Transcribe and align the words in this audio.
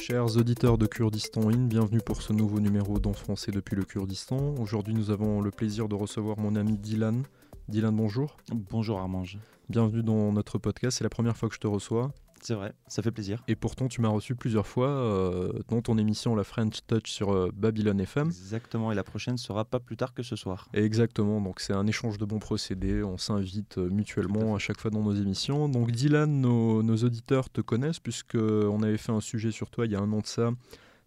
Chers 0.00 0.38
auditeurs 0.38 0.78
de 0.78 0.86
Kurdistan 0.86 1.50
In, 1.50 1.66
bienvenue 1.66 2.00
pour 2.00 2.22
ce 2.22 2.32
nouveau 2.32 2.58
numéro 2.58 2.98
d'En 2.98 3.12
français 3.12 3.52
depuis 3.52 3.76
le 3.76 3.84
Kurdistan. 3.84 4.54
Aujourd'hui, 4.58 4.94
nous 4.94 5.10
avons 5.10 5.42
le 5.42 5.50
plaisir 5.50 5.88
de 5.88 5.94
recevoir 5.94 6.38
mon 6.38 6.56
ami 6.56 6.78
Dylan. 6.78 7.22
Dylan, 7.68 7.94
bonjour. 7.94 8.38
Bonjour 8.50 8.98
Armange. 8.98 9.38
Bienvenue 9.68 10.02
dans 10.02 10.32
notre 10.32 10.56
podcast, 10.56 10.96
c'est 10.96 11.04
la 11.04 11.10
première 11.10 11.36
fois 11.36 11.50
que 11.50 11.54
je 11.54 11.60
te 11.60 11.66
reçois. 11.66 12.12
C'est 12.42 12.54
vrai, 12.54 12.72
ça 12.86 13.02
fait 13.02 13.10
plaisir. 13.10 13.42
Et 13.48 13.54
pourtant, 13.54 13.88
tu 13.88 14.00
m'as 14.00 14.08
reçu 14.08 14.34
plusieurs 14.34 14.66
fois 14.66 14.88
euh, 14.88 15.52
dans 15.68 15.82
ton 15.82 15.98
émission 15.98 16.34
La 16.34 16.44
French 16.44 16.78
Touch 16.86 17.10
sur 17.10 17.32
euh, 17.32 17.50
Babylon 17.54 17.98
FM. 17.98 18.28
Exactement, 18.28 18.90
et 18.90 18.94
la 18.94 19.04
prochaine 19.04 19.36
sera 19.36 19.64
pas 19.64 19.78
plus 19.78 19.96
tard 19.96 20.14
que 20.14 20.22
ce 20.22 20.36
soir. 20.36 20.68
Exactement, 20.72 21.40
donc 21.40 21.60
c'est 21.60 21.74
un 21.74 21.86
échange 21.86 22.16
de 22.16 22.24
bons 22.24 22.38
procédés, 22.38 23.02
on 23.02 23.18
s'invite 23.18 23.76
euh, 23.76 23.90
mutuellement 23.90 24.54
à, 24.54 24.58
chaque 24.58 24.80
fois 24.80 24.90
dans 24.90 25.02
nos 25.02 25.12
émissions. 25.12 25.68
Donc 25.68 25.90
Dylan, 25.90 26.40
nos, 26.40 26.82
nos 26.82 26.96
auditeurs 26.96 27.50
te 27.50 27.60
connaissent 27.60 28.00
puisqu'on 28.00 28.82
avait 28.82 28.96
fait 28.96 29.12
un 29.12 29.20
sujet 29.20 29.50
sur 29.50 29.70
toi 29.70 29.84
il 29.84 29.92
y 29.92 29.96
a 29.96 30.00
un 30.00 30.12
an 30.12 30.20
de 30.20 30.26
ça 30.26 30.50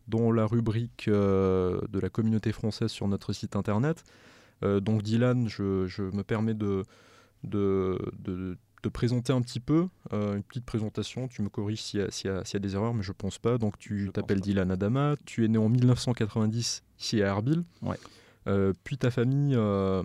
dans 0.08 0.32
la 0.32 0.46
rubrique 0.46 1.10
de 1.10 2.00
la 2.00 2.10
communauté 2.10 2.52
française 2.52 2.92
sur 2.92 3.08
notre 3.08 3.32
site 3.32 3.56
internet. 3.56 4.04
donc 4.62 5.02
Dylan, 5.02 5.48
je, 5.48 5.88
je, 5.88 6.04
me 6.04 6.24
permets 6.24 6.54
de, 6.54 6.84
de, 7.46 7.98
de 8.20 8.58
te 8.84 8.90
présenter 8.90 9.34
un 9.34 9.42
petit 9.42 9.60
peu, 9.60 9.88
euh, 10.14 10.36
une 10.36 10.44
petite 10.44 10.66
présentation. 10.66 11.28
Tu 11.28 11.42
me 11.42 11.50
corriges 11.50 11.82
s'il 11.82 12.02
y, 12.02 12.04
y, 12.04 12.28
y, 12.28 12.56
a 12.56 12.60
des 12.60 12.76
erreurs, 12.76 12.94
mais 12.94 13.02
je 13.02 13.12
pense 13.12 13.40
pas. 13.40 13.58
Donc, 13.58 13.80
tu 13.80 14.12
t'appelles 14.14 14.42
Dylan 14.42 14.70
Adama. 14.70 15.16
Tu 15.26 15.44
es 15.44 15.48
né 15.48 15.58
en 15.58 15.70
1990 15.70 16.84
ici 17.00 17.24
à 17.24 17.28
Erbil. 17.28 17.64
Ouais. 17.82 17.98
Euh, 18.48 18.74
puis 18.84 18.98
ta 18.98 19.10
famille 19.10 19.56
euh, 19.56 20.04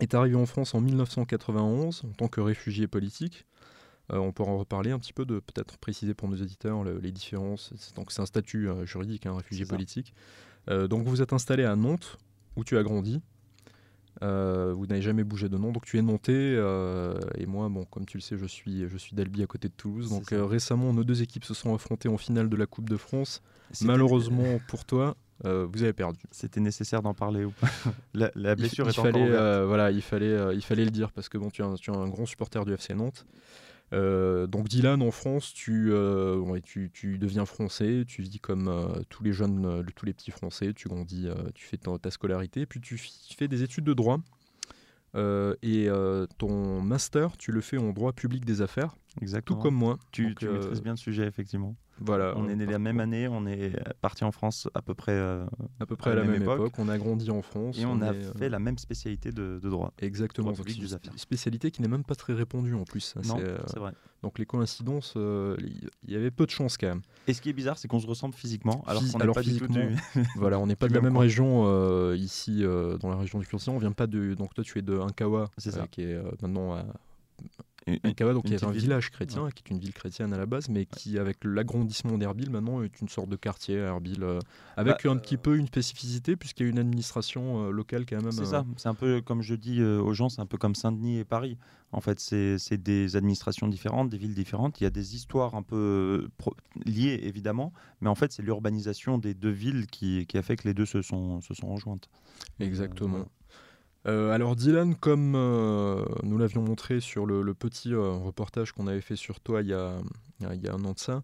est 0.00 0.14
arrivée 0.14 0.36
en 0.36 0.46
France 0.46 0.74
en 0.74 0.80
1991 0.80 2.04
en 2.04 2.12
tant 2.12 2.28
que 2.28 2.40
réfugié 2.40 2.86
politique. 2.86 3.44
Euh, 4.12 4.18
on 4.18 4.32
pourra 4.32 4.52
en 4.52 4.58
reparler 4.58 4.90
un 4.90 4.98
petit 4.98 5.12
peu, 5.12 5.24
de 5.24 5.40
peut-être 5.40 5.78
préciser 5.78 6.14
pour 6.14 6.28
nos 6.28 6.36
éditeurs 6.36 6.84
le, 6.84 6.98
les 6.98 7.12
différences. 7.12 7.72
Donc, 7.96 8.12
c'est 8.12 8.20
un 8.20 8.26
statut 8.26 8.68
euh, 8.68 8.84
juridique, 8.84 9.26
un 9.26 9.32
hein, 9.32 9.36
réfugié 9.36 9.64
politique. 9.64 10.12
Euh, 10.68 10.88
donc, 10.88 11.06
vous 11.06 11.22
êtes 11.22 11.32
installé 11.32 11.64
à 11.64 11.74
Nantes, 11.76 12.18
où 12.56 12.64
tu 12.64 12.76
as 12.76 12.82
grandi. 12.82 13.22
Euh, 14.22 14.72
vous 14.76 14.86
n'avez 14.86 15.02
jamais 15.02 15.24
bougé 15.24 15.48
de 15.48 15.58
nom, 15.58 15.72
donc 15.72 15.84
tu 15.84 15.98
es 15.98 16.02
monté. 16.02 16.32
Euh, 16.34 17.18
et 17.36 17.46
moi, 17.46 17.68
bon, 17.68 17.84
comme 17.84 18.06
tu 18.06 18.16
le 18.16 18.22
sais, 18.22 18.36
je 18.38 18.46
suis, 18.46 18.88
je 18.88 18.96
suis 18.96 19.14
d'Albi 19.16 19.42
à 19.42 19.46
côté 19.46 19.68
de 19.68 19.74
Toulouse. 19.74 20.08
Donc 20.10 20.32
euh, 20.32 20.44
récemment, 20.44 20.92
nos 20.92 21.04
deux 21.04 21.22
équipes 21.22 21.44
se 21.44 21.54
sont 21.54 21.74
affrontées 21.74 22.08
en 22.08 22.16
finale 22.16 22.48
de 22.48 22.56
la 22.56 22.66
Coupe 22.66 22.88
de 22.88 22.96
France. 22.96 23.42
Malheureusement 23.82 24.60
pour 24.68 24.84
toi, 24.84 25.16
euh, 25.44 25.66
vous 25.70 25.82
avez 25.82 25.92
perdu. 25.92 26.20
C'était 26.30 26.60
nécessaire 26.60 27.02
d'en 27.02 27.14
parler 27.14 27.44
ou 27.44 27.50
pas 27.50 27.68
la, 28.14 28.30
la, 28.34 28.54
blessure 28.54 28.86
il, 28.86 28.90
est 28.90 28.92
il 28.92 29.02
fallait, 29.02 29.64
voilà, 29.66 29.90
il 29.90 30.02
fallait, 30.02 30.54
il 30.54 30.62
fallait 30.62 30.84
le 30.84 30.90
dire 30.90 31.10
parce 31.10 31.28
que 31.28 31.38
bon, 31.38 31.50
tu 31.50 31.62
es 31.62 31.64
un, 31.64 31.74
tu 31.74 31.90
es 31.90 31.96
un 31.96 32.08
grand 32.08 32.26
supporter 32.26 32.64
du 32.64 32.72
FC 32.72 32.94
Nantes. 32.94 33.26
Euh, 33.92 34.46
donc 34.46 34.68
Dylan, 34.68 35.02
en 35.02 35.10
France, 35.10 35.52
tu, 35.54 35.90
euh, 35.92 36.36
ouais, 36.36 36.60
tu, 36.60 36.90
tu, 36.92 37.18
deviens 37.18 37.44
français, 37.44 38.04
tu 38.06 38.22
vis 38.22 38.38
comme 38.40 38.68
euh, 38.68 39.02
tous 39.08 39.22
les 39.22 39.32
jeunes, 39.32 39.84
tous 39.94 40.06
les 40.06 40.12
petits 40.12 40.30
français, 40.30 40.72
tu 40.74 40.88
grandis, 40.88 41.28
tu 41.54 41.66
fais 41.66 41.76
ta, 41.76 41.98
ta, 41.98 42.10
scolarité, 42.10 42.66
puis 42.66 42.80
tu 42.80 42.98
fais 42.98 43.48
des 43.48 43.62
études 43.62 43.84
de 43.84 43.94
droit. 43.94 44.18
et 45.14 45.88
ton 46.38 46.80
master, 46.80 47.36
tu 47.36 47.52
le 47.52 47.60
fais 47.60 47.78
en 47.78 47.92
droit 47.92 48.12
public 48.12 48.44
des 48.44 48.62
affaires, 48.62 48.96
Exactement. 49.20 49.58
tout 49.58 49.62
comme 49.62 49.74
moi. 49.74 49.98
Tu, 50.10 50.28
donc, 50.28 50.38
tu 50.38 50.48
maîtrises 50.48 50.82
bien 50.82 50.92
le 50.92 50.98
sujet, 50.98 51.26
effectivement. 51.26 51.76
Voilà, 52.00 52.34
on 52.36 52.48
est 52.48 52.56
né 52.56 52.66
la 52.66 52.78
même 52.78 53.00
année, 53.00 53.28
on 53.28 53.46
est 53.46 53.72
parti 54.00 54.24
en 54.24 54.32
France 54.32 54.68
à 54.74 54.82
peu 54.82 54.94
près, 54.94 55.12
euh, 55.12 55.44
à, 55.80 55.86
peu 55.86 55.96
près 55.96 56.10
à, 56.10 56.14
la, 56.14 56.24
même, 56.24 56.42
époque. 56.42 56.60
époque. 56.60 56.72
On 56.78 56.88
a 56.88 56.98
grandi 56.98 57.30
en 57.30 57.42
France. 57.42 57.78
Et 57.78 57.84
on, 57.84 57.92
on 57.92 58.02
a 58.02 58.12
est, 58.12 58.38
fait 58.38 58.46
euh... 58.46 58.48
la 58.48 58.58
même 58.58 58.78
spécialité 58.78 59.30
de, 59.30 59.60
de 59.62 59.70
droit. 59.70 59.92
Exactement. 60.00 60.52
Droit 60.52 60.64
public 60.64 60.92
affaires. 60.92 61.12
Spécialité 61.16 61.70
qui 61.70 61.82
n'est 61.82 61.88
même 61.88 62.04
pas 62.04 62.14
très 62.14 62.32
répandue 62.32 62.74
en 62.74 62.84
plus. 62.84 63.14
Non, 63.24 63.38
c'est 63.66 63.78
vrai. 63.78 63.92
Donc 64.22 64.38
les 64.38 64.46
coïncidences, 64.46 65.12
il 65.16 65.20
euh, 65.20 65.56
y 66.08 66.16
avait 66.16 66.30
peu 66.30 66.46
de 66.46 66.50
chance 66.50 66.78
quand 66.78 66.86
même. 66.86 67.02
Et 67.26 67.34
ce 67.34 67.42
qui 67.42 67.50
est 67.50 67.52
bizarre, 67.52 67.76
c'est 67.76 67.88
qu'on 67.88 68.00
se 68.00 68.06
ressemble 68.06 68.34
physiquement, 68.34 68.82
alors 68.86 69.02
qu'on 69.12 69.18
n'est 69.18 69.26
pas 69.26 69.42
physiquement, 69.42 69.74
du 69.74 69.96
tout 69.96 70.18
du... 70.20 70.28
voilà, 70.36 70.58
on 70.58 70.66
n'est 70.66 70.76
pas 70.76 70.88
de 70.88 70.94
la 70.94 71.02
même 71.02 71.18
région 71.18 71.64
euh, 71.66 72.16
ici, 72.16 72.62
dans 72.62 73.10
la 73.10 73.16
région 73.16 73.38
du 73.38 73.46
Kurdistan. 73.46 73.74
On 73.74 73.78
vient 73.78 73.92
pas 73.92 74.06
de. 74.06 74.34
Donc 74.34 74.54
toi, 74.54 74.64
tu 74.64 74.78
es 74.78 74.82
de 74.82 74.98
Inkawa, 74.98 75.50
qui 75.90 76.02
est 76.02 76.22
maintenant 76.40 76.74
à 76.74 76.84
Inkawa, 77.86 78.32
donc 78.32 78.44
qui 78.44 78.54
est 78.54 78.64
un 78.64 78.70
ville. 78.70 78.82
village 78.82 79.10
chrétien, 79.10 79.44
ouais. 79.44 79.52
qui 79.52 79.62
est 79.66 79.70
une 79.70 79.78
ville 79.78 79.92
chrétienne 79.92 80.32
à 80.32 80.38
la 80.38 80.46
base, 80.46 80.68
mais 80.68 80.86
qui, 80.86 81.18
avec 81.18 81.38
l'agrandissement 81.44 82.16
d'Erbil, 82.16 82.50
maintenant 82.50 82.82
est 82.82 83.00
une 83.00 83.08
sorte 83.08 83.28
de 83.28 83.36
quartier 83.36 83.78
à 83.80 83.88
Erbil, 83.88 84.22
euh, 84.22 84.38
avec 84.76 85.04
bah, 85.04 85.10
un 85.10 85.16
petit 85.16 85.36
peu 85.36 85.56
une 85.56 85.66
spécificité, 85.66 86.36
puisqu'il 86.36 86.64
y 86.64 86.66
a 86.66 86.70
une 86.70 86.78
administration 86.78 87.66
euh, 87.66 87.70
locale 87.70 88.06
quand 88.06 88.22
même. 88.22 88.32
C'est 88.32 88.46
ça, 88.46 88.64
c'est 88.76 88.88
un 88.88 88.94
peu, 88.94 89.20
comme 89.20 89.42
je 89.42 89.54
dis 89.54 89.80
euh, 89.80 90.00
aux 90.00 90.14
gens, 90.14 90.28
c'est 90.28 90.40
un 90.40 90.46
peu 90.46 90.56
comme 90.56 90.74
Saint-Denis 90.74 91.18
et 91.18 91.24
Paris. 91.24 91.58
En 91.92 92.00
fait, 92.00 92.18
c'est 92.18 92.82
des 92.82 93.14
administrations 93.14 93.68
différentes, 93.68 94.08
des 94.08 94.18
villes 94.18 94.34
différentes. 94.34 94.80
Il 94.80 94.84
y 94.84 94.86
a 94.86 94.90
des 94.90 95.14
histoires 95.14 95.54
un 95.54 95.62
peu 95.62 96.28
liées, 96.84 97.20
évidemment, 97.22 97.72
mais 98.00 98.08
en 98.08 98.16
fait, 98.16 98.32
c'est 98.32 98.42
l'urbanisation 98.42 99.16
des 99.16 99.32
deux 99.32 99.50
villes 99.50 99.86
qui, 99.86 100.26
qui, 100.26 100.36
a 100.36 100.42
fait 100.42 100.56
que 100.56 100.66
les 100.66 100.74
deux 100.74 100.86
se 100.86 101.02
sont, 101.02 101.40
se 101.40 101.54
sont 101.54 101.72
rejointes. 101.72 102.08
Exactement. 102.58 103.26
Euh, 104.06 104.30
alors 104.32 104.54
Dylan, 104.54 104.94
comme 104.94 105.34
euh, 105.34 106.04
nous 106.22 106.36
l'avions 106.36 106.62
montré 106.62 107.00
sur 107.00 107.24
le, 107.24 107.42
le 107.42 107.54
petit 107.54 107.94
euh, 107.94 108.12
reportage 108.12 108.72
qu'on 108.72 108.86
avait 108.86 109.00
fait 109.00 109.16
sur 109.16 109.40
toi 109.40 109.62
il 109.62 109.68
y 109.68 109.72
a, 109.72 109.98
il 110.40 110.62
y 110.62 110.68
a 110.68 110.74
un 110.74 110.84
an 110.84 110.92
de 110.92 110.98
ça, 110.98 111.22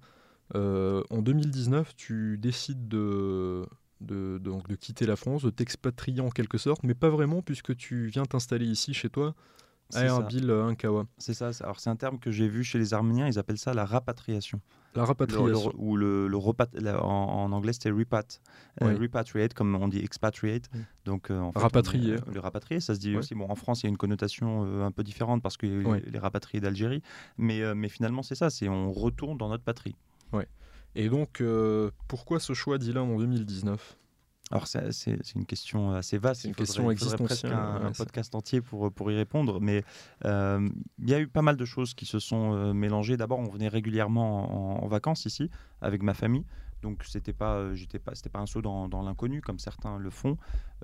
en 0.54 1.22
2019, 1.22 1.94
tu 1.94 2.38
décides 2.38 2.88
de, 2.88 3.66
de, 4.00 4.38
donc 4.38 4.66
de 4.66 4.74
quitter 4.74 5.06
la 5.06 5.16
France, 5.16 5.42
de 5.42 5.50
t'expatrier 5.50 6.20
en 6.20 6.30
quelque 6.30 6.58
sorte, 6.58 6.82
mais 6.82 6.94
pas 6.94 7.10
vraiment 7.10 7.42
puisque 7.42 7.76
tu 7.76 8.06
viens 8.06 8.24
t'installer 8.24 8.66
ici 8.66 8.94
chez 8.94 9.10
toi 9.10 9.34
à 9.92 10.04
Erbil, 10.04 10.50
Inkawa. 10.50 11.06
C'est 11.18 11.34
ça. 11.34 11.50
Alors 11.60 11.80
c'est 11.80 11.90
un 11.90 11.96
terme 11.96 12.18
que 12.18 12.30
j'ai 12.30 12.48
vu 12.48 12.64
chez 12.64 12.78
les 12.78 12.94
Arméniens, 12.94 13.28
ils 13.28 13.38
appellent 13.38 13.58
ça 13.58 13.74
la 13.74 13.84
rapatriation. 13.84 14.60
La 14.94 15.04
rapatriation. 15.04 15.46
Le, 15.46 15.52
le, 15.52 15.70
ou 15.76 15.96
le, 15.96 16.28
le 16.28 16.36
repat, 16.36 16.68
la, 16.74 17.04
en, 17.04 17.44
en, 17.44 17.52
anglais, 17.52 17.72
c'était 17.72 17.90
repat. 17.90 18.40
Oui. 18.80 18.88
Euh, 18.88 18.98
repatriate, 18.98 19.54
comme 19.54 19.74
on 19.74 19.88
dit 19.88 20.00
expatriate. 20.00 20.68
Oui. 20.74 20.80
Donc, 21.04 21.30
euh, 21.30 21.38
en 21.38 21.52
fait, 21.52 21.60
rapatrié. 21.60 22.14
Est, 22.14 22.28
le 22.32 22.40
rapatrié, 22.40 22.80
ça 22.80 22.94
se 22.94 23.00
dit 23.00 23.10
oui. 23.10 23.16
aussi. 23.16 23.34
Bon, 23.34 23.48
en 23.48 23.54
France, 23.54 23.82
il 23.82 23.84
y 23.84 23.86
a 23.86 23.90
une 23.90 23.96
connotation 23.96 24.64
euh, 24.66 24.84
un 24.84 24.90
peu 24.90 25.04
différente 25.04 25.42
parce 25.42 25.56
que 25.56 25.66
les, 25.66 26.10
les 26.10 26.18
rapatriés 26.18 26.60
d'Algérie. 26.60 27.02
Mais, 27.38 27.62
euh, 27.62 27.74
mais 27.74 27.88
finalement, 27.88 28.22
c'est 28.22 28.34
ça. 28.34 28.50
C'est 28.50 28.68
on 28.68 28.90
retourne 28.92 29.38
dans 29.38 29.48
notre 29.48 29.64
patrie. 29.64 29.94
Ouais. 30.32 30.48
Et 30.94 31.08
donc, 31.08 31.40
euh, 31.40 31.90
pourquoi 32.08 32.40
ce 32.40 32.52
choix, 32.52 32.78
Dylan, 32.78 33.10
en 33.10 33.18
2019 33.18 33.96
alors 34.50 34.66
c'est 34.66 35.34
une 35.36 35.46
question 35.46 35.92
assez 35.92 36.18
vaste. 36.18 36.42
C'est 36.42 36.48
une 36.48 36.54
faudrait, 36.54 36.66
question 36.66 36.90
existentielle. 36.90 37.26
presque 37.26 37.44
un, 37.44 37.86
un, 37.86 37.92
podcast 37.92 38.34
entier 38.34 38.60
pour, 38.60 38.92
pour 38.92 39.10
y 39.12 39.16
répondre. 39.16 39.60
Mais 39.60 39.84
euh, 40.24 40.68
il 40.98 41.08
y 41.08 41.14
a 41.14 41.20
eu 41.20 41.28
pas 41.28 41.42
mal 41.42 41.56
de 41.56 41.64
choses 41.64 41.94
qui 41.94 42.04
se 42.04 42.18
sont 42.18 42.54
euh, 42.54 42.72
mélangées. 42.72 43.16
D'abord, 43.16 43.38
on 43.38 43.48
venait 43.48 43.68
régulièrement 43.68 44.80
en, 44.80 44.84
en, 44.84 44.88
vacances 44.88 45.24
ici 45.24 45.50
avec 45.80 46.02
ma 46.02 46.14
famille. 46.14 46.44
Donc 46.82 47.04
c'était 47.04 47.32
pas, 47.32 47.74
j'étais 47.74 47.98
pas, 47.98 48.14
c'était 48.14 48.30
pas 48.30 48.40
un 48.40 48.46
saut 48.46 48.62
dans, 48.62 48.88
dans 48.88 49.02
l'inconnu 49.02 49.40
comme 49.40 49.58
certains 49.58 49.98
le 49.98 50.10
font. 50.10 50.36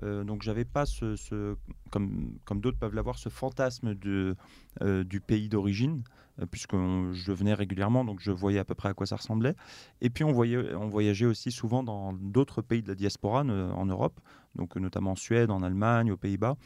Euh, 0.03 0.23
donc 0.23 0.43
j'avais 0.43 0.65
pas 0.65 0.85
ce, 0.85 1.15
ce, 1.15 1.55
comme, 1.89 2.37
comme 2.45 2.61
d'autres 2.61 2.77
peuvent 2.77 2.93
l'avoir, 2.93 3.17
ce 3.17 3.29
fantasme 3.29 3.95
de, 3.95 4.35
euh, 4.81 5.03
du 5.03 5.19
pays 5.19 5.49
d'origine, 5.49 6.03
euh, 6.39 6.45
puisque 6.45 6.75
je 6.75 7.31
venais 7.31 7.53
régulièrement, 7.53 8.05
donc 8.05 8.19
je 8.19 8.31
voyais 8.31 8.59
à 8.59 8.65
peu 8.65 8.75
près 8.75 8.89
à 8.89 8.93
quoi 8.93 9.07
ça 9.07 9.15
ressemblait. 9.15 9.55
Et 10.01 10.09
puis 10.09 10.23
on, 10.23 10.31
voyait, 10.31 10.75
on 10.75 10.87
voyageait 10.87 11.25
aussi 11.25 11.51
souvent 11.51 11.83
dans 11.83 12.13
d'autres 12.13 12.61
pays 12.61 12.83
de 12.83 12.87
la 12.87 12.95
diaspora 12.95 13.41
en 13.41 13.85
Europe, 13.85 14.19
donc 14.55 14.75
notamment 14.75 15.11
en 15.11 15.15
Suède, 15.15 15.49
en 15.49 15.63
Allemagne, 15.63 16.11
aux 16.11 16.17
Pays-Bas. 16.17 16.57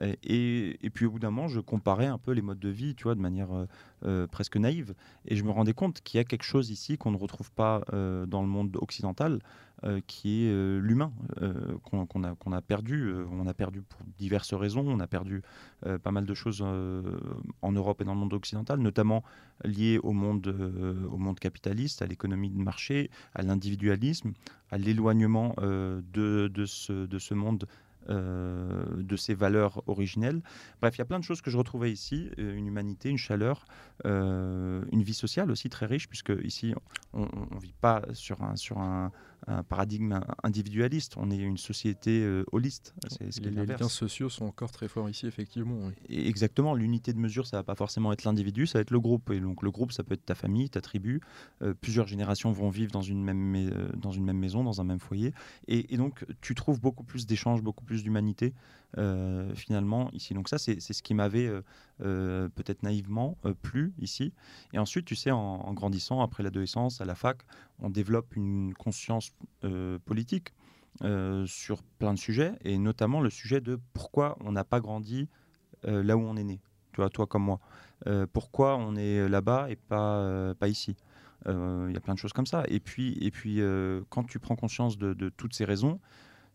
Et, 0.00 0.90
puis 0.94 1.06
au 1.06 1.10
bout 1.10 1.18
d'un 1.18 1.30
moment, 1.30 1.48
je 1.48 1.60
comparais 1.60 2.06
un 2.06 2.18
peu 2.18 2.32
les 2.32 2.42
modes 2.42 2.58
de 2.58 2.68
vie, 2.68 2.94
tu 2.94 3.04
vois, 3.04 3.14
de 3.14 3.20
manière 3.20 3.52
euh, 3.52 3.66
euh, 4.04 4.26
presque 4.26 4.56
naïve, 4.56 4.94
et 5.26 5.36
je 5.36 5.44
me 5.44 5.50
rendais 5.50 5.72
compte 5.72 6.00
qu'il 6.02 6.18
y 6.18 6.20
a 6.20 6.24
quelque 6.24 6.44
chose 6.44 6.70
ici 6.70 6.98
qu'on 6.98 7.10
ne 7.10 7.16
retrouve 7.16 7.50
pas 7.52 7.82
euh, 7.92 8.26
dans 8.26 8.42
le 8.42 8.48
monde 8.48 8.76
occidental, 8.80 9.40
qui 10.08 10.44
est 10.44 10.80
l'humain 10.80 11.12
qu'on 11.84 12.04
qu 12.04 12.52
a, 12.52 12.60
perdu. 12.60 13.14
on 13.30 13.46
a 13.46 13.54
perdu 13.54 13.82
pour 13.82 14.00
diverses 14.18 14.52
raisons. 14.52 14.84
On 14.84 14.98
a 14.98 15.06
perdu 15.06 15.40
pas 16.02 16.10
mal 16.10 16.26
de 16.26 16.34
choses 16.34 16.62
en 16.62 17.70
Europe 17.70 18.00
et 18.00 18.04
dans 18.04 18.14
le 18.14 18.18
monde 18.18 18.32
occidental, 18.32 18.80
notamment 18.80 19.22
liées 19.62 20.00
au 20.02 20.10
monde, 20.10 20.52
au 21.12 21.16
monde 21.16 21.38
capitaliste, 21.38 22.02
à 22.02 22.06
l'économie 22.06 22.50
de 22.50 22.58
marché, 22.58 23.08
à 23.36 23.42
l'individualisme, 23.42 24.32
à 24.72 24.78
l'éloignement 24.78 25.54
de 25.60 26.50
ce 26.66 27.34
monde 27.34 27.68
euh, 28.10 28.84
de 28.96 29.16
ses 29.16 29.34
valeurs 29.34 29.82
originelles. 29.86 30.40
Bref, 30.80 30.96
il 30.96 30.98
y 30.98 31.02
a 31.02 31.04
plein 31.04 31.18
de 31.18 31.24
choses 31.24 31.42
que 31.42 31.50
je 31.50 31.56
retrouvais 31.56 31.92
ici, 31.92 32.30
euh, 32.38 32.54
une 32.54 32.66
humanité, 32.66 33.08
une 33.08 33.18
chaleur, 33.18 33.64
euh, 34.06 34.82
une 34.92 35.02
vie 35.02 35.14
sociale 35.14 35.50
aussi 35.50 35.68
très 35.68 35.86
riche, 35.86 36.08
puisque 36.08 36.32
ici, 36.42 36.74
on 37.12 37.22
ne 37.22 37.60
vit 37.60 37.74
pas 37.80 38.02
sur 38.12 38.42
un, 38.42 38.56
sur 38.56 38.78
un, 38.78 39.12
un 39.46 39.62
paradigme 39.62 40.20
individualiste, 40.42 41.14
on 41.16 41.30
est 41.30 41.36
une 41.36 41.56
société 41.56 42.20
euh, 42.22 42.44
holiste. 42.52 42.94
Ce 43.08 43.40
les, 43.40 43.50
les 43.50 43.66
liens 43.66 43.88
sociaux 43.88 44.28
sont 44.28 44.44
encore 44.46 44.70
très 44.70 44.88
forts 44.88 45.08
ici, 45.08 45.26
effectivement. 45.26 45.78
Oui. 45.82 45.92
Et 46.08 46.28
exactement, 46.28 46.74
l'unité 46.74 47.12
de 47.12 47.18
mesure, 47.18 47.46
ça 47.46 47.58
va 47.58 47.62
pas 47.62 47.74
forcément 47.74 48.12
être 48.12 48.24
l'individu, 48.24 48.66
ça 48.66 48.78
va 48.78 48.82
être 48.82 48.90
le 48.90 49.00
groupe. 49.00 49.30
Et 49.30 49.40
donc 49.40 49.62
le 49.62 49.70
groupe, 49.70 49.92
ça 49.92 50.02
peut 50.02 50.14
être 50.14 50.24
ta 50.24 50.34
famille, 50.34 50.68
ta 50.68 50.80
tribu. 50.80 51.20
Euh, 51.62 51.74
plusieurs 51.74 52.06
générations 52.06 52.52
vont 52.52 52.68
vivre 52.68 52.90
dans 52.92 53.02
une 53.02 53.22
même, 53.22 53.54
euh, 53.54 53.88
dans 53.96 54.12
une 54.12 54.24
même 54.24 54.38
maison, 54.38 54.64
dans 54.64 54.80
un 54.80 54.84
même 54.84 55.00
foyer. 55.00 55.32
Et, 55.66 55.94
et 55.94 55.96
donc 55.96 56.26
tu 56.40 56.54
trouves 56.54 56.80
beaucoup 56.80 57.04
plus 57.04 57.26
d'échanges, 57.26 57.62
beaucoup 57.62 57.84
plus 57.84 58.02
d'humanité 58.02 58.54
euh, 58.96 59.54
finalement 59.54 60.10
ici. 60.12 60.32
Donc 60.32 60.48
ça, 60.48 60.56
c'est 60.56 60.80
ce 60.80 61.02
qui 61.02 61.12
m'avait 61.12 61.46
euh, 61.46 61.60
euh, 62.00 62.48
peut-être 62.48 62.82
naïvement 62.82 63.36
plu 63.60 63.92
ici. 63.98 64.32
Et 64.72 64.78
ensuite, 64.78 65.04
tu 65.04 65.14
sais, 65.14 65.30
en, 65.30 65.74
grandissant, 65.74 66.22
après 66.22 66.42
l'adolescence, 66.42 67.02
à 67.02 67.04
la 67.04 67.14
fac, 67.14 67.42
on 67.80 67.90
développe 67.90 68.34
une 68.34 68.72
conscience 68.72 69.30
politique 70.06 70.54
sur 71.46 71.82
plein 71.98 72.14
de 72.14 72.18
sujets, 72.18 72.54
et 72.64 72.78
notamment 72.78 73.20
le 73.20 73.30
sujet 73.30 73.60
de 73.60 73.78
pourquoi 73.92 74.38
on 74.40 74.52
n'a 74.52 74.64
pas 74.64 74.80
grandi 74.80 75.28
là 75.84 76.16
où 76.16 76.22
on 76.22 76.36
est 76.36 76.44
né, 76.44 76.60
toi, 76.92 77.10
toi 77.10 77.26
comme 77.26 77.44
moi. 77.44 77.60
pourquoi 78.32 78.76
on 78.78 78.96
est 78.96 79.28
là-bas 79.28 79.70
et 79.70 79.76
pas, 79.76 80.54
pas 80.54 80.68
ici 80.68 80.96
il 81.46 81.92
y 81.92 81.96
a 81.96 82.00
plein 82.00 82.14
de 82.14 82.18
choses 82.18 82.32
comme 82.32 82.46
ça. 82.46 82.64
Et 82.68 82.80
puis, 82.80 83.16
et 83.20 83.30
puis 83.30 83.60
quand 84.08 84.24
tu 84.24 84.38
prends 84.38 84.56
conscience 84.56 84.98
de, 84.98 85.28
toutes 85.28 85.54
ces 85.54 85.66
raisons, 85.66 86.00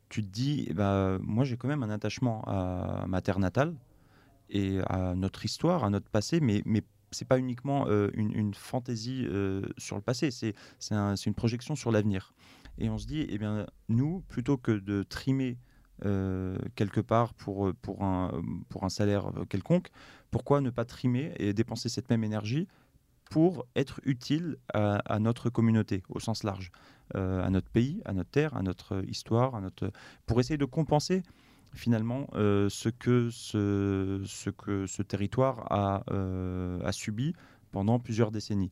tu 0.10 0.22
te 0.24 0.28
dis, 0.28 0.70
bah, 0.74 1.18
moi 1.22 1.44
j'ai 1.44 1.58
quand 1.58 1.68
même 1.68 1.84
un 1.84 1.90
attachement 1.90 2.44
à 2.46 3.06
ma 3.08 3.22
terre 3.22 3.40
natale 3.40 3.76
et 4.50 4.80
à 4.88 5.16
notre 5.16 5.46
histoire, 5.46 5.84
à 5.84 5.90
notre 5.90 6.10
passé, 6.10 6.40
mais, 6.40 6.62
mais 6.66 6.84
c'est 7.14 7.28
pas 7.28 7.40
uniquement 7.40 7.88
euh, 7.88 8.10
une, 8.14 8.34
une, 8.34 8.54
fantaisie 8.54 9.26
euh, 9.26 9.62
sur 9.78 9.96
le 9.96 10.02
passé, 10.02 10.32
c'est 10.32 10.56
un, 10.92 11.16
une 11.16 11.34
projection 11.34 11.76
sur 11.76 11.92
l'avenir. 11.92 12.34
Et 12.78 12.90
on 12.90 12.98
se 12.98 13.06
dit, 13.06 13.26
eh 13.30 13.38
bien, 13.38 13.68
nous, 13.88 14.22
plutôt 14.28 14.58
que 14.58 14.72
de 14.72 15.04
trimer 15.04 15.58
euh, 16.06 16.58
quelque 16.76 17.02
part 17.02 17.34
pour, 17.36 17.72
pour, 17.82 18.04
un, 18.04 18.42
pour 18.70 18.84
un 18.84 18.90
salaire 18.90 19.32
quelconque, 19.48 19.90
pourquoi 20.32 20.60
ne 20.60 20.72
pas 20.72 20.86
trimer 20.86 21.34
et 21.38 21.54
dépenser 21.54 21.88
cette 21.88 22.10
même 22.10 22.24
énergie 22.24 22.68
pour 23.30 23.66
être 23.76 24.00
utile 24.06 24.58
à, 24.74 25.20
notre 25.20 25.50
communauté 25.50 26.04
au 26.10 26.20
sens 26.20 26.44
large 26.44 26.72
euh, 27.16 27.44
à 27.44 27.50
notre 27.50 27.70
pays, 27.70 28.02
à 28.06 28.14
notre 28.14 28.30
terre, 28.30 28.56
à 28.56 28.64
notre 28.64 29.04
histoire, 29.08 29.60
pour 30.26 30.40
essayer 30.40 30.58
de 30.58 30.66
compenser 30.66 31.24
finalement 31.74 32.28
euh, 32.36 32.70
ce, 32.70 32.90
que 32.90 33.30
ce, 33.32 35.02
territoire 35.02 35.72
a, 35.72 36.04
euh, 36.12 36.80
a, 36.84 36.92
subi 36.92 37.34
pendant 37.72 38.00
plusieurs 38.00 38.32
décennies. 38.32 38.72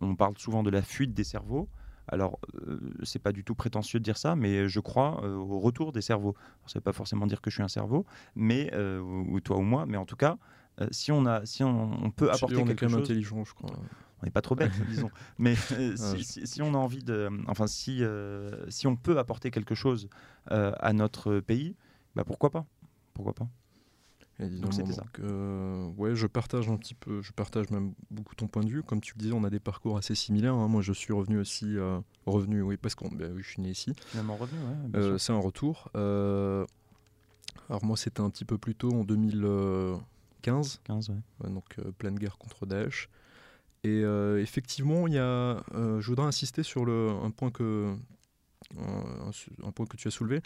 On 0.00 0.14
parle 0.14 0.38
souvent 0.38 0.62
de 0.62 0.70
la 0.70 0.82
fuite 0.82 1.14
des 1.14 1.24
cerveaux. 1.24 1.68
Alors, 2.08 2.40
c'est 3.04 3.20
pas 3.20 3.32
du 3.32 3.44
tout 3.44 3.54
prétentieux 3.54 4.00
de 4.00 4.04
dire 4.04 4.18
ça, 4.18 4.36
mais 4.36 4.68
je 4.68 4.80
crois 4.80 5.24
au 5.24 5.60
retour 5.60 5.92
des 5.92 6.02
cerveaux. 6.02 6.34
Ça 6.66 6.72
ne 6.74 6.80
veut 6.80 6.84
pas 6.84 6.92
forcément 6.92 7.26
dire 7.26 7.40
que 7.40 7.48
je 7.48 7.56
suis 7.56 7.62
un 7.62 7.68
cerveau, 7.68 8.04
mais 8.34 8.74
ou, 8.76 9.40
toi 9.40 9.56
ou 9.56 9.62
moi, 9.62 9.86
mais 9.86 9.96
en 9.96 10.04
tout 10.04 10.16
cas, 10.16 10.36
si 10.90 11.12
on 11.12 11.26
a, 11.26 11.44
si 11.46 11.62
on, 11.62 12.10
peut 12.10 12.30
apporter 12.30 12.56
on 12.56 12.64
quelque 12.64 12.84
est 12.84 12.86
quand 12.86 12.92
chose, 12.92 13.02
intelligent, 13.02 13.44
je 13.44 13.54
crois 13.54 13.70
on 14.22 14.26
n'est 14.26 14.30
pas 14.30 14.42
trop 14.42 14.54
bête, 14.54 14.72
disons. 14.88 15.10
Mais 15.38 15.54
euh, 15.72 15.96
ah, 16.00 16.14
si, 16.20 16.62
on 16.62 16.74
a 16.74 16.78
envie 16.78 17.02
de, 17.02 17.28
enfin, 17.48 17.66
si 17.66 18.02
euh, 18.02 18.64
si 18.70 18.86
on 18.86 18.96
peut 18.96 19.18
apporter 19.18 19.50
quelque 19.50 19.74
chose 19.74 20.08
euh, 20.50 20.72
à 20.78 20.92
notre 20.92 21.40
pays, 21.40 21.76
bah 22.14 22.24
pourquoi 22.24 22.50
pas, 22.50 22.64
pourquoi 23.14 23.34
pas? 23.34 23.48
donc 24.38 24.74
c'était 24.74 24.92
ça. 24.92 25.04
ouais, 25.98 26.16
je 26.16 26.26
partage 26.26 26.68
un 26.68 26.76
petit 26.76 26.94
peu, 26.94 27.22
je 27.22 27.30
partage 27.30 27.70
même 27.70 27.94
beaucoup 28.10 28.34
ton 28.34 28.48
point 28.48 28.64
de 28.64 28.68
vue. 28.68 28.82
Comme 28.82 29.00
tu 29.00 29.14
le 29.14 29.20
disais, 29.20 29.32
on 29.32 29.44
a 29.44 29.50
des 29.50 29.60
parcours 29.60 29.96
assez 29.96 30.16
similaires. 30.16 30.54
Hein. 30.54 30.66
Moi, 30.66 30.82
je 30.82 30.92
suis 30.92 31.12
revenu 31.12 31.38
aussi, 31.38 31.76
revenu, 32.26 32.60
oui, 32.62 32.76
parce 32.76 32.96
que 32.96 33.04
bah, 33.14 33.26
je 33.36 33.48
suis 33.48 33.62
né 33.62 33.70
ici. 33.70 33.92
Finalement 34.06 34.36
revenu, 34.36 34.58
ouais. 34.94 35.18
c'est 35.18 35.32
un 35.32 35.38
retour. 35.38 35.90
alors 35.94 36.66
moi, 37.84 37.96
c'était 37.96 38.20
un 38.20 38.30
petit 38.30 38.44
peu 38.44 38.58
plus 38.58 38.74
tôt, 38.74 38.90
en 38.92 39.04
2015. 39.04 40.00
15, 40.42 40.80
ouais. 40.88 41.50
donc 41.50 41.76
pleine 41.98 42.16
guerre 42.16 42.38
contre 42.38 42.66
Daesh. 42.66 43.08
Et 43.84 44.02
euh, 44.04 44.40
effectivement, 44.40 45.08
il 45.08 45.14
y 45.14 45.18
a, 45.18 45.62
euh, 45.74 46.00
je 46.00 46.06
voudrais 46.06 46.26
insister 46.26 46.62
sur 46.62 46.84
le, 46.84 47.10
un, 47.10 47.30
point 47.30 47.50
que, 47.50 47.94
un, 48.78 49.72
point 49.72 49.86
que 49.86 49.96
tu 49.96 50.06
as 50.06 50.12
soulevé. 50.12 50.40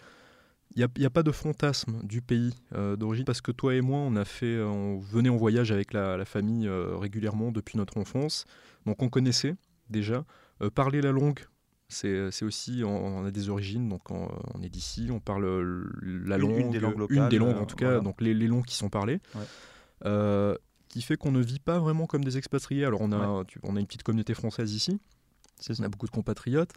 Il 0.75 0.79
n'y 0.79 1.05
a, 1.05 1.07
a, 1.07 1.09
pas 1.09 1.23
de 1.23 1.31
fantasme 1.31 2.01
du 2.03 2.21
pays 2.21 2.53
euh, 2.73 2.95
d'origine 2.95 3.25
parce 3.25 3.41
que 3.41 3.51
toi 3.51 3.75
et 3.75 3.81
moi, 3.81 3.99
on 3.99 4.15
a 4.15 4.25
fait, 4.25 4.59
on 4.59 4.97
venait 4.97 5.29
en 5.29 5.37
voyage 5.37 5.71
avec 5.71 5.93
la, 5.93 6.25
famille 6.25 6.67
régulièrement 6.67 7.51
depuis 7.51 7.77
notre 7.77 7.97
enfance, 7.97 8.45
donc 8.85 9.01
on 9.03 9.09
connaissait 9.09 9.55
déjà. 9.89 10.25
parler 10.73 11.01
la 11.01 11.11
langue, 11.11 11.39
c'est 11.89 12.43
aussi, 12.43 12.81
on, 12.83 13.23
a 13.23 13.31
des 13.31 13.49
origines, 13.49 13.87
donc 13.87 14.09
on, 14.09 14.29
est 14.63 14.69
d'ici, 14.69 15.09
on 15.11 15.19
parle 15.19 15.45
la 16.01 16.37
langue, 16.37 16.57
une, 16.57 16.71
des 16.71 16.79
langues 16.79 16.97
locales, 16.97 17.17
une 17.17 17.29
des 17.29 17.37
langues 17.37 17.57
en 17.57 17.65
tout 17.65 17.77
cas, 17.77 17.99
donc 17.99 18.19
les, 18.19 18.33
les, 18.33 18.47
langues 18.47 18.65
qui 18.65 18.75
sont 18.75 18.89
parlées. 18.89 19.21
Ouais 19.35 19.45
qui 20.03 21.01
fait 21.01 21.17
qu'on 21.17 21.31
ne 21.31 21.41
vit 21.41 21.59
pas 21.59 21.79
vraiment 21.79 22.05
comme 22.05 22.23
des 22.23 22.37
expatriés. 22.37 22.85
Alors 22.85 23.01
on 23.01 23.11
a, 23.11 23.43
on 23.63 23.75
a 23.75 23.79
une 23.79 23.85
petite 23.85 24.03
communauté 24.03 24.33
française 24.33 24.73
ici, 24.73 24.99
on 25.79 25.83
a 25.83 25.89
beaucoup 25.89 26.05
de 26.05 26.11
compatriotes, 26.11 26.71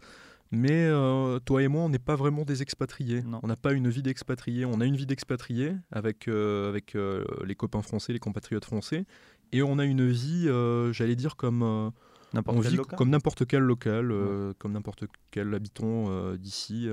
mais 0.51 0.85
euh, 0.85 1.39
toi 1.39 1.63
et 1.63 1.69
moi, 1.69 1.83
on 1.83 1.89
n'est 1.89 1.99
pas 1.99 2.17
vraiment 2.17 2.43
des 2.43 2.61
expatriés. 2.61 3.23
On 3.41 3.47
n'a 3.47 3.55
pas 3.55 3.71
une 3.71 3.89
vie 3.89 4.01
d'expatrié. 4.01 4.65
On 4.65 4.81
a 4.81 4.85
une 4.85 4.97
vie 4.97 5.05
d'expatrié 5.05 5.77
avec, 5.91 6.27
euh, 6.27 6.67
avec 6.69 6.95
euh, 6.95 7.23
les 7.45 7.55
copains 7.55 7.81
français, 7.81 8.11
les 8.11 8.19
compatriotes 8.19 8.65
français, 8.65 9.05
et 9.53 9.63
on 9.63 9.79
a 9.79 9.85
une 9.85 10.09
vie, 10.09 10.47
j'allais 10.91 11.15
dire, 11.15 11.35
comme... 11.35 11.91
N'importe 12.33 12.61
quel 12.63 12.81
comme 12.81 13.09
n'importe 13.09 13.45
quel 13.45 13.61
local, 13.61 14.13
comme 14.57 14.71
n'importe 14.71 15.05
quel 15.31 15.53
habitant 15.53 16.33
d'ici. 16.35 16.89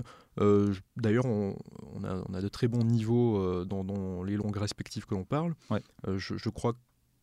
D'ailleurs, 0.96 1.26
on, 1.26 1.54
a, 2.04 2.22
on, 2.28 2.34
a, 2.34 2.40
de 2.40 2.48
très 2.48 2.68
bons 2.68 2.84
niveaux 2.84 3.64
dans, 3.64 4.22
les 4.24 4.36
langues 4.36 4.56
respectives 4.56 5.06
que 5.06 5.14
l'on 5.14 5.24
parle. 5.24 5.54
Je, 6.06 6.36
je, 6.36 6.48
crois 6.48 6.74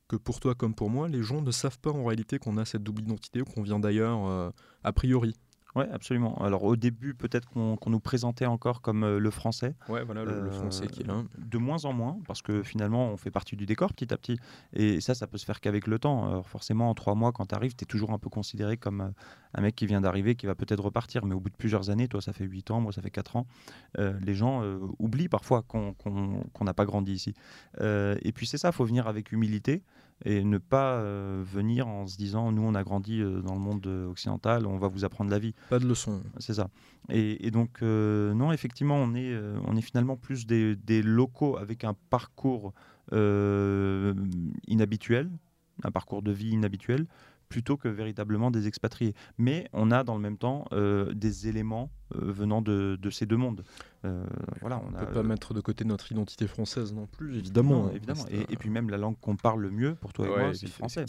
que 0.07 0.15
pour 0.15 0.39
toi 0.39 0.55
comme 0.55 0.75
pour 0.75 0.89
moi, 0.89 1.07
les 1.07 1.23
gens 1.23 1.41
ne 1.41 1.51
savent 1.51 1.79
pas 1.79 1.91
en 1.91 2.05
réalité 2.05 2.39
qu'on 2.39 2.57
a 2.57 2.65
cette 2.65 2.83
double 2.83 3.01
identité 3.01 3.41
ou 3.41 3.45
qu'on 3.45 3.63
vient 3.63 3.79
d'ailleurs 3.79 4.27
euh, 4.27 4.49
a 4.83 4.93
priori. 4.93 5.35
Oui, 5.75 5.83
absolument. 5.91 6.35
Alors 6.41 6.63
au 6.63 6.77
début, 6.77 7.13
peut-être 7.13 7.49
qu'on 7.49 7.77
nous 7.87 7.99
présentait 7.99 8.45
encore 8.45 8.81
comme 8.81 9.03
euh, 9.03 9.19
le 9.19 9.29
français. 9.29 9.75
Oui, 9.89 9.99
voilà, 10.05 10.23
le, 10.23 10.49
français 10.49 10.87
qui 10.87 11.01
est 11.01 11.05
là. 11.05 11.23
De 11.37 11.57
moins 11.57 11.83
en 11.83 11.91
moins, 11.91 12.17
parce 12.27 12.41
que 12.41 12.63
finalement, 12.63 13.09
on 13.09 13.17
fait 13.17 13.31
partie 13.31 13.57
du 13.57 13.65
décor 13.65 13.93
petit 13.93 14.13
à 14.13 14.17
petit. 14.17 14.39
Et 14.73 15.01
ça, 15.01 15.15
ça 15.15 15.27
peut 15.27 15.37
se 15.37 15.45
faire 15.45 15.59
qu'avec 15.59 15.87
le 15.87 15.99
temps. 15.99 16.27
Alors 16.27 16.47
forcément, 16.47 16.89
en 16.89 16.93
trois 16.93 17.13
mois, 17.15 17.33
quand 17.33 17.47
tu 17.47 17.55
arrives, 17.55 17.75
tu 17.75 17.83
es 17.83 17.85
toujours 17.87 18.11
un 18.11 18.19
peu 18.19 18.29
considéré 18.29 18.77
comme 18.77 19.01
euh, 19.01 19.09
un 19.53 19.61
mec 19.61 19.75
qui 19.75 19.85
vient 19.85 19.99
d'arriver, 19.99 20.35
qui 20.35 20.45
va 20.45 20.55
peut-être 20.55 20.81
repartir. 20.81 21.25
Mais 21.25 21.35
au 21.35 21.41
bout 21.41 21.49
de 21.49 21.55
plusieurs 21.55 21.89
années, 21.89 22.07
toi, 22.07 22.21
ça 22.21 22.31
fait 22.31 22.45
huit 22.45 22.71
ans, 22.71 22.79
moi, 22.79 22.93
ça 22.93 23.01
fait 23.01 23.11
quatre 23.11 23.35
ans, 23.35 23.45
euh, 23.99 24.13
les 24.21 24.35
gens 24.35 24.63
oublient 24.99 25.29
parfois 25.29 25.61
qu'on 25.61 25.95
n'a 26.61 26.73
pas 26.73 26.85
grandi 26.85 27.13
ici. 27.13 27.33
et 27.81 28.31
puis 28.33 28.47
c'est 28.47 28.57
ça, 28.57 28.69
il 28.69 28.73
faut 28.73 28.85
venir 28.85 29.07
avec 29.07 29.31
humilité 29.31 29.83
et 30.23 30.43
ne 30.43 30.57
pas 30.57 30.93
euh, 30.93 31.43
venir 31.45 31.87
en 31.87 32.07
se 32.07 32.17
disant 32.17 32.51
nous 32.51 32.61
on 32.61 32.73
a 32.75 32.83
grandi 32.83 33.21
euh, 33.21 33.41
dans 33.41 33.53
le 33.53 33.59
monde 33.59 33.85
occidental, 33.87 34.65
on 34.65 34.77
va 34.77 34.87
vous 34.87 35.03
apprendre 35.03 35.29
la 35.29 35.39
vie. 35.39 35.53
Pas 35.69 35.79
de 35.79 35.85
leçon. 35.85 36.23
C'est 36.39 36.53
ça. 36.53 36.69
Et, 37.09 37.51
donc 37.51 37.79
euh, 37.81 38.33
non, 38.33 38.51
effectivement, 38.51 38.95
on 38.95 39.13
est, 39.15 39.37
on 39.65 39.75
est 39.75 39.81
finalement 39.81 40.15
plus 40.15 40.47
des, 40.47 40.75
des 40.75 41.01
locaux 41.01 41.57
avec 41.57 41.83
un 41.83 41.95
parcours 42.09 42.73
inhabituel, 44.67 45.29
un 45.83 45.91
parcours 45.91 46.23
de 46.23 46.31
vie 46.31 46.49
inhabituel, 46.49 47.05
plutôt 47.49 47.77
que 47.77 47.87
véritablement 47.87 48.51
des 48.51 48.67
expatriés. 48.67 49.13
Mais 49.37 49.67
on 49.73 49.91
a 49.91 50.03
dans 50.03 50.15
le 50.15 50.21
même 50.21 50.37
temps 50.37 50.65
euh, 50.71 51.13
des 51.13 51.47
éléments 51.47 51.89
euh, 52.15 52.31
venant 52.31 52.61
de, 52.61 52.97
ces 53.09 53.25
deux 53.25 53.37
mondes. 53.37 53.63
Euh, 54.03 54.23
voilà, 54.61 54.81
on 54.85 54.91
ne 54.91 54.97
peut 54.97 55.11
pas 55.11 55.23
mettre 55.23 55.53
de 55.53 55.61
côté 55.61 55.85
notre 55.85 56.11
identité 56.11 56.47
française 56.47 56.93
non 56.93 57.07
plus, 57.07 57.37
évidemment. 57.37 57.89
évidemment. 57.91 58.25
Et, 58.29 58.57
puis 58.57 58.69
même 58.69 58.89
la 58.89 58.97
langue 58.97 59.19
qu'on 59.19 59.35
parle 59.35 59.61
le 59.61 59.71
mieux, 59.71 59.95
pour 59.95 60.13
toi 60.13 60.25
et 60.25 60.29
moi, 60.29 60.53
c'est 60.53 60.65
le 60.65 60.71
français. 60.71 61.05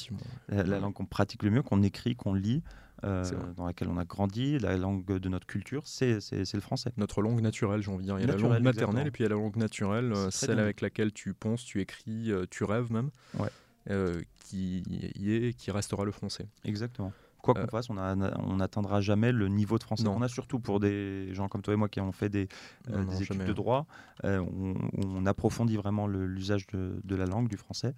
La, 0.49 0.79
langue 0.79 0.95
qu'on 0.95 1.07
pratique 1.07 1.43
le 1.43 1.51
mieux, 1.51 1.63
qu'on 1.63 1.83
écrit, 1.83 2.17
qu'on 2.17 2.35
lit. 2.35 2.63
dans 3.03 3.67
laquelle 3.67 3.89
on 3.89 3.99
a 3.99 4.05
grandi, 4.05 4.59
la 4.59 4.77
langue 4.77 5.05
de 5.05 5.29
notre 5.29 5.47
culture, 5.47 5.83
c'est 5.87 6.19
le 6.31 6.61
français. 6.61 6.93
Notre 6.97 7.23
langue 7.23 7.41
naturelle, 7.41 7.83
j'ai 7.83 7.91
envie 7.91 8.07
de 8.07 8.13
dire. 8.13 8.19
Il 8.19 8.27
y 8.27 8.31
a 8.31 8.37
la 8.37 8.39
langue 8.39 8.63
maternelle 8.63 9.07
et 9.07 9.11
puis 9.11 9.25
il 9.25 9.27
y 9.27 9.31
a 9.33 9.35
la 9.35 9.41
langue 9.41 9.57
naturelle, 9.57 10.15
celle 10.31 10.59
avec 10.59 10.81
laquelle 10.81 11.13
tu 11.13 11.35
penses, 11.35 11.65
tu 11.65 11.81
écris, 11.81 12.31
tu 12.51 12.65
rêves 12.65 12.93
même. 12.93 13.11
Ouais. 13.39 13.49
Euh, 13.91 14.21
qui 14.41 14.83
y 14.89 15.33
est, 15.33 15.53
qui 15.55 15.71
restera 15.71 16.05
le 16.05 16.13
français. 16.13 16.49
Exactement. 16.65 17.13
Quoi 17.43 17.55
qu'on 17.55 17.61
euh, 17.61 17.67
fasse, 17.67 17.89
on 17.91 18.57
n'atteindra 18.57 19.01
jamais 19.01 19.31
le 19.31 19.49
niveau 19.49 19.79
de 19.79 19.85
français 19.85 20.07
On 20.09 20.23
a 20.23 20.29
surtout 20.29 20.59
pour 20.59 20.81
des 20.81 21.33
gens 21.33 21.49
comme 21.49 21.63
toi 21.63 21.75
et 21.75 21.77
moi 21.77 21.89
qui 21.89 22.01
ont 22.01 22.11
fait 22.11 22.29
des, 22.29 22.49
euh, 22.91 23.05
études 23.21 23.45
de 23.45 23.53
droit, 23.53 23.87
on, 24.25 25.27
approfondit 25.27 25.77
vraiment 25.77 26.09
l'usage 26.09 26.67
de, 26.69 27.17
la 27.17 27.27
langue, 27.27 27.49
du 27.49 27.57
français. 27.57 27.95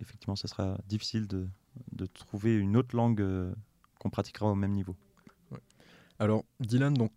effectivement, 0.00 0.36
ça 0.36 0.48
sera 0.48 0.78
difficile 0.86 1.26
de, 1.26 1.48
de 1.92 2.06
trouver 2.06 2.54
une 2.54 2.76
autre 2.76 2.94
langue 2.94 3.24
qu'on 3.98 4.10
pratiquera 4.10 4.46
au 4.46 4.54
même 4.54 4.72
niveau. 4.72 4.96
Alors, 6.18 6.44
Dylan, 6.60 6.92
donc, 6.92 7.12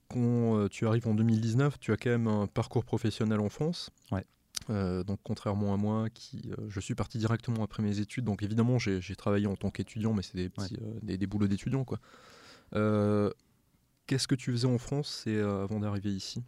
tu 0.72 0.88
arrives 0.88 1.08
en 1.08 1.14
2019, 1.14 1.78
tu 1.80 1.92
as 1.92 1.98
quand 1.98 2.12
même 2.12 2.28
un 2.28 2.48
parcours 2.48 2.86
professionnel 2.86 3.42
en 3.42 3.50
France. 3.50 3.90
Ouais. 4.12 4.26
Euh, 4.70 5.04
donc 5.04 5.20
contrairement 5.24 5.74
à 5.74 5.78
moi, 5.78 6.10
qui, 6.10 6.52
euh, 6.52 6.70
je 6.70 6.80
suis 6.80 6.96
parti 6.96 7.18
directement 7.18 7.64
après 7.64 7.84
mes 7.84 8.00
études. 8.00 8.26
Donc 8.26 8.44
évidemment, 8.44 8.80
j'ai 8.80 9.16
travaillé 9.16 9.48
en 9.48 9.56
tant 9.56 9.70
qu'étudiant, 9.70 10.14
mais 10.14 10.24
c'est 10.24 10.38
des, 10.38 10.50
petits, 10.50 10.78
euh, 10.82 11.00
des, 11.18 11.28
boulots 11.28 11.48
d'étudiant. 11.48 11.84
quoi. 11.84 12.00
Qu'est-ce 14.06 14.28
que 14.28 14.36
tu 14.36 14.52
faisais 14.52 14.68
en 14.68 14.78
France 14.78 15.24
et, 15.28 15.40
avant 15.40 15.80
d'arriver 15.80 16.12
ici? 16.12 16.44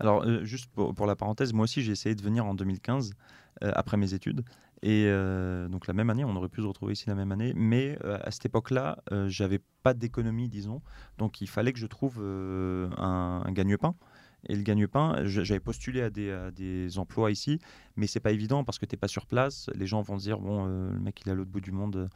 Alors 0.00 0.26
juste 0.44 0.70
pour, 0.72 1.06
la 1.06 1.14
parenthèse, 1.14 1.52
moi 1.52 1.64
aussi 1.64 1.82
j'ai 1.82 1.92
essayé 1.92 2.14
de 2.14 2.22
venir 2.22 2.44
en 2.44 2.54
2015 2.54 3.12
après 3.60 3.96
mes 3.96 4.14
études. 4.14 4.42
Et 4.82 5.04
donc 5.70 5.86
la 5.86 5.94
même 5.94 6.10
année, 6.10 6.24
on 6.24 6.34
aurait 6.34 6.48
pu 6.48 6.62
se 6.62 6.66
retrouver 6.66 6.94
ici 6.94 7.04
la 7.08 7.14
même 7.14 7.30
année. 7.30 7.52
Mais 7.54 7.98
à 8.02 8.30
cette 8.30 8.46
époque-là, 8.46 9.02
j'avais 9.26 9.60
pas 9.82 9.94
d'économie, 9.94 10.48
disons. 10.48 10.80
Donc 11.18 11.40
il 11.40 11.48
fallait 11.48 11.72
que 11.72 11.78
je 11.78 11.86
trouve 11.86 12.20
un, 12.20 13.42
un 13.44 13.52
gagne-pain. 13.52 13.94
Et 14.48 14.56
le 14.56 14.62
gagne-pain, 14.62 15.24
j'avais 15.24 15.60
postulé 15.60 16.02
à 16.02 16.10
des, 16.10 16.98
emplois 16.98 17.30
ici, 17.30 17.60
mais 17.96 18.06
c'est 18.06 18.20
pas 18.20 18.32
évident 18.32 18.64
parce 18.64 18.78
que 18.78 18.86
tu 18.86 18.94
n'es 18.94 18.98
pas 18.98 19.08
sur 19.08 19.26
place. 19.26 19.70
Les 19.74 19.86
gens 19.86 20.02
vont 20.02 20.18
se 20.18 20.24
dire 20.24 20.38
bon, 20.38 20.66
euh, 20.66 20.92
le 20.92 21.00
mec 21.00 21.20
il 21.22 21.28
est 21.28 21.32
à 21.32 21.34
l'autre 21.34 21.50
bout 21.50 21.60
du 21.60 21.72
monde, 21.72 22.08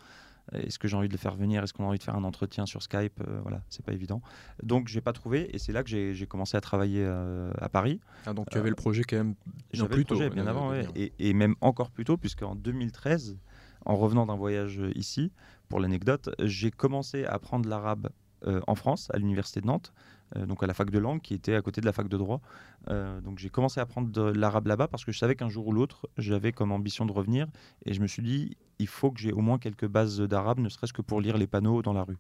Est-ce 0.52 0.78
que 0.78 0.88
j'ai 0.88 0.96
envie 0.96 1.08
de 1.08 1.12
le 1.12 1.18
faire 1.18 1.34
venir? 1.34 1.62
Est-ce 1.62 1.72
qu'on 1.72 1.84
a 1.84 1.88
envie 1.88 1.98
de 1.98 2.02
faire 2.02 2.16
un 2.16 2.24
entretien 2.24 2.66
sur 2.66 2.82
Skype? 2.82 3.22
Voilà, 3.42 3.62
c'est 3.68 3.84
pas 3.84 3.92
évident. 3.92 4.22
Donc 4.62 4.88
j'ai 4.88 5.00
pas 5.00 5.12
trouvé 5.12 5.54
et 5.54 5.58
c'est 5.58 5.72
là 5.72 5.82
que 5.82 5.88
j'ai 5.88 6.26
commencé 6.26 6.56
à 6.56 6.60
travailler 6.60 7.04
à 7.04 7.68
Paris. 7.68 8.00
Ah, 8.26 8.32
donc 8.32 8.48
tu 8.50 8.58
avais 8.58 8.70
le 8.70 8.76
projet 8.76 9.04
quand 9.04 9.16
même 9.16 9.34
bien 9.72 9.86
plus 9.86 10.04
tôt. 10.04 10.18
bien 10.30 10.46
avant, 10.46 10.72
et, 10.74 11.12
et, 11.18 11.32
même 11.32 11.54
encore 11.60 11.90
plus 11.90 12.04
tôt, 12.04 12.16
puisqu'en 12.16 12.54
2013, 12.54 13.38
en 13.84 13.96
revenant 13.96 14.26
d'un 14.26 14.36
voyage 14.36 14.80
ici, 14.94 15.32
pour 15.68 15.80
l'anecdote, 15.80 16.30
j'ai 16.40 16.70
commencé 16.70 17.24
à 17.24 17.32
apprendre 17.32 17.68
l'arabe 17.68 18.08
en 18.66 18.74
France, 18.74 19.08
à 19.12 19.18
l'université 19.18 19.60
de 19.60 19.66
Nantes. 19.66 19.92
Euh, 20.36 20.46
donc 20.46 20.62
à 20.62 20.66
la 20.66 20.74
fac 20.74 20.90
de 20.90 20.98
langue 20.98 21.20
qui 21.20 21.34
était 21.34 21.54
à 21.54 21.62
côté 21.62 21.80
de 21.80 21.86
la 21.86 21.92
fac 21.92 22.08
de 22.08 22.16
droit. 22.16 22.40
Euh, 22.90 23.20
donc 23.20 23.38
j'ai 23.38 23.48
commencé 23.48 23.80
à 23.80 23.84
apprendre 23.84 24.30
l'arabe 24.32 24.66
là-bas 24.66 24.88
parce 24.88 25.04
que 25.04 25.12
je 25.12 25.18
savais 25.18 25.34
qu'un 25.34 25.48
jour 25.48 25.66
ou 25.66 25.72
l'autre, 25.72 26.08
j'avais 26.18 26.52
comme 26.52 26.72
ambition 26.72 27.06
de 27.06 27.12
revenir 27.12 27.46
et 27.86 27.94
je 27.94 28.00
me 28.00 28.06
suis 28.06 28.22
dit, 28.22 28.56
il 28.78 28.88
faut 28.88 29.10
que 29.10 29.20
j'ai 29.20 29.32
au 29.32 29.40
moins 29.40 29.58
quelques 29.58 29.86
bases 29.86 30.20
d'arabe, 30.20 30.58
ne 30.58 30.68
serait-ce 30.68 30.92
que 30.92 31.02
pour 31.02 31.20
lire 31.20 31.38
les 31.38 31.46
panneaux 31.46 31.82
dans 31.82 31.92
la 31.92 32.04
rue. 32.04 32.18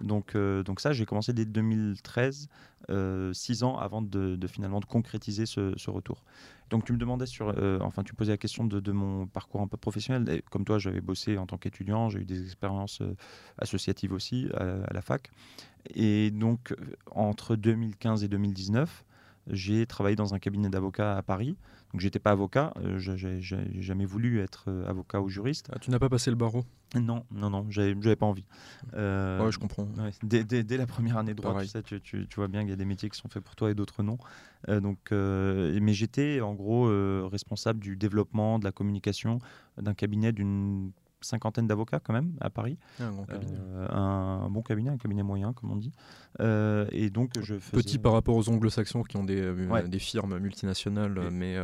Donc, 0.00 0.34
euh, 0.34 0.62
donc 0.62 0.80
ça, 0.80 0.92
j'ai 0.92 1.06
commencé 1.06 1.32
dès 1.32 1.44
2013, 1.44 2.48
six 3.32 3.62
ans 3.62 3.78
avant 3.78 4.02
de, 4.02 4.38
finalement 4.48 4.80
de 4.80 4.84
concrétiser 4.84 5.46
ce, 5.46 5.90
retour. 5.90 6.24
Donc 6.70 6.84
tu 6.84 6.92
me 6.92 6.98
demandais 6.98 7.26
sur, 7.26 7.54
enfin 7.82 8.02
tu 8.02 8.14
posais 8.14 8.32
la 8.32 8.36
question 8.36 8.64
de, 8.64 8.92
mon 8.92 9.26
parcours 9.26 9.60
un 9.60 9.68
peu 9.68 9.76
professionnel. 9.76 10.42
comme 10.50 10.64
toi, 10.64 10.78
j'avais 10.78 11.00
bossé 11.00 11.38
en 11.38 11.46
tant 11.46 11.56
qu'étudiant, 11.56 12.08
j'ai 12.08 12.20
eu 12.20 12.24
des 12.24 12.42
expériences 12.42 13.02
associatives 13.58 14.12
aussi 14.12 14.48
à, 14.54 14.92
la 14.92 15.02
fac. 15.02 15.30
Et 15.94 16.30
donc, 16.30 16.72
euh, 16.72 16.76
entre 17.10 17.56
2015 17.56 18.24
et 18.24 18.28
2019, 18.28 19.04
j'ai 19.48 19.86
travaillé 19.86 20.16
dans 20.16 20.34
un 20.34 20.38
cabinet 20.38 20.68
d'avocats 20.68 21.16
à 21.16 21.22
Paris. 21.22 21.56
Donc, 21.92 22.00
j'étais 22.00 22.20
pas 22.20 22.30
avocat, 22.30 22.72
euh, 22.76 22.98
j'ai 22.98 23.40
jamais 23.80 24.04
voulu 24.04 24.40
être 24.40 24.66
euh, 24.68 24.88
avocat 24.88 25.20
ou 25.20 25.28
juriste. 25.28 25.68
Ah, 25.72 25.78
tu 25.80 25.90
n'as 25.90 25.98
pas 25.98 26.08
passé 26.08 26.30
le 26.30 26.36
barreau? 26.36 26.64
Non, 26.94 27.24
non, 27.32 27.50
non, 27.50 27.66
j'avais 27.68 28.16
pas 28.16 28.26
envie. 28.26 28.44
Euh, 28.94 29.44
ouais, 29.44 29.50
je 29.50 29.58
comprends. 29.58 29.88
dès, 30.22 30.44
dès, 30.44 30.76
la 30.76 30.86
première 30.86 31.16
année 31.18 31.34
de 31.34 31.42
droit, 31.42 31.60
tu, 31.84 32.00
tu, 32.00 32.26
tu, 32.28 32.36
vois 32.36 32.48
bien 32.48 32.60
qu'il 32.60 32.70
y 32.70 32.72
a 32.72 32.76
des 32.76 32.84
métiers 32.84 33.10
qui 33.10 33.18
sont 33.18 33.28
faits 33.28 33.42
pour 33.42 33.56
toi 33.56 33.70
et 33.70 33.74
d'autres 33.74 34.02
non. 34.02 34.18
donc, 34.68 35.10
mais 35.10 35.92
j'étais 35.92 36.40
en 36.40 36.54
gros 36.54 36.88
responsable 37.28 37.80
du 37.80 37.96
développement, 37.96 38.58
de 38.58 38.64
la 38.64 38.72
communication 38.72 39.38
d'un 39.80 39.94
cabinet 39.94 40.32
d'une 40.32 40.92
cinquantaine 41.20 41.66
d'avocats 41.66 42.00
quand 42.00 42.12
même 42.12 42.32
à 42.40 42.50
Paris. 42.50 42.78
Un 42.98 43.10
bon 43.12 43.24
cabinet. 43.24 43.58
Euh, 43.58 43.88
un, 43.90 44.50
bon 44.50 44.62
cabinet, 44.62 44.90
un 44.90 44.96
cabinet 44.96 45.22
moyen 45.22 45.52
comme 45.52 45.70
on 45.70 45.76
dit. 45.76 45.92
Euh, 46.40 46.86
et 46.92 47.10
donc 47.10 47.32
je 47.40 47.56
Petit 47.56 47.98
par 47.98 48.12
rapport 48.12 48.36
aux 48.36 48.48
anglo-saxons 48.48 49.02
qui 49.02 49.16
ont 49.16 49.24
des, 49.24 49.40
euh, 49.40 49.88
des 49.88 49.98
firmes 49.98 50.38
multinationales, 50.38 51.30
mais 51.30 51.56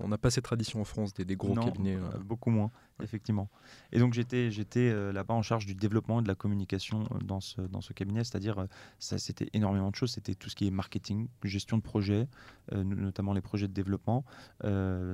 on 0.00 0.08
n'a 0.08 0.18
pas 0.18 0.30
cette 0.30 0.44
tradition 0.44 0.80
en 0.80 0.84
France 0.84 1.14
des, 1.14 1.24
des 1.24 1.36
gros 1.36 1.54
cabinets. 1.54 1.98
Beaucoup 2.24 2.50
moins 2.50 2.70
effectivement. 3.02 3.48
Et 3.92 3.98
donc 3.98 4.14
j'étais 4.14 4.50
j'étais 4.50 4.90
euh, 4.90 5.12
là-bas 5.12 5.34
en 5.34 5.42
charge 5.42 5.66
du 5.66 5.74
développement 5.74 6.20
et 6.20 6.22
de 6.22 6.28
la 6.28 6.34
communication 6.34 7.04
euh, 7.12 7.18
dans 7.24 7.40
ce, 7.40 7.60
dans 7.60 7.80
ce 7.80 7.92
cabinet, 7.92 8.24
c'est-à-dire 8.24 8.60
euh, 8.60 8.66
ça 8.98 9.18
c'était 9.18 9.48
énormément 9.52 9.90
de 9.90 9.96
choses, 9.96 10.12
c'était 10.12 10.34
tout 10.34 10.48
ce 10.48 10.56
qui 10.56 10.66
est 10.66 10.70
marketing, 10.70 11.28
gestion 11.44 11.76
de 11.76 11.82
projets, 11.82 12.28
notamment 12.72 13.32
les 13.32 13.40
projets 13.40 13.66
de 13.66 13.72
développement. 13.72 14.24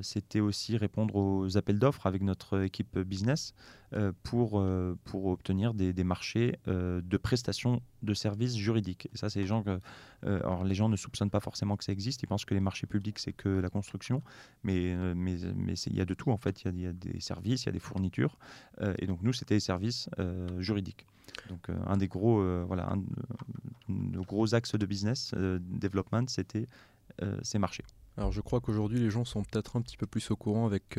c'était 0.02 0.40
aussi 0.40 0.76
répondre 0.76 1.16
aux 1.16 1.56
appels 1.56 1.78
d'offres 1.78 2.06
avec 2.06 2.22
notre 2.22 2.62
équipe 2.62 2.98
business 2.98 3.54
pour, 4.22 4.64
pour 5.04 5.26
obtenir 5.26 5.74
des, 5.74 5.92
des 5.92 6.04
marchés 6.04 6.58
de 6.66 7.16
prestations 7.16 7.82
de 8.02 8.14
services 8.14 8.56
juridiques. 8.56 9.08
Et 9.12 9.16
ça, 9.16 9.30
c'est 9.30 9.40
les 9.40 9.46
gens 9.46 9.62
que, 9.62 9.80
alors 10.22 10.64
les 10.64 10.74
gens 10.74 10.88
ne 10.88 10.96
soupçonnent 10.96 11.30
pas 11.30 11.40
forcément 11.40 11.76
que 11.76 11.84
ça 11.84 11.92
existe. 11.92 12.22
Ils 12.22 12.26
pensent 12.26 12.44
que 12.44 12.54
les 12.54 12.60
marchés 12.60 12.86
publics 12.86 13.18
c'est 13.18 13.32
que 13.32 13.48
la 13.48 13.68
construction, 13.68 14.22
mais 14.62 14.94
mais 15.14 15.36
mais 15.56 15.74
il 15.74 15.96
y 15.96 16.00
a 16.00 16.04
de 16.04 16.14
tout 16.14 16.30
en 16.30 16.36
fait. 16.36 16.62
Il 16.64 16.76
y, 16.78 16.82
y, 16.82 16.86
a 16.86 16.92
des 16.92 17.20
services, 17.20 17.64
il 17.64 17.66
y 17.66 17.68
a 17.70 17.72
des 17.72 17.80
fournitures. 17.80 18.38
Euh, 18.80 18.94
et 18.98 19.06
donc 19.06 19.22
nous, 19.22 19.32
c'était 19.32 19.54
les 19.54 19.60
services 19.60 20.08
euh, 20.18 20.60
juridiques. 20.60 21.06
Donc 21.48 21.68
euh, 21.68 21.76
un 21.86 21.96
des 21.96 22.08
gros, 22.08 22.42
voilà, 22.66 22.90
un, 22.90 22.96
de 23.88 24.20
gros 24.20 24.54
axes 24.54 24.74
de 24.74 24.86
business 24.86 25.34
development, 25.34 26.28
c'était 26.28 26.66
ces 27.42 27.58
marchés. 27.58 27.84
Alors 28.16 28.32
je 28.32 28.40
crois 28.40 28.60
qu'aujourd'hui, 28.60 28.98
les 28.98 29.10
gens 29.10 29.24
sont 29.24 29.42
peut-être 29.42 29.76
un 29.76 29.82
petit 29.82 29.96
peu 29.96 30.06
plus 30.06 30.30
au 30.30 30.36
courant 30.36 30.66
avec 30.66 30.98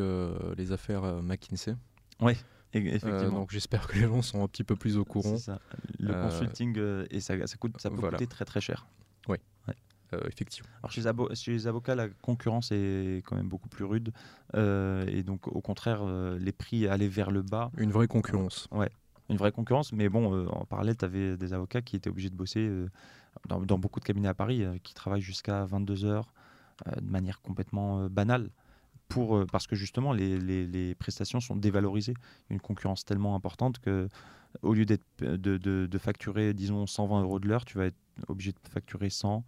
les 0.57 0.71
affaires 0.71 1.21
McKinsey. 1.21 1.75
Oui. 2.19 2.33
Effectivement. 2.73 3.39
donc 3.39 3.51
j'espère 3.51 3.87
que 3.87 3.95
les 3.95 4.07
gens 4.07 4.21
sont 4.21 4.43
un 4.43 4.47
petit 4.47 4.63
peu 4.63 4.75
plus 4.75 4.97
au 4.97 5.05
courant. 5.05 5.37
Ça. 5.37 5.59
Le 5.99 6.13
consulting 6.13 6.77
et 7.09 7.19
ça, 7.19 7.35
ça, 7.47 7.57
coûte, 7.57 7.79
ça 7.79 7.89
peut 7.89 7.97
coûter 7.97 8.27
très 8.27 8.45
très 8.45 8.61
cher. 8.61 8.87
Oui. 9.27 9.37
Euh, 10.13 10.21
effectivement. 10.27 10.69
Alors 10.79 10.91
chez, 10.91 11.01
chez, 11.35 11.51
les 11.51 11.67
avocats, 11.67 11.95
la 11.95 12.07
concurrence 12.07 12.71
est 12.71 13.21
quand 13.25 13.35
même 13.35 13.49
beaucoup 13.49 13.67
plus 13.67 13.83
rude. 13.83 14.13
Euh, 14.55 15.05
et 15.07 15.23
donc, 15.23 15.47
au 15.47 15.61
contraire, 15.61 15.99
euh, 16.01 16.37
les 16.39 16.53
prix 16.53 16.87
allaient 16.87 17.09
vers 17.09 17.29
le 17.29 17.41
bas. 17.41 17.71
Une 17.77 17.91
vraie 17.91 18.07
concurrence. 18.07 18.67
ouais, 18.71 18.89
une 19.29 19.37
vraie 19.37 19.51
concurrence. 19.51 19.91
Mais 19.91 20.07
bon, 20.07 20.47
en 20.47 20.65
parallèle, 20.65 20.95
tu 20.95 21.03
avais 21.03 21.35
des 21.35 21.53
avocats 21.53 21.81
qui 21.81 21.97
étaient 21.97 22.09
obligés 22.09 22.29
de 22.29 22.35
bosser 22.35 22.69
dans, 23.47 23.77
beaucoup 23.77 23.99
de 23.99 24.05
cabinets 24.05 24.29
à 24.29 24.33
Paris, 24.33 24.65
qui 24.83 24.93
travaillent 24.93 25.21
jusqu'à 25.21 25.65
22 25.65 26.05
heures 26.05 26.33
de 26.95 27.09
manière 27.09 27.41
complètement 27.41 28.07
banale. 28.09 28.49
Pour, 29.07 29.45
parce 29.51 29.67
que 29.67 29.75
justement, 29.75 30.11
les, 30.11 30.37
les, 30.37 30.67
les, 30.67 30.93
prestations 30.93 31.39
sont 31.39 31.55
dévalorisées. 31.55 32.13
Une 32.49 32.59
concurrence 32.59 33.05
tellement 33.05 33.35
importante 33.35 33.79
que 33.79 34.09
au 34.61 34.73
lieu 34.73 34.85
de, 34.85 34.97
de, 35.19 35.57
de, 35.57 35.97
facturer, 35.97 36.53
disons, 36.53 36.85
120 36.85 37.21
euros 37.21 37.39
de 37.39 37.47
l'heure, 37.47 37.65
tu 37.65 37.77
vas 37.77 37.85
être 37.85 37.97
obligé 38.27 38.51
de 38.51 38.57
facturer 38.69 39.09
100, 39.09 39.45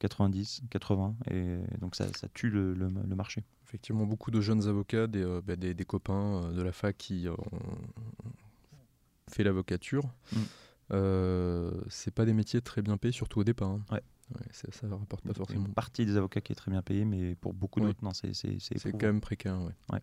90, 0.00 0.62
80, 0.70 1.14
et 1.30 1.58
donc 1.80 1.94
ça, 1.94 2.06
ça 2.14 2.28
tue 2.32 2.50
le, 2.50 2.74
le, 2.74 2.88
marché. 3.14 3.44
Effectivement, 3.66 4.06
beaucoup 4.06 4.30
de 4.30 4.40
jeunes 4.40 4.66
avocats, 4.66 5.06
des, 5.06 5.22
euh, 5.22 5.40
bah, 5.44 5.56
des, 5.56 5.74
des, 5.74 5.84
copains 5.84 6.42
euh, 6.42 6.52
de 6.52 6.62
la 6.62 6.72
fac 6.72 6.96
qui 6.96 7.26
ont 7.28 7.36
fait 9.30 9.44
l'avocature. 9.44 10.04
Mm. 10.32 10.38
Euh, 10.92 11.70
c'est 11.88 12.12
pas 12.12 12.24
des 12.24 12.32
métiers 12.32 12.60
très 12.60 12.82
bien 12.82 12.96
payés, 12.96 13.12
surtout 13.12 13.40
au 13.40 13.44
départ. 13.44 13.68
Hein. 13.68 13.84
Ouais. 13.92 14.02
Ça, 14.52 14.68
ça 14.70 14.88
rapporte 14.88 15.24
pas 15.24 15.34
forcément. 15.34 15.66
Une 15.66 15.74
partie 15.74 16.06
des 16.06 16.16
avocats 16.16 16.40
qui 16.40 16.52
est 16.52 16.56
très 16.56 16.70
bien 16.70 16.82
payée, 16.82 17.04
mais 17.04 17.34
pour 17.34 17.54
beaucoup 17.54 17.80
d'autres, 17.80 18.02
non, 18.02 18.12
c'est 18.12 18.32
C'est 18.34 18.92
quand 18.92 19.02
même 19.02 19.20
précaire, 19.20 19.58
ouais. 19.60 20.00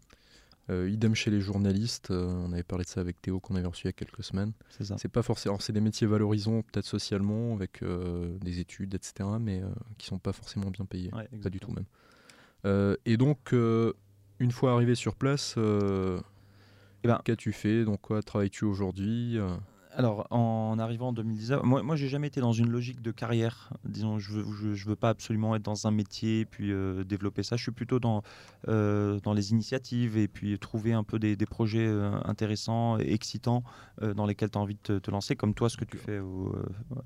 Euh, 0.70 0.90
idem 0.90 1.16
chez 1.16 1.32
les 1.32 1.40
journalistes, 1.40 2.12
euh, 2.12 2.26
on 2.26 2.52
avait 2.52 2.64
parlé 2.64 2.84
de 2.84 2.90
ça 2.90 3.00
avec 3.00 3.22
Théo 3.22 3.40
qu'on 3.40 3.56
avait 3.56 3.66
reçu 3.66 3.84
il 3.84 3.88
y 3.88 3.90
a 3.90 3.94
quelques 3.94 4.24
semaines. 4.24 4.52
C'est 4.70 5.08
pas 5.08 5.22
forcément, 5.22 5.60
c'est 5.60 5.72
des 5.72 5.80
métiers 5.80 6.08
valorisants 6.08 6.62
peut-être 6.62 6.86
socialement 6.86 7.54
avec 7.54 7.82
euh, 7.84 8.38
des 8.40 8.60
études, 8.60 8.94
etc., 8.94 9.30
mais 9.40 9.62
qui 9.98 10.08
sont 10.08 10.20
pas 10.20 10.34
forcément 10.34 10.70
bien 10.70 10.86
payés, 10.86 11.12
pas 11.42 11.50
du 11.50 11.60
tout 11.60 11.72
même. 11.72 12.98
et 13.06 13.18
donc, 13.18 13.54
une 13.54 14.52
fois 14.52 14.74
arrivé 14.74 14.96
sur 14.96 15.16
place, 15.16 15.56
eh 15.58 17.08
ben, 17.08 17.22
qu'as-tu 17.24 17.54
fait? 17.54 17.86
Donc 17.86 18.02
quoi 18.02 18.22
travailles-tu 18.22 18.66
aujourd'hui? 18.66 19.40
Alors, 19.98 20.28
en 20.30 20.78
arrivant 20.78 21.08
en 21.08 21.14
2019, 21.14 21.64
moi, 21.64 21.82
moi 21.82 21.96
j'ai 21.96 22.08
jamais 22.08 22.28
été 22.28 22.40
dans 22.40 22.52
une 22.52 22.70
logique 22.70 23.02
de 23.02 23.10
carrière. 23.10 23.74
Disons, 23.84 24.20
je 24.20 24.32
veux, 24.32 24.76
je, 24.76 24.88
veux 24.88 24.96
pas 24.96 25.10
absolument 25.10 25.56
être 25.56 25.64
dans 25.64 25.88
un 25.88 25.92
métier 25.92 26.46
puis 26.46 26.72
euh, 26.72 27.04
développer 27.04 27.42
ça. 27.42 27.56
Je 27.56 27.64
suis 27.64 27.72
plutôt 27.72 28.00
dans, 28.00 28.22
euh, 28.68 29.20
dans 29.22 29.34
les 29.34 29.50
initiatives 29.54 30.16
et 30.16 30.28
puis 30.28 30.60
trouver 30.60 30.94
un 30.94 31.04
peu 31.04 31.18
des, 31.18 31.36
des 31.36 31.48
projets 31.48 31.88
euh, 31.88 32.12
intéressants, 32.26 33.00
excitants, 33.00 33.64
dans 34.16 34.28
lesquels 34.28 34.52
tu 34.52 34.60
as 34.60 34.62
envie 34.62 34.78
de 34.84 35.00
te, 35.00 35.10
lancer, 35.10 35.36
comme 35.36 35.56
toi, 35.56 35.68
ce 35.68 35.78
que 35.78 35.86
tu 35.86 35.98
fais 35.98 36.22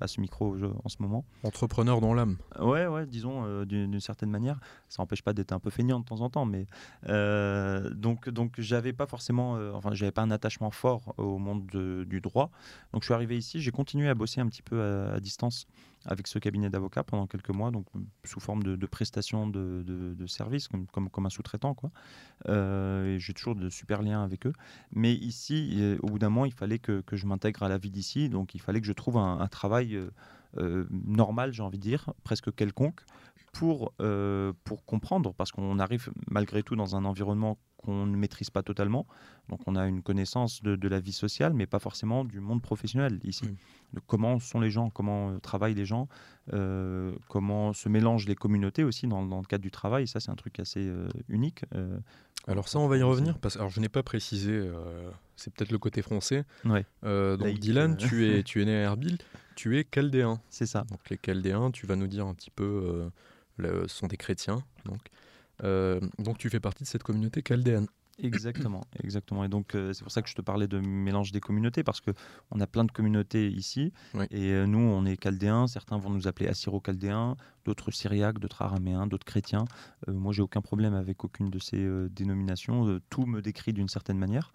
à 0.02 0.06
ce 0.06 0.20
micro 0.20 0.54
en 0.84 0.88
ce 0.90 0.96
moment. 1.00 1.24
Entrepreneur 1.42 2.02
dans 2.02 2.12
l'âme. 2.12 2.36
Ouais, 2.60 2.86
ouais, 2.86 3.06
disons, 3.06 3.64
d'une 3.64 4.00
certaine 4.00 4.28
manière. 4.28 4.60
Ça 4.90 5.02
n'empêche 5.02 5.22
pas 5.22 5.32
d'être 5.32 5.52
un 5.52 5.58
peu 5.58 5.70
feignant 5.70 6.00
de 6.00 6.04
temps 6.04 6.20
en 6.20 6.28
temps, 6.28 6.44
mais 6.44 6.66
donc, 7.94 8.28
donc 8.28 8.56
j'avais 8.58 8.92
pas 8.92 9.06
forcément, 9.06 9.52
enfin, 9.72 9.94
j'avais 9.94 10.12
pas 10.12 10.20
un 10.20 10.30
attachement 10.30 10.70
fort 10.70 11.14
au 11.16 11.38
monde 11.38 11.64
du 12.06 12.20
droit. 12.20 12.50
Donc 12.92 13.02
je 13.02 13.06
suis 13.06 13.14
arrivé 13.14 13.36
ici, 13.36 13.60
j'ai 13.60 13.70
continué 13.70 14.08
à 14.08 14.14
bosser 14.14 14.40
un 14.40 14.46
petit 14.46 14.62
peu 14.62 14.82
à, 14.82 15.20
distance 15.20 15.66
avec 16.04 16.26
ce 16.26 16.38
cabinet 16.38 16.68
d'avocats 16.68 17.04
pendant 17.04 17.26
quelques 17.26 17.50
mois, 17.50 17.70
donc 17.70 17.86
sous 18.24 18.40
forme 18.40 18.62
de, 18.62 18.76
de 18.76 18.86
prestation 18.86 19.46
de, 19.46 20.26
services, 20.26 20.68
comme, 20.68 21.08
un 21.24 21.30
sous-traitant. 21.30 21.74
quoi. 21.74 21.90
Euh, 22.48 23.18
j'ai 23.18 23.32
toujours 23.34 23.54
de 23.54 23.68
super 23.70 24.02
liens 24.02 24.22
avec 24.22 24.46
eux. 24.46 24.52
Mais 24.92 25.14
ici, 25.14 25.96
au 26.02 26.08
bout 26.08 26.18
d'un 26.18 26.28
moment, 26.28 26.46
il 26.46 26.52
fallait 26.52 26.78
que, 26.78 27.02
je 27.12 27.26
m'intègre 27.26 27.62
à 27.62 27.68
la 27.68 27.78
vie 27.78 27.90
d'ici, 27.90 28.28
donc 28.28 28.54
il 28.54 28.60
fallait 28.60 28.80
que 28.80 28.86
je 28.86 28.92
trouve 28.92 29.16
un, 29.16 29.46
travail 29.48 29.94
euh, 29.94 30.10
euh, 30.58 30.86
normal, 30.90 31.52
j'ai 31.52 31.62
envie 31.62 31.78
de 31.78 31.82
dire, 31.82 32.12
presque 32.24 32.54
quelconque, 32.54 33.02
pour, 33.52 33.92
pour 34.64 34.84
comprendre, 34.86 35.34
parce 35.34 35.52
qu'on 35.52 35.78
arrive 35.78 36.10
malgré 36.30 36.62
tout 36.62 36.74
dans 36.74 36.96
un 36.96 37.04
environnement 37.04 37.58
qu'on 37.82 38.06
ne 38.06 38.16
maîtrise 38.16 38.50
pas 38.50 38.62
totalement. 38.62 39.06
Donc 39.48 39.60
on 39.66 39.76
a 39.76 39.86
une 39.86 40.02
connaissance 40.02 40.62
de, 40.62 40.88
la 40.88 41.00
vie 41.00 41.12
sociale, 41.12 41.52
mais 41.52 41.66
pas 41.66 41.78
forcément 41.78 42.24
du 42.24 42.40
monde 42.40 42.62
professionnel 42.62 43.18
ici. 43.24 43.44
De 43.92 44.00
comment 44.06 44.38
sont 44.38 44.60
les 44.60 44.70
gens, 44.70 44.88
comment 44.88 45.30
euh, 45.30 45.38
travaillent 45.38 45.74
les 45.74 45.84
gens, 45.84 46.08
euh, 46.52 47.12
comment 47.28 47.72
se 47.72 47.88
mélangent 47.88 48.26
les 48.26 48.34
communautés 48.34 48.84
aussi 48.84 49.06
dans, 49.06 49.22
le 49.22 49.46
cadre 49.46 49.62
du 49.62 49.70
travail. 49.70 50.06
Ça, 50.06 50.20
c'est 50.20 50.30
un 50.30 50.36
truc 50.36 50.60
assez 50.60 50.80
euh, 50.80 51.08
unique. 51.28 51.64
alors 52.46 52.68
ça, 52.68 52.78
on 52.78 52.88
va 52.88 52.96
y 52.96 53.02
revenir. 53.02 53.38
Parce, 53.38 53.56
alors 53.56 53.70
je 53.70 53.80
n'ai 53.80 53.88
pas 53.88 54.02
précisé, 54.02 54.70
c'est 55.36 55.52
peut-être 55.52 55.72
le 55.72 55.78
côté 55.78 56.02
français. 56.02 56.44
Ouais. 56.64 56.86
donc 57.02 57.58
Dylan, 57.58 57.96
tu 57.96 58.26
es, 58.28 58.42
tu 58.44 58.62
es 58.62 58.64
né 58.64 58.76
à 58.76 58.82
Erbil, 58.82 59.18
tu 59.56 59.78
es 59.78 59.86
chaldéen. 59.92 60.40
C'est 60.48 60.66
ça. 60.66 60.84
Donc 60.84 61.10
les 61.10 61.18
chaldéens, 61.24 61.70
tu 61.72 61.86
vas 61.86 61.96
nous 61.96 62.06
dire 62.08 62.26
un 62.26 62.34
petit 62.34 62.50
peu, 62.50 63.10
le, 63.56 63.88
sont 63.88 64.06
des 64.06 64.16
chrétiens. 64.16 64.62
Donc. 64.84 65.00
Euh, 65.64 66.00
donc 66.18 66.38
tu 66.38 66.50
fais 66.50 66.60
partie 66.60 66.84
de 66.84 66.88
cette 66.88 67.02
communauté 67.02 67.42
chaldéenne. 67.46 67.86
Exactement, 68.18 68.82
exactement. 69.02 69.44
Et 69.44 69.48
donc 69.48 69.74
euh, 69.74 69.92
c'est 69.92 70.02
pour 70.02 70.12
ça 70.12 70.22
que 70.22 70.28
je 70.28 70.34
te 70.34 70.42
parlais 70.42 70.68
de 70.68 70.78
mélange 70.78 71.32
des 71.32 71.40
communautés 71.40 71.82
parce 71.82 72.00
que 72.00 72.10
on 72.50 72.60
a 72.60 72.66
plein 72.66 72.84
de 72.84 72.92
communautés 72.92 73.48
ici 73.48 73.92
et 74.30 74.50
euh, 74.52 74.66
nous 74.66 74.78
on 74.78 75.04
est 75.04 75.22
chaldéens. 75.22 75.66
Certains 75.66 75.98
vont 75.98 76.10
nous 76.10 76.28
appeler 76.28 76.48
assyro-chaldéens, 76.48 77.36
d'autres 77.64 77.90
syriaques, 77.90 78.38
d'autres 78.38 78.62
araméens, 78.62 79.06
d'autres 79.06 79.24
chrétiens. 79.24 79.64
Euh, 80.08 80.12
moi 80.12 80.32
j'ai 80.32 80.42
aucun 80.42 80.60
problème 80.60 80.94
avec 80.94 81.24
aucune 81.24 81.50
de 81.50 81.58
ces 81.58 81.88
dénominations. 82.10 83.00
tout 83.08 83.26
me 83.26 83.40
décrit 83.40 83.72
d'une 83.72 83.88
certaine 83.88 84.18
manière. 84.18 84.52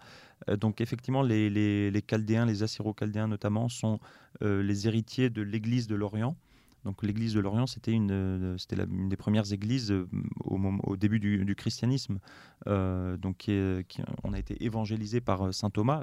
donc 0.58 0.80
effectivement 0.80 1.22
les, 1.22 1.50
les, 1.50 1.90
les 1.90 2.02
chaldéens, 2.08 2.46
les 2.46 2.62
assyro-chaldéens 2.62 3.28
notamment 3.28 3.68
sont 3.68 3.98
les 4.40 4.86
héritiers 4.86 5.30
de 5.30 5.42
l'Église 5.42 5.86
de 5.88 5.94
l'Orient. 5.94 6.36
Donc 6.84 7.02
l'église 7.02 7.34
de 7.34 7.40
Lorient, 7.40 7.66
c'était 7.66 7.92
une, 7.92 8.10
euh, 8.10 8.58
c'était 8.58 8.76
des 8.86 9.16
premières 9.16 9.52
églises 9.52 9.90
euh, 9.90 10.08
au, 10.44 10.58
au 10.84 10.96
début 10.96 11.18
du, 11.18 11.54
christianisme. 11.54 12.18
Euh, 12.66 13.16
donc 13.16 13.50
on 14.24 14.32
a 14.32 14.38
été 14.38 14.64
évangélisé 14.64 15.20
par 15.20 15.52
saint 15.52 15.70
Thomas, 15.70 16.02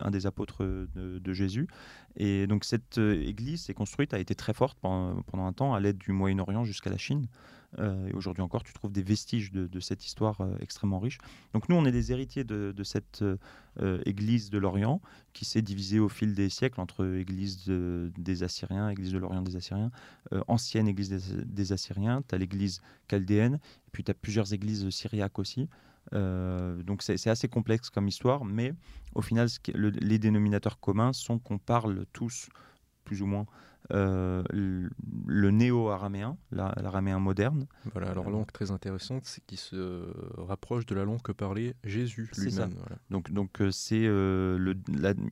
un 0.00 0.10
des 0.10 0.26
apôtres 0.26 0.64
de, 0.64 1.32
Jésus. 1.32 1.68
Et 2.16 2.46
donc 2.46 2.64
cette 2.64 2.98
église 2.98 3.62
s'est 3.62 3.74
construite, 3.74 4.14
a 4.14 4.18
été 4.18 4.34
très 4.34 4.52
forte 4.52 4.78
pendant 4.80 5.22
un 5.32 5.52
temps 5.52 5.74
à 5.74 5.80
l'aide 5.80 5.98
du 5.98 6.12
Moyen-Orient 6.12 6.64
jusqu'à 6.64 6.90
la 6.90 6.98
Chine. 6.98 7.26
Euh, 7.78 8.08
et 8.08 8.12
aujourd'hui 8.12 8.42
encore, 8.42 8.64
tu 8.64 8.72
trouves 8.72 8.92
des 8.92 9.02
vestiges 9.02 9.52
de, 9.52 9.80
cette 9.80 10.04
histoire 10.04 10.40
euh, 10.40 10.54
extrêmement 10.60 10.98
riche. 10.98 11.18
Donc 11.54 11.68
nous, 11.68 11.76
on 11.76 11.84
est 11.84 11.92
des 11.92 12.12
héritiers 12.12 12.44
de, 12.44 12.74
cette 12.82 13.22
euh, 13.22 14.02
Église 14.04 14.50
de 14.50 14.58
l'Orient 14.58 15.00
qui 15.32 15.44
s'est 15.44 15.62
divisée 15.62 16.00
au 16.00 16.08
fil 16.08 16.34
des 16.34 16.48
siècles 16.48 16.80
entre 16.80 17.06
Église 17.16 17.66
des 17.68 18.42
Assyriens, 18.42 18.90
Église 18.90 19.12
de 19.12 19.18
l'Orient 19.18 19.42
des 19.42 19.56
Assyriens, 19.56 19.90
ancienne 20.48 20.88
Église 20.88 21.10
des, 21.46 21.72
Assyriens, 21.72 22.22
tu 22.26 22.34
as 22.34 22.38
l'Église 22.38 22.80
chaldéenne, 23.08 23.54
et 23.54 23.90
puis 23.92 24.02
tu 24.02 24.10
as 24.10 24.14
plusieurs 24.14 24.52
églises 24.52 24.88
syriaques 24.90 25.38
aussi. 25.38 25.68
donc 26.12 27.02
c'est 27.02 27.28
assez 27.28 27.48
complexe 27.48 27.90
comme 27.90 28.08
histoire, 28.08 28.44
mais 28.44 28.74
au 29.14 29.22
final, 29.22 29.48
les 29.74 30.18
dénominateurs 30.18 30.80
communs 30.80 31.12
sont 31.12 31.38
qu'on 31.38 31.58
parle 31.58 32.06
tous, 32.12 32.48
plus 33.04 33.22
ou 33.22 33.26
moins, 33.26 33.46
euh, 33.92 34.42
le 34.52 35.50
néo-araméen, 35.50 36.36
l'araméen 36.52 37.18
moderne. 37.18 37.66
Voilà, 37.92 38.10
alors 38.10 38.30
langue 38.30 38.50
très 38.52 38.70
intéressante, 38.70 39.22
c'est 39.24 39.44
qui 39.46 39.56
se 39.56 40.12
rapproche 40.36 40.86
de 40.86 40.94
la 40.94 41.04
langue 41.04 41.22
que 41.22 41.32
parlait 41.32 41.74
Jésus 41.84 42.30
lui-même. 42.38 42.74
Donc, 43.10 43.30
donc 43.32 43.60
euh, 43.60 43.70
c'est 43.70 44.06
euh, 44.06 44.74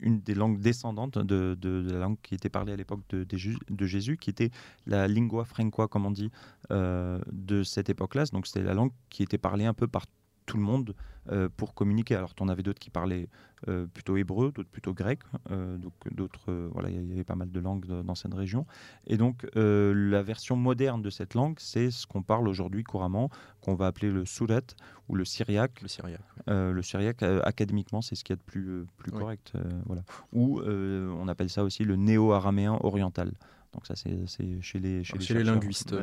une 0.00 0.21
des 0.21 0.35
langues 0.35 0.61
descendantes 0.61 1.19
de, 1.19 1.57
la 1.91 1.99
langue 1.99 2.19
qui 2.23 2.35
était 2.35 2.49
parlée 2.49 2.73
à 2.73 2.77
l'époque 2.77 3.00
de, 3.11 3.25
de, 3.25 3.87
Jésus, 3.87 4.17
qui 4.17 4.31
était 4.31 4.50
la 4.87 5.09
lingua 5.09 5.45
franca, 5.45 5.87
comme 5.87 6.07
on 6.07 6.11
dit, 6.11 6.31
de 6.71 7.62
cette 7.62 7.88
époque-là. 7.88 8.25
Donc 8.33 8.47
c'était 8.47 8.62
la 8.62 8.75
langue 8.75 8.93
qui 9.11 9.23
était 9.23 9.38
parlée 9.38 9.67
un 9.67 9.75
peu 9.75 9.87
par 9.87 10.07
tout 10.49 10.57
le 10.57 10.62
monde 10.62 10.95
euh, 11.31 11.49
pour 11.57 11.75
communiquer. 11.75 12.17
Alors, 12.17 12.35
tu 12.35 12.43
en 12.43 12.49
avais 12.49 12.62
d'autres 12.62 12.81
qui 12.81 12.91
parlaient 12.91 13.29
euh, 13.67 13.87
plutôt 13.87 14.17
hébreu, 14.17 14.53
d'autres 14.53 14.69
plutôt 14.69 14.95
grec, 14.95 15.21
euh, 15.50 15.77
donc 15.79 15.93
d'autres, 16.12 16.53
voilà, 16.73 16.91
il 16.91 17.09
y 17.09 17.12
avait 17.12 17.25
pas 17.25 17.35
mal 17.35 17.50
de 17.50 17.61
langues 17.61 17.87
dans 17.87 18.15
cette 18.15 18.35
région. 18.35 18.67
Et 19.07 19.17
donc, 19.17 19.47
la 19.55 20.23
version 20.23 20.57
moderne 20.57 21.03
de 21.03 21.11
cette 21.11 21.35
langue, 21.35 21.57
c'est 21.59 21.91
ce 21.91 22.07
qu'on 22.07 22.23
parle 22.23 22.49
aujourd'hui 22.49 22.85
couramment, 22.85 23.31
qu'on 23.61 23.75
va 23.75 23.87
appeler 23.87 24.11
le 24.11 24.25
surat 24.25 24.61
ou 25.09 25.15
le 25.15 25.25
syriaque. 25.25 25.81
Le 25.83 25.88
syriaque. 25.88 26.21
le 26.47 26.83
syriaque, 26.83 27.23
académiquement, 27.23 28.03
c'est 28.03 28.15
ce 28.15 28.25
qu'il 28.25 28.35
y 28.35 28.38
a 28.38 28.41
de 28.41 28.43
plus, 28.43 28.87
plus 28.97 29.11
correct. 29.11 29.53
voilà. 29.87 30.03
Ou 30.33 30.61
on 30.61 31.29
appelle 31.29 31.50
ça 31.50 31.65
aussi 31.65 31.85
le 31.85 31.97
néo-araméen 31.97 32.79
oriental. 32.83 33.33
Donc 33.75 33.87
ça, 33.87 33.95
c'est 33.97 34.62
chez 34.62 34.79
les, 34.79 35.05
chez, 35.05 35.35
les, 35.35 35.45
linguistes, 35.45 35.95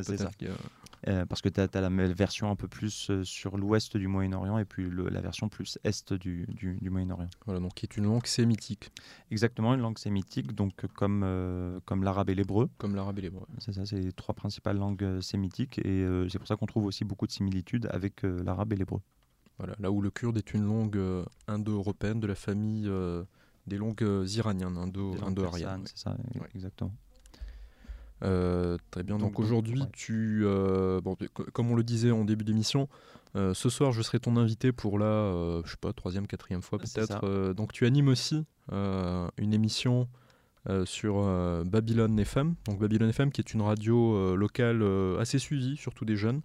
euh, 1.08 1.26
parce 1.26 1.42
que 1.42 1.50
tu 1.50 1.62
as, 1.62 1.82
la 1.82 1.90
version 1.90 2.50
un 2.50 2.56
peu 2.56 2.68
plus 2.68 3.10
euh, 3.10 3.24
sur 3.24 3.58
l'ouest 3.58 3.96
du 3.96 4.08
Moyen-Orient 4.08 4.58
et 4.58 4.66
puis 4.66 4.90
la 4.90 5.22
version 5.22 5.50
plus 5.50 5.78
est 5.84 6.14
du, 6.14 6.48
du, 6.48 6.90
Moyen-Orient. 6.90 7.30
Voilà, 7.46 7.60
donc 7.60 7.76
qui 7.76 7.86
est 7.86 7.98
une 7.98 8.06
langue 8.06 8.26
sémitique. 8.26 8.92
Exactement, 9.30 9.74
une 9.76 9.82
langue 9.82 10.00
sémitique, 10.00 10.54
donc 10.54 10.86
comme, 10.96 11.22
euh, 11.24 11.80
comme 11.86 12.04
l'arabe 12.04 12.30
et 12.32 12.36
l'hébreu. 12.36 12.70
Comme 12.78 12.96
l'arabe 12.96 13.20
et 13.20 13.24
l'hébreu. 13.24 13.46
C'est 13.60 13.74
ça, 13.74 13.86
c'est 13.86 14.00
les 14.00 14.14
trois 14.14 14.34
principales 14.34 14.78
langues 14.78 15.22
sémitiques 15.22 15.80
et 15.86 16.06
c'est 16.30 16.40
pour 16.40 16.48
ça 16.48 16.56
qu'on 16.56 16.66
trouve 16.66 16.86
aussi 16.86 17.06
beaucoup 17.06 17.28
de 17.28 17.32
similitudes 17.32 17.88
avec 17.92 18.24
l'arabe 18.24 18.74
et 18.74 18.76
l'hébreu. 18.76 19.02
Voilà, 19.58 19.76
là 19.80 19.92
où 19.92 20.02
le 20.02 20.10
kurde 20.10 20.38
est 20.38 20.54
une 20.54 20.66
langue 20.66 21.00
indo-européenne 21.48 22.20
de 22.20 22.28
la 22.28 22.36
famille 22.36 22.92
des 23.68 23.78
langues 23.78 24.06
iraniennes, 24.28 24.78
indo-ariennes. 24.78 25.86
c'est 25.86 25.98
ça, 25.98 26.18
exactement. 26.54 26.94
Euh, 28.24 28.78
très 28.92 29.04
bien. 29.04 29.18
Donc, 29.18 29.40
aujourd'hui, 29.40 29.84
tu, 29.94 30.42
euh, 30.46 31.02
bon, 31.02 31.18
comme 31.54 31.72
on 31.72 31.76
le 31.76 31.84
disait 31.84 32.12
en 32.12 32.26
début 32.26 32.46
d'émission, 32.46 32.88
euh, 33.36 33.54
ce 33.54 33.70
soir, 33.70 33.92
je 33.92 34.02
serai 34.02 34.20
ton 34.20 34.38
invité 34.38 34.72
pour 34.72 34.98
la, 34.98 35.62
je 35.66 35.72
sais 35.72 35.78
pas, 35.80 35.94
troisième, 35.94 36.28
quatrième 36.28 36.62
fois 36.62 36.80
peut-être. 36.80 37.54
donc, 37.54 37.74
tu 37.74 37.86
animes 37.86 38.08
aussi 38.08 38.46
une 38.72 39.54
émission 39.54 40.08
sur 40.86 41.16
Babylone 41.66 42.18
FM. 42.20 42.56
Donc, 42.68 42.80
Babylone 42.80 43.10
FM, 43.10 43.32
qui 43.32 43.42
est 43.42 43.54
une 43.54 43.62
radio 43.62 44.36
locale 44.36 44.84
assez 45.20 45.40
suivie, 45.40 45.78
surtout 45.78 46.06
des 46.06 46.16
jeunes, 46.16 46.42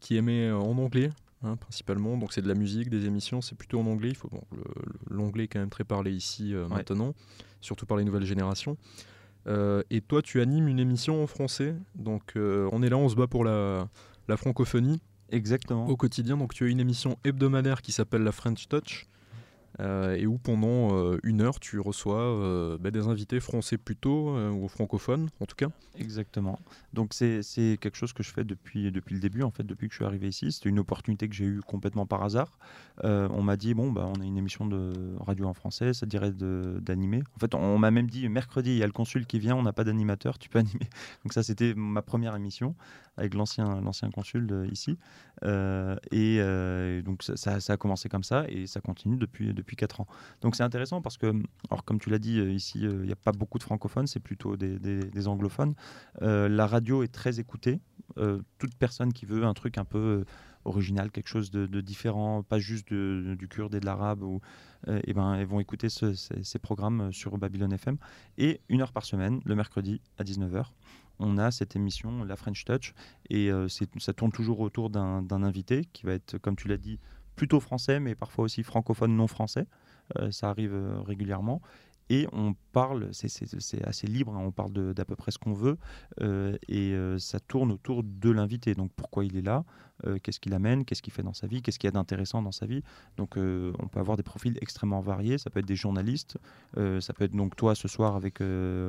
qui 0.00 0.16
émet 0.16 0.50
en 0.50 0.78
anglais. 0.78 1.10
Hein, 1.42 1.56
principalement, 1.56 2.18
donc 2.18 2.34
c'est 2.34 2.42
de 2.42 2.48
la 2.48 2.54
musique, 2.54 2.90
des 2.90 3.06
émissions, 3.06 3.40
c'est 3.40 3.56
plutôt 3.56 3.80
en 3.80 3.86
anglais. 3.86 4.10
Il 4.10 4.14
faut 4.14 4.28
l'anglais 5.08 5.44
est 5.44 5.48
quand 5.48 5.58
même 5.58 5.70
très 5.70 5.84
parlé 5.84 6.12
ici 6.12 6.54
maintenant, 6.68 7.14
surtout 7.62 7.86
par 7.86 7.96
les 7.96 8.04
nouvelles 8.04 8.26
générations. 8.26 8.76
Euh, 9.46 9.82
et 9.90 10.00
toi, 10.00 10.22
tu 10.22 10.40
animes 10.40 10.68
une 10.68 10.78
émission 10.78 11.22
en 11.22 11.26
français. 11.26 11.74
Donc, 11.94 12.32
euh, 12.36 12.68
on 12.72 12.82
est 12.82 12.88
là, 12.88 12.96
on 12.96 13.08
se 13.08 13.16
bat 13.16 13.26
pour 13.26 13.44
la, 13.44 13.88
la 14.28 14.36
francophonie. 14.36 15.00
Exactement. 15.30 15.86
Au 15.86 15.96
quotidien. 15.96 16.36
Donc, 16.36 16.54
tu 16.54 16.64
as 16.64 16.68
une 16.68 16.80
émission 16.80 17.18
hebdomadaire 17.24 17.82
qui 17.82 17.92
s'appelle 17.92 18.22
la 18.22 18.32
French 18.32 18.68
Touch. 18.68 19.06
Euh, 19.78 20.16
et 20.16 20.26
où 20.26 20.36
pendant 20.36 20.94
euh, 20.96 21.18
une 21.22 21.40
heure 21.40 21.60
tu 21.60 21.78
reçois 21.78 22.20
euh, 22.20 22.76
bah, 22.78 22.90
des 22.90 23.06
invités 23.06 23.38
français 23.38 23.78
plutôt 23.78 24.36
ou 24.36 24.68
francophones 24.68 25.28
en 25.40 25.46
tout 25.46 25.54
cas. 25.54 25.68
Exactement. 25.96 26.58
Donc 26.92 27.14
c'est 27.14 27.42
quelque 27.80 27.96
chose 27.96 28.12
que 28.12 28.22
je 28.22 28.32
fais 28.32 28.44
depuis, 28.44 28.90
depuis 28.90 29.14
le 29.14 29.20
début 29.20 29.42
en 29.42 29.50
fait 29.50 29.62
depuis 29.62 29.88
que 29.88 29.94
je 29.94 29.98
suis 29.98 30.04
arrivé 30.04 30.28
ici. 30.28 30.50
C'était 30.50 30.68
une 30.68 30.80
opportunité 30.80 31.28
que 31.28 31.34
j'ai 31.34 31.44
eue 31.44 31.60
complètement 31.60 32.04
par 32.04 32.22
hasard. 32.22 32.58
on 33.02 33.42
m'a 33.42 33.56
dit 33.56 33.74
bon 33.74 33.92
bah 33.92 34.10
on 34.14 34.20
a 34.20 34.24
une 34.24 34.36
émission 34.36 34.66
de 34.66 34.92
radio 35.20 35.46
en 35.46 35.54
français, 35.54 35.94
ça 35.94 36.06
dirait 36.06 36.32
d'animer. 36.32 37.22
En 37.36 37.38
fait 37.38 37.54
on, 37.54 37.78
m'a 37.78 37.90
même 37.90 38.08
dit 38.08 38.28
mercredi 38.28 38.70
il 38.70 38.78
y 38.78 38.82
a 38.82 38.86
le 38.86 38.92
consul 38.92 39.26
qui 39.26 39.38
vient, 39.38 39.54
on 39.54 39.62
n'a 39.62 39.72
pas 39.72 39.84
d'animateur, 39.84 40.38
tu 40.38 40.48
peux 40.48 40.58
animer. 40.58 40.88
Donc 41.24 41.32
ça 41.32 41.42
c'était 41.42 41.74
ma 41.74 42.02
première 42.02 42.34
émission 42.34 42.74
avec 43.16 43.34
l'ancien 43.34 43.80
l'ancien 43.80 44.10
consul 44.10 44.68
ici. 44.72 44.98
Et 45.42 47.02
donc 47.04 47.22
ça, 47.22 47.58
a 47.68 47.76
commencé 47.76 48.08
comme 48.08 48.24
ça 48.24 48.44
et 48.48 48.66
ça 48.66 48.80
continue 48.80 49.16
depuis 49.16 49.54
depuis 49.54 49.76
4 49.76 50.00
ans. 50.00 50.06
Donc 50.40 50.56
c'est 50.56 50.62
intéressant 50.62 51.00
parce 51.02 51.16
que, 51.16 51.32
alors 51.70 51.84
comme 51.84 51.98
tu 51.98 52.10
l'as 52.10 52.18
dit, 52.18 52.38
euh, 52.38 52.52
ici, 52.52 52.86
euh, 52.86 53.00
il 53.02 53.06
n'y 53.06 53.12
a 53.12 53.16
pas 53.16 53.32
beaucoup 53.32 53.58
de 53.58 53.62
francophones, 53.62 54.06
c'est 54.06 54.20
plutôt 54.20 54.56
des, 54.56 55.28
anglophones. 55.28 55.74
Euh, 56.22 56.48
la 56.48 56.66
radio 56.66 57.02
est 57.02 57.12
très 57.12 57.40
écoutée. 57.40 57.80
toute 58.58 58.74
personne 58.74 59.12
qui 59.12 59.26
veut 59.26 59.44
un 59.44 59.54
truc 59.54 59.78
un 59.78 59.84
peu 59.84 60.24
original, 60.64 61.10
quelque 61.10 61.28
chose 61.28 61.50
de, 61.50 61.80
différent, 61.80 62.42
pas 62.42 62.58
juste 62.58 62.92
du 62.92 63.48
kurde 63.48 63.74
et 63.74 63.80
de 63.80 63.86
l'arabe, 63.86 64.22
ou, 64.22 64.40
et 64.88 65.14
ben, 65.14 65.34
elles 65.34 65.46
vont 65.46 65.60
écouter 65.60 65.88
ces, 65.88 66.58
programmes 66.58 67.12
sur 67.12 67.38
Babylon 67.38 67.70
FM. 67.70 67.96
Et 68.36 68.60
une 68.68 68.82
heure 68.82 68.92
par 68.92 69.04
semaine, 69.04 69.40
le 69.44 69.54
mercredi 69.54 70.00
à 70.18 70.24
19h, 70.24 70.66
on 71.20 71.38
a 71.38 71.50
cette 71.50 71.76
émission, 71.76 72.24
la 72.24 72.36
French 72.36 72.64
Touch, 72.64 72.94
et 73.28 73.50
ça 73.98 74.12
tourne 74.12 74.32
toujours 74.32 74.60
autour 74.60 74.90
d'un 74.90 75.42
invité 75.42 75.84
qui 75.92 76.04
va 76.04 76.14
être, 76.14 76.38
comme 76.38 76.56
tu 76.56 76.66
l'as 76.66 76.76
dit, 76.76 76.98
plutôt 77.36 77.60
français, 77.60 78.00
mais 78.00 78.14
parfois 78.14 78.44
aussi 78.44 78.62
francophone 78.62 79.16
non 79.16 79.26
français. 79.26 79.66
Euh, 80.18 80.30
ça 80.30 80.50
arrive 80.50 80.74
euh, 80.74 81.00
régulièrement. 81.00 81.60
Et 82.10 82.26
on 82.32 82.54
parle, 82.72 83.08
c'est 83.12 83.82
assez 83.86 84.06
libre, 84.06 84.34
hein, 84.34 84.42
on 84.44 84.52
parle 84.52 84.72
d'à 84.92 85.04
peu 85.04 85.16
près 85.16 85.30
ce 85.30 85.38
qu'on 85.38 85.54
veut, 85.54 85.78
euh, 86.20 86.56
et 86.68 86.94
ça 87.18 87.40
tourne 87.40 87.72
autour 87.72 88.02
de 88.02 88.30
l'invité. 88.30 88.74
Donc 88.74 88.92
pourquoi 88.94 89.24
il 89.24 89.36
est 89.36 89.42
là, 89.42 89.64
euh, 90.06 90.18
qu'est-ce 90.22 90.40
qu'il 90.40 90.54
amène, 90.54 90.84
qu'est-ce 90.84 91.02
qu'il 91.02 91.12
fait 91.12 91.22
dans 91.22 91.34
sa 91.34 91.46
vie, 91.46 91.62
qu'est-ce 91.62 91.78
qu'il 91.78 91.88
y 91.88 91.92
a 91.92 91.92
d'intéressant 91.92 92.42
dans 92.42 92.52
sa 92.52 92.66
vie. 92.66 92.82
Donc 93.16 93.36
euh, 93.36 93.72
on 93.78 93.88
peut 93.88 94.00
avoir 94.00 94.16
des 94.16 94.22
profils 94.22 94.56
extrêmement 94.60 95.00
variés, 95.00 95.38
ça 95.38 95.50
peut 95.50 95.60
être 95.60 95.66
des 95.66 95.76
journalistes, 95.76 96.38
euh, 96.76 97.00
ça 97.00 97.12
peut 97.12 97.24
être 97.24 97.34
donc 97.34 97.56
toi 97.56 97.74
ce 97.74 97.88
soir 97.88 98.16
avec 98.16 98.40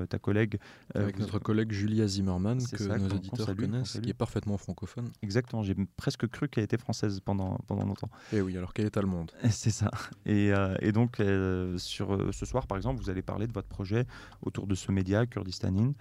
ta 0.09 0.19
collègue. 0.19 0.57
avec 0.95 1.19
notre 1.19 1.39
collègue 1.39 1.71
Julia 1.71 2.07
Zimmerman, 2.07 2.59
que 2.65 2.83
nos 2.83 3.15
auditeurs 3.15 3.55
connaissent, 3.55 3.99
qui 4.01 4.09
est 4.09 4.13
parfaitement 4.13 4.57
francophone. 4.57 5.09
Exactement, 5.21 5.63
j'ai 5.63 5.75
presque 5.97 6.27
cru 6.27 6.47
qu'elle 6.47 6.63
était 6.63 6.77
française 6.77 7.19
pendant, 7.19 7.57
pendant 7.67 7.85
longtemps. 7.85 8.09
Et 8.31 8.37
eh 8.37 8.41
oui, 8.41 8.57
alors 8.57 8.73
qu'elle 8.73 8.85
est 8.85 8.97
allemande. 8.97 9.31
C'est 9.49 9.71
ça. 9.71 9.91
Et, 10.25 10.51
et 10.79 10.91
donc 10.91 11.21
sur 11.77 12.33
ce 12.33 12.45
soir 12.45 12.67
par 12.67 12.77
exemple, 12.77 13.01
vous 13.01 13.09
allez 13.11 13.21
parler 13.21 13.47
de 13.47 13.53
votre 13.53 13.67
projet 13.67 14.05
autour 14.41 14.67
de 14.67 14.75
ce 14.75 14.91
média 14.91 15.25
Kurdistanin. 15.25 15.93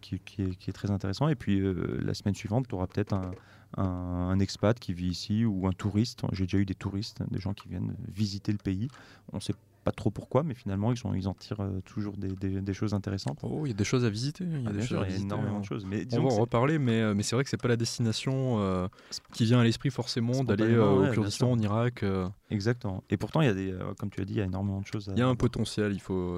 qui, 0.00 0.20
qui, 0.20 0.42
est, 0.42 0.72
très 0.72 0.90
intéressant. 0.90 1.28
Et 1.28 1.34
puis 1.34 1.62
la 2.02 2.12
semaine 2.12 2.34
suivante, 2.34 2.68
tu 2.68 2.74
auras 2.74 2.86
peut-être 2.86 3.14
un, 3.14 3.30
un, 3.76 4.38
expat 4.38 4.78
qui 4.78 4.92
vit 4.92 5.08
ici 5.08 5.44
ou 5.44 5.66
un 5.66 5.72
touriste. 5.72 6.22
J'ai 6.32 6.44
déjà 6.44 6.58
eu 6.58 6.66
des 6.66 6.74
touristes, 6.74 7.22
des 7.30 7.38
gens 7.38 7.54
qui 7.54 7.68
viennent 7.68 7.94
visiter 8.08 8.52
le 8.52 8.58
pays. 8.58 8.88
On 9.32 9.40
sait 9.40 9.54
pas 9.86 9.92
trop 9.92 10.10
pourquoi, 10.10 10.42
mais 10.42 10.54
finalement, 10.54 10.92
ils, 10.92 11.28
en 11.28 11.34
tirent 11.34 11.60
euh, 11.60 11.80
toujours 11.84 12.16
des, 12.16 12.28
des- 12.34 12.60
des 12.60 12.74
choses 12.74 12.92
intéressantes. 12.92 13.38
Oh, 13.44 13.62
il 13.64 13.68
y 13.68 13.72
a 13.72 13.76
des 13.76 13.84
choses 13.84 14.04
à 14.04 14.10
visiter. 14.10 14.42
Il 14.44 14.50
y 14.50 14.54
a 14.54 14.58
Ah, 14.66 14.72
des 14.72 14.78
bien 14.78 14.80
choses 14.80 14.88
sûr, 14.88 15.00
à 15.00 15.04
il 15.04 15.06
y 15.06 15.12
a 15.12 15.14
visiter, 15.14 15.26
énormément 15.26 15.56
hein. 15.58 15.60
de 15.60 15.64
choses. 15.64 15.84
Mais 15.86 16.04
On 16.12 16.22
va 16.22 16.28
en 16.34 16.40
reparler, 16.40 16.78
mais, 16.80 17.00
euh, 17.00 17.14
mais 17.14 17.22
c'est 17.22 17.36
vrai 17.36 17.44
que 17.44 17.50
c'est 17.50 17.56
pas 17.62 17.68
la 17.68 17.76
destination 17.76 18.58
euh, 18.58 18.88
qui 19.32 19.44
vient 19.44 19.60
à 19.60 19.64
l'esprit 19.64 19.90
forcément 19.90 20.42
d'aller 20.42 20.64
euh, 20.74 21.08
au 21.08 21.12
Kurdistan, 21.12 21.52
en 21.52 21.58
Irak. 21.60 22.02
euh. 22.02 22.28
Exactement. 22.50 23.04
Et 23.10 23.16
pourtant, 23.16 23.40
il 23.42 23.46
y 23.46 23.50
a 23.50 23.54
des, 23.54 23.72
comme 23.98 24.10
tu 24.10 24.20
as 24.20 24.24
dit, 24.24 24.32
il 24.34 24.38
y 24.38 24.42
a 24.42 24.46
énormément 24.46 24.80
de 24.80 24.86
choses. 24.86 25.08
à- 25.08 25.12
Il 25.12 25.18
y 25.18 25.22
a 25.22 25.28
un 25.28 25.36
potentiel, 25.36 25.92
il 25.92 26.00
faut 26.00 26.36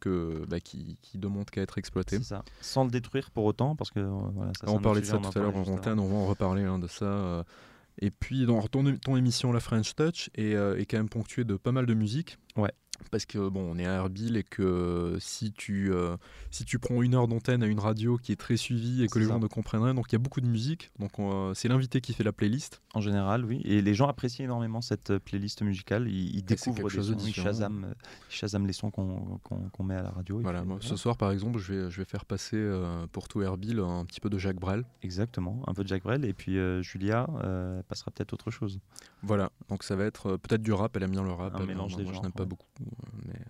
que 0.00 0.46
bah, 0.48 0.60
qui, 0.60 0.96
qui 1.02 1.18
demande 1.18 1.50
qu'à 1.50 1.60
être 1.60 1.76
exploité. 1.76 2.16
C'est 2.16 2.24
ça. 2.24 2.42
Sans 2.62 2.84
le 2.84 2.90
détruire 2.90 3.30
pour 3.30 3.44
autant, 3.44 3.76
parce 3.76 3.90
que 3.90 4.00
voilà, 4.00 4.52
ça, 4.58 4.64
on 4.70 4.78
parlait 4.80 5.02
de 5.02 5.06
ça 5.06 5.18
tout 5.18 5.38
à 5.38 5.42
l'heure 5.42 5.54
en 5.54 5.62
antenne, 5.66 5.98
on 6.00 6.08
va 6.08 6.14
en 6.14 6.26
reparler 6.26 6.62
hein, 6.62 6.78
de 6.78 6.86
ça. 6.86 7.44
Et 8.00 8.10
puis, 8.10 8.46
dans 8.46 8.62
ton, 8.62 9.16
émission 9.16 9.52
La 9.52 9.60
French 9.60 9.94
Touch 9.94 10.30
euh, 10.38 10.76
est 10.76 10.86
quand 10.86 10.96
même 10.96 11.08
ponctuée 11.08 11.44
de 11.44 11.56
pas 11.56 11.72
mal 11.72 11.86
de 11.86 11.94
musique. 11.94 12.38
Ouais. 12.56 12.72
Parce 13.10 13.26
que 13.26 13.48
bon, 13.48 13.72
on 13.72 13.78
est 13.78 13.86
à 13.86 13.96
Erbil 13.96 14.36
et 14.36 14.42
que 14.42 15.16
si 15.20 15.52
tu, 15.52 15.92
euh, 15.92 16.16
si 16.50 16.64
tu 16.64 16.78
prends 16.78 17.02
une 17.02 17.14
heure 17.14 17.28
d'antenne 17.28 17.62
à 17.62 17.66
une 17.66 17.80
radio 17.80 18.16
qui 18.16 18.32
est 18.32 18.36
très 18.36 18.56
suivie 18.56 19.02
et 19.02 19.08
que 19.08 19.18
les 19.18 19.26
ça. 19.26 19.32
gens 19.32 19.40
ne 19.40 19.46
comprennent 19.46 19.82
rien, 19.82 19.94
donc 19.94 20.06
il 20.10 20.14
y 20.14 20.16
a 20.16 20.18
beaucoup 20.18 20.40
de 20.40 20.46
musique. 20.46 20.90
Donc 20.98 21.18
on, 21.18 21.50
euh, 21.50 21.54
c'est 21.54 21.68
l'invité 21.68 22.00
qui 22.00 22.12
fait 22.12 22.24
la 22.24 22.32
playlist. 22.32 22.82
En 22.94 23.00
général, 23.00 23.44
oui. 23.44 23.60
Et 23.64 23.82
les 23.82 23.94
gens 23.94 24.08
apprécient 24.08 24.44
énormément 24.44 24.80
cette 24.80 25.10
euh, 25.10 25.18
playlist 25.18 25.62
musicale. 25.62 26.08
Ils, 26.08 26.42
découvrent 26.44 26.76
quelque 26.76 26.88
des 26.88 26.94
chose 26.94 27.10
de 27.10 27.18
sons, 27.18 27.26
ils 27.26 27.34
shazam, 27.34 27.84
euh, 27.84 27.94
ils 28.30 28.34
shazam 28.34 28.66
les 28.66 28.72
sons 28.72 28.90
qu'on 28.90 29.40
qu'on 29.72 29.84
met 29.84 29.94
à 29.94 30.02
la 30.02 30.10
radio. 30.10 30.40
Voilà, 30.40 30.60
puis, 30.60 30.68
moi, 30.68 30.76
voilà. 30.80 30.88
ce 30.88 30.96
soir 30.96 31.16
par 31.16 31.30
exemple, 31.30 31.58
je 31.58 31.72
vais, 31.72 31.90
je 31.90 31.98
vais 31.98 32.04
faire 32.04 32.24
passer 32.24 32.56
euh, 32.56 33.06
pour 33.12 33.28
tout 33.28 33.42
Erbil 33.42 33.80
un 33.80 34.04
petit 34.04 34.20
peu 34.20 34.30
de 34.30 34.38
Jacques 34.38 34.60
Brel. 34.60 34.84
Exactement, 35.02 35.62
un 35.66 35.74
peu 35.74 35.82
de 35.82 35.88
Jacques 35.88 36.02
Brel. 36.02 36.24
Et 36.24 36.32
puis 36.32 36.58
euh, 36.58 36.82
Julia 36.82 37.26
euh, 37.42 37.82
passera 37.88 38.10
peut-être 38.10 38.32
autre 38.32 38.50
chose. 38.50 38.80
Voilà, 39.22 39.50
donc 39.68 39.82
ça 39.82 39.96
va 39.96 40.04
être 40.04 40.26
euh, 40.30 40.38
peut-être 40.38 40.62
du 40.62 40.72
rap, 40.72 40.96
elle 40.96 41.02
aime 41.04 41.10
bien 41.10 41.22
le 41.22 41.32
rap. 41.32 41.54
Un 41.54 41.60
elle, 41.60 41.66
mélange 41.66 41.96
des 41.96 42.06
je 42.06 42.20
n'aime 42.20 42.32
pas 42.32 42.44
beaucoup. 42.44 42.66
Euh, 42.92 43.18
Mais... 43.26 43.40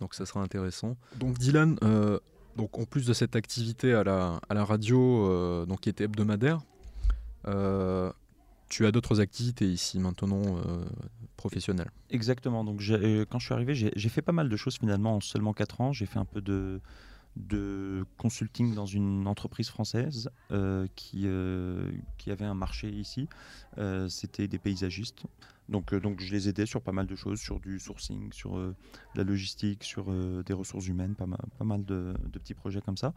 Donc 0.00 0.14
ça 0.14 0.26
sera 0.26 0.40
intéressant. 0.42 0.96
Donc 1.16 1.38
Dylan, 1.38 1.78
euh, 1.82 2.18
donc 2.56 2.78
en 2.78 2.84
plus 2.84 3.06
de 3.06 3.12
cette 3.12 3.36
activité 3.36 3.92
à 3.92 4.02
la, 4.02 4.40
à 4.48 4.54
la 4.54 4.64
radio, 4.64 5.26
euh, 5.30 5.66
donc 5.66 5.80
qui 5.80 5.88
était 5.88 6.04
hebdomadaire, 6.04 6.60
euh, 7.46 8.10
tu 8.68 8.86
as 8.86 8.92
d'autres 8.92 9.20
activités 9.20 9.66
ici 9.66 9.98
maintenant 9.98 10.42
euh, 10.44 10.84
professionnelles. 11.36 11.90
Exactement. 12.10 12.64
Donc, 12.64 12.78
quand 12.78 13.38
je 13.38 13.44
suis 13.44 13.54
arrivé, 13.54 13.74
j'ai 13.74 13.92
j'ai 13.94 14.08
fait 14.08 14.22
pas 14.22 14.32
mal 14.32 14.48
de 14.48 14.56
choses 14.56 14.78
finalement 14.78 15.16
en 15.16 15.20
seulement 15.20 15.52
4 15.52 15.80
ans. 15.80 15.92
J'ai 15.92 16.06
fait 16.06 16.18
un 16.18 16.24
peu 16.24 16.40
de, 16.40 16.80
de 17.36 18.04
consulting 18.16 18.74
dans 18.74 18.86
une 18.86 19.26
entreprise 19.26 19.68
française 19.68 20.30
euh, 20.50 20.86
qui, 20.96 21.22
euh, 21.26 21.90
qui 22.18 22.30
avait 22.30 22.44
un 22.44 22.54
marché 22.54 22.88
ici. 22.88 23.28
Euh, 23.78 24.08
C'était 24.08 24.48
des 24.48 24.58
paysagistes. 24.58 25.24
Donc, 25.68 25.94
donc, 25.94 26.20
je 26.20 26.32
les 26.32 26.48
aidais 26.48 26.66
sur 26.66 26.80
pas 26.80 26.92
mal 26.92 27.06
de 27.06 27.16
choses, 27.16 27.40
sur 27.40 27.60
du 27.60 27.78
sourcing, 27.80 28.32
sur 28.32 28.56
la 29.16 29.24
logistique, 29.24 29.82
sur 29.82 30.12
des 30.44 30.52
ressources 30.52 30.86
humaines, 30.86 31.16
pas 31.16 31.26
mal, 31.26 31.40
pas 31.58 31.64
mal 31.64 31.84
de, 31.84 32.14
de 32.32 32.38
petits 32.38 32.54
projets 32.54 32.80
comme 32.80 32.96
ça. 32.96 33.12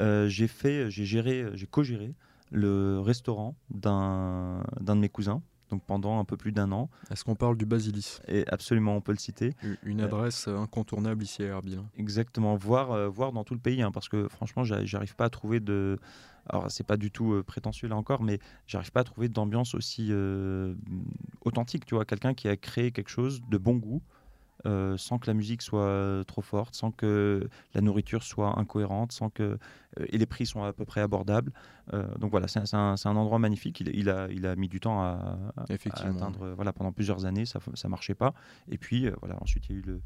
J'ai 0.00 0.48
fait, 0.48 0.90
j'ai 0.90 1.04
géré, 1.04 1.44
j'ai 1.52 1.66
co-géré 1.66 2.14
le 2.50 3.00
restaurant 3.00 3.54
d'un 3.68 4.64
de 4.78 4.94
mes 4.94 5.10
cousins. 5.10 5.42
Donc 5.70 5.84
pendant 5.84 6.18
un 6.18 6.24
peu 6.24 6.36
plus 6.36 6.52
d'un 6.52 6.72
an, 6.72 6.90
Est-ce 7.10 7.24
qu'on 7.24 7.36
parle 7.36 7.56
du 7.56 7.64
Basilis 7.66 8.18
et 8.28 8.44
absolument 8.48 8.96
on 8.96 9.00
peut 9.00 9.12
le 9.12 9.18
citer. 9.18 9.54
Une 9.84 10.00
Euh, 10.00 10.06
adresse 10.06 10.48
incontournable 10.48 11.22
ici 11.22 11.42
à 11.42 11.46
Erbil. 11.46 11.78
hein. 11.78 11.86
Exactement, 11.96 12.56
voir, 12.56 12.90
euh, 12.92 13.08
voir 13.08 13.32
dans 13.32 13.44
tout 13.44 13.54
le 13.54 13.60
pays, 13.60 13.80
hein, 13.82 13.90
parce 13.92 14.08
que 14.08 14.28
franchement, 14.28 14.64
j'a- 14.64 14.84
j'arrive 14.84 15.14
pas 15.16 15.26
à 15.26 15.30
trouver 15.30 15.60
de. 15.60 15.98
Alors, 16.48 16.70
c'est 16.70 16.82
pas 16.86 16.96
du 16.96 17.10
tout 17.12 17.32
euh, 17.34 17.42
prétentieux 17.44 17.86
là 17.88 17.94
encore, 17.96 18.22
mais 18.22 18.40
j'arrive 18.66 18.90
pas 18.90 19.00
à 19.00 19.04
trouver 19.04 19.28
d'ambiance 19.28 19.74
aussi 19.74 20.08
euh, 20.10 20.74
authentique. 21.42 21.86
Tu 21.86 21.94
vois, 21.94 22.04
quelqu'un 22.04 22.34
qui 22.34 22.48
a 22.48 22.56
créé 22.56 22.90
quelque 22.92 23.10
chose 23.10 23.40
de 23.48 23.58
bon 23.58 23.76
goût, 23.76 24.02
euh, 24.66 24.96
sans 24.96 25.18
que 25.18 25.26
la 25.26 25.34
musique 25.34 25.62
soit 25.62 25.82
euh, 25.82 26.24
trop 26.24 26.42
forte, 26.42 26.74
sans 26.74 26.90
que 26.90 27.48
la 27.74 27.80
nourriture 27.80 28.22
soit 28.22 28.58
incohérente, 28.58 29.12
sans 29.12 29.30
que 29.30 29.42
euh, 29.98 30.06
et 30.08 30.18
les 30.18 30.26
prix 30.26 30.46
sont 30.46 30.62
à 30.64 30.72
peu 30.72 30.84
près 30.84 31.00
abordables. 31.00 31.52
Donc 32.20 32.30
voilà, 32.30 32.46
c'est 32.46 32.60
un, 32.74 32.94
un- 33.04 33.16
endroit 33.16 33.40
magnifique. 33.40 33.80
Il, 33.80 33.88
il 33.96 34.08
a, 34.10 34.28
il 34.30 34.46
a 34.46 34.54
mis 34.54 34.68
du 34.68 34.78
temps 34.78 35.00
à, 35.02 35.52
à- 35.56 35.66
atteindre. 36.08 36.52
Voilà, 36.54 36.72
pendant 36.72 36.92
plusieurs 36.92 37.24
années, 37.24 37.46
ça, 37.46 37.58
ça 37.74 37.88
marchait 37.88 38.14
pas. 38.14 38.32
Et 38.68 38.78
puis 38.78 39.08
voilà, 39.20 39.36
ensuite 39.42 39.68
il 39.68 39.72
y 39.72 39.74
a 39.76 39.78
eu 39.78 39.82
le 39.84 40.00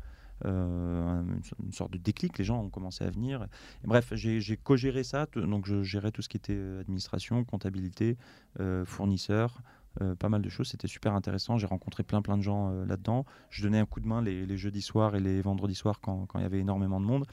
euh, 0.47 1.23
une, 1.37 1.45
so- 1.45 1.57
une 1.65 1.73
sorte 1.73 1.93
de 1.93 1.99
déclic, 1.99 2.39
les 2.39 2.45
gens 2.45 2.61
ont 2.61 2.69
commencé 2.71 3.05
à 3.05 3.11
venir. 3.11 3.47
Et 3.85 3.87
bref, 3.87 4.13
j'ai 4.15 4.57
co-géré 4.57 5.05
ça, 5.05 5.27
donc 5.37 5.67
je 5.67 5.83
gérais 5.83 6.11
tout 6.11 6.23
ce 6.23 6.29
qui 6.29 6.37
était 6.37 6.59
administration, 6.81 7.45
comptabilité, 7.45 8.17
euh, 8.61 8.85
fournisseurs, 8.85 9.61
euh, 10.01 10.15
pas 10.15 10.29
mal 10.29 10.43
de 10.43 10.49
choses. 10.49 10.69
C'était 10.69 10.89
super 10.89 11.15
intéressant. 11.15 11.59
J'ai 11.59 11.67
rencontré 11.67 12.03
plein 12.03 12.23
plein 12.23 12.37
de 12.37 12.43
gens 12.43 12.71
euh, 12.71 12.87
là-dedans. 12.87 13.25
Je 13.51 13.63
donnais 13.63 13.79
un 13.79 13.87
coup 13.87 14.01
de 14.01 14.07
main 14.07 14.23
les, 14.23 14.47
les 14.47 14.57
jeudis 14.57 14.83
soirs 14.83 15.15
et 15.15 15.21
les 15.21 15.41
vendredis 15.43 15.75
soirs 15.75 16.01
quand, 16.01 16.27
quand 16.27 16.39
il 16.39 16.43
y 16.43 16.47
avait 16.47 16.61
énormément 16.61 17.01
de 17.01 17.07
monde. 17.07 17.27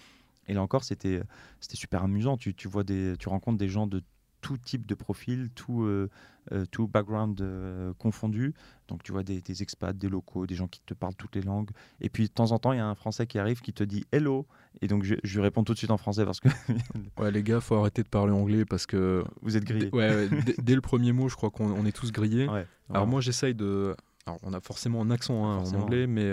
Et 0.47 0.53
là 0.53 0.61
encore, 0.61 0.83
c'était 0.83 1.21
c'était 1.59 1.77
super 1.77 2.03
amusant. 2.03 2.37
Tu, 2.37 2.53
tu 2.53 2.67
vois 2.67 2.83
des, 2.83 3.15
tu 3.19 3.29
rencontres 3.29 3.57
des 3.57 3.69
gens 3.69 3.87
de 3.87 4.03
tout 4.41 4.57
type 4.57 4.85
de 4.85 4.95
profil, 4.95 5.49
tout, 5.55 5.83
euh, 5.83 6.09
euh, 6.51 6.65
tout 6.71 6.87
background 6.87 7.39
euh, 7.41 7.93
confondu. 7.99 8.53
Donc 8.87 9.03
tu 9.03 9.11
vois 9.11 9.23
des, 9.23 9.41
des 9.41 9.61
expats, 9.61 9.95
des 9.95 10.09
locaux, 10.09 10.45
des 10.47 10.55
gens 10.55 10.67
qui 10.67 10.81
te 10.85 10.93
parlent 10.93 11.15
toutes 11.15 11.35
les 11.35 11.41
langues. 11.41 11.69
Et 12.01 12.09
puis 12.09 12.23
de 12.23 12.33
temps 12.33 12.51
en 12.51 12.59
temps, 12.59 12.73
il 12.73 12.77
y 12.77 12.79
a 12.81 12.85
un 12.87 12.95
Français 12.95 13.27
qui 13.27 13.39
arrive 13.39 13.61
qui 13.61 13.71
te 13.73 13.83
dit 13.83 14.03
hello. 14.11 14.45
Et 14.81 14.87
donc 14.87 15.03
je, 15.03 15.15
je 15.23 15.35
lui 15.35 15.43
réponds 15.43 15.63
tout 15.63 15.73
de 15.73 15.77
suite 15.77 15.91
en 15.91 15.97
français 15.97 16.25
parce 16.25 16.39
que 16.39 16.49
Ouais, 17.19 17.31
les 17.31 17.43
gars, 17.43 17.61
faut 17.61 17.75
arrêter 17.75 18.03
de 18.03 18.09
parler 18.09 18.33
anglais 18.33 18.65
parce 18.65 18.85
que 18.85 19.23
vous 19.41 19.55
êtes 19.55 19.63
grillés. 19.63 19.89
dès- 19.91 19.95
ouais, 19.97 20.29
dès, 20.61 20.75
le 20.75 20.81
premier 20.81 21.13
mot, 21.13 21.29
je 21.29 21.35
crois 21.35 21.51
qu'on 21.51 21.71
on 21.71 21.85
est 21.85 21.95
tous 21.95 22.11
grillés. 22.11 22.47
Ouais, 22.49 22.65
Alors 22.89 23.07
moi 23.07 23.21
j'essaye 23.21 23.53
de... 23.55 23.95
Alors 24.25 24.39
on 24.43 24.53
a 24.53 24.59
forcément 24.59 25.01
un 25.01 25.11
accent 25.11 25.45
hein, 25.45 25.57
en 25.59 25.73
anglais, 25.79 26.07
mais, 26.07 26.31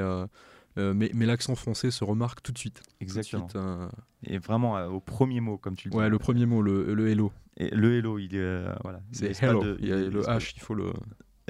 euh, 0.79 0.95
mais, 0.95 1.11
mais 1.15 1.27
l'accent 1.27 1.55
français 1.55 1.91
se 1.91 2.05
remarque 2.05 2.43
tout 2.43 2.53
de 2.53 2.59
suite. 2.59 2.81
De 3.01 3.05
Exactement. 3.05 3.49
suite, 3.49 3.57
euh, 3.57 3.89
Et 4.25 4.39
vraiment 4.39 4.77
euh, 4.79 4.89
au 4.89 5.01
premier 5.01 5.41
mot, 5.41 5.59
comme 5.59 5.75
tu 5.77 5.89
le 5.89 5.93
dis. 5.93 5.99
Ouais, 5.99 6.09
le 6.09 6.19
premier 6.19 6.47
mot, 6.47 6.63
le, 6.63 6.95
le 6.95 7.09
hello. 7.11 7.33
Et 7.57 7.71
le 7.75 7.97
hello, 7.99 8.19
il 8.19 8.35
est 8.37 8.65
voilà. 8.83 9.01
il 9.13 9.35
C'est 9.35 9.43
hello. 9.43 9.63
de- 9.63 9.77
Il 9.81 9.89
y 9.89 9.93
a 9.93 9.97
le 9.97 10.23
H, 10.23 10.53
il 10.57 10.61
faut 10.61 10.75
le... 10.75 10.93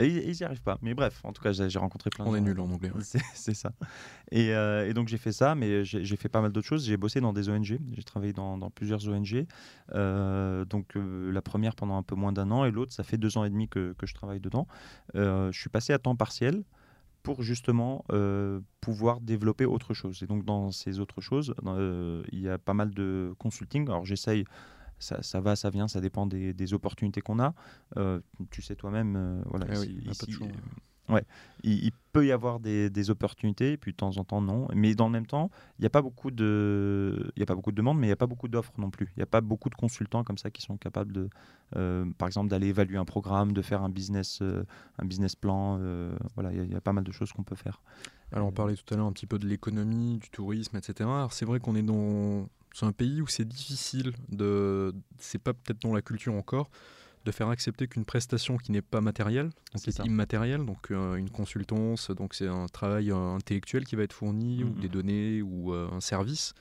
Et 0.01 0.07
ils 0.07 0.29
ils 0.31 0.41
y 0.41 0.45
arrivent 0.45 0.63
pas. 0.63 0.79
Mais 0.81 0.95
bref, 0.95 1.21
en 1.25 1.33
tout 1.33 1.43
cas, 1.43 1.51
j'ai 1.53 1.79
rencontré 1.79 2.09
plein 2.09 2.25
de 2.25 2.31
On 2.31 2.35
est 2.37 2.39
gens. 2.39 2.45
nul 2.45 2.61
en 2.61 2.71
anglais. 2.71 2.93
ouais. 2.93 3.03
C'est 3.35 3.53
ça. 3.55 3.73
Et, 4.31 4.55
euh, 4.55 4.89
et 4.89 4.95
donc 4.95 5.09
j'ai 5.09 5.19
fait 5.19 5.33
ça, 5.33 5.57
mais 5.57 5.85
j'ai 5.85 6.17
fait 6.17 6.29
pas 6.29 6.41
mal 6.41 6.53
d'autres 6.53 6.69
choses. 6.69 6.87
J'ai 6.87 6.97
bossé 6.97 7.21
dans 7.21 7.33
des 7.33 7.49
ONG, 7.49 7.79
j'ai 7.93 8.03
travaillé 8.05 8.33
dans, 8.33 8.57
dans 8.59 8.71
plusieurs 8.71 9.07
ONG. 9.09 9.45
Euh, 9.95 10.65
donc 10.65 10.97
euh, 10.97 11.33
la 11.33 11.43
première 11.43 11.75
pendant 11.75 11.97
un 11.97 12.03
peu 12.05 12.15
moins 12.15 12.33
d'un 12.33 12.51
an 12.53 12.65
et 12.65 12.71
l'autre, 12.71 12.93
ça 12.93 13.03
fait 13.03 13.17
deux 13.19 13.37
ans 13.39 13.45
et 13.45 13.51
demi 13.51 13.69
que, 13.69 13.93
que 13.99 14.07
je 14.07 14.15
travaille 14.15 14.41
dedans. 14.41 14.67
Je 15.15 15.51
suis 15.53 15.69
passé 15.71 15.93
à 15.93 15.99
temps 15.99 16.15
partiel 16.17 16.63
pour 17.23 17.43
justement 17.43 18.05
euh, 18.13 18.61
pouvoir 18.81 19.21
développer 19.21 19.67
autre 19.67 19.93
chose. 19.95 20.23
Et 20.23 20.27
donc 20.27 20.45
dans 20.45 20.71
ces 20.71 20.99
autres 21.01 21.21
choses, 21.21 21.55
euh, 21.67 22.23
il 22.33 22.41
y 22.41 22.49
a 22.49 22.59
pas 22.59 22.75
mal 22.75 22.91
de 22.95 23.35
consulting. 23.39 23.87
Alors 23.89 24.05
j'essaye, 24.07 24.45
ça, 24.99 25.23
ça 25.23 25.41
va, 25.41 25.57
ça 25.57 25.71
vient, 25.71 25.89
ça 25.89 26.01
dépend 26.01 26.27
des, 26.27 26.53
des 26.55 26.75
opportunités 26.75 27.21
qu'on 27.21 27.39
a. 27.39 27.55
Euh, 27.97 28.21
tu 28.51 28.63
sais 28.63 28.77
toi-même, 28.77 29.43
voilà, 29.47 29.67
Eh 29.71 29.79
oui, 29.79 29.87
ici- 29.87 29.95
il 30.01 30.07
y 30.07 30.11
a 30.11 30.15
pas 30.15 30.27
de 30.27 30.31
ici, 30.31 30.39
ouais, 31.09 31.25
il, 31.63 31.91
peut 32.13 32.27
y 32.27 32.33
avoir 32.33 32.61
des, 32.61 33.11
opportunités, 33.11 33.77
puis 33.77 33.93
de 33.93 33.97
temps 33.97 34.17
en 34.17 34.25
temps 34.25 34.41
non. 34.41 34.69
Mais 34.75 34.95
dans 34.95 35.07
le 35.07 35.13
même 35.13 35.27
temps, 35.27 35.51
il 35.79 35.83
n'y 35.83 35.87
a 35.87 35.91
pas 35.91 36.03
beaucoup 36.03 36.31
de, 36.31 37.33
a 37.41 37.47
pas 37.47 37.55
beaucoup 37.55 37.71
de 37.71 37.77
demandes, 37.77 37.99
mais 37.99 38.07
il 38.07 38.11
n'y 38.11 38.15
a 38.15 38.17
pas 38.17 38.27
beaucoup 38.27 38.49
d'offres 38.49 38.73
non 38.79 38.91
plus. 38.91 39.13
Il 39.17 39.21
n'y 39.21 39.23
a 39.23 39.27
pas 39.27 39.41
beaucoup 39.41 39.71
de 39.71 39.75
consultants 39.75 40.25
comme 40.25 40.39
ça 40.39 40.51
qui 40.51 40.63
sont 40.63 40.77
capables 40.77 41.13
de, 41.13 41.29
euh, 41.77 42.05
par 42.19 42.29
exemple, 42.29 42.49
d'aller 42.49 42.69
évaluer 42.69 42.99
un 42.99 43.05
programme, 43.05 43.53
de 43.53 43.63
faire 43.63 43.83
un 43.83 43.89
business, 43.91 44.41
euh, 44.43 44.65
un 44.99 45.05
business 45.05 45.37
plan. 45.37 45.79
euh, 45.81 46.17
voilà, 46.35 46.53
il 46.53 46.59
y 46.59 46.61
a- 46.61 46.65
il 46.65 46.73
y, 46.73 46.77
a 46.77 46.81
pas 46.81 46.93
mal 46.93 47.05
de 47.05 47.13
choses 47.13 47.33
qu'on 47.33 47.43
peut 47.43 47.57
faire. 47.57 47.81
Alors 48.33 48.49
on 48.49 48.53
parlait 48.53 48.75
tout 48.75 48.93
à 48.93 48.97
l'heure 48.97 49.07
un 49.07 49.13
petit 49.13 49.27
peu 49.27 49.39
de 49.39 49.47
l'économie, 49.47 50.19
du 50.19 50.29
tourisme, 50.31 50.77
etc. 50.77 51.09
Alors 51.09 51.33
c'est 51.33 51.45
vrai 51.45 51.61
qu'on 51.61 51.75
est 51.75 51.83
dans 51.83 52.49
c'est 52.75 52.87
un 52.87 52.93
pays 52.93 53.23
où 53.23 53.27
c'est 53.27 53.47
difficile 53.47 54.13
de, 54.29 54.95
c'est 55.19 55.43
pas 55.43 55.53
peut-être 55.53 55.83
dans 55.83 55.93
la 55.93 56.03
culture 56.03 56.35
encore, 56.35 56.71
de 57.25 57.31
faire 57.31 57.49
accepter 57.49 57.87
qu'une 57.89 58.05
prestation 58.05 58.57
qui 58.57 58.73
n'est 58.73 58.83
pas 58.83 59.01
matérielle, 59.01 59.51
donc 59.75 59.83
qui 59.83 59.91
est 59.91 60.05
immatérielle, 60.07 60.65
donc 60.65 60.91
euh, 60.91 61.17
une 61.17 61.31
consultance, 61.31 62.11
donc 62.11 62.35
c'est 62.35 62.49
un 62.49 62.67
travail 62.67 63.11
euh, 63.11 63.35
intellectuel 63.35 63.85
qui 63.85 63.97
va 63.97 64.03
être 64.05 64.13
fourni, 64.13 64.65
ou 64.65 64.69
Mhm. 64.69 64.81
des 64.81 64.89
données, 64.89 65.43
ou 65.43 65.73
euh, 65.75 65.89
un 65.93 66.01
service, 66.01 66.55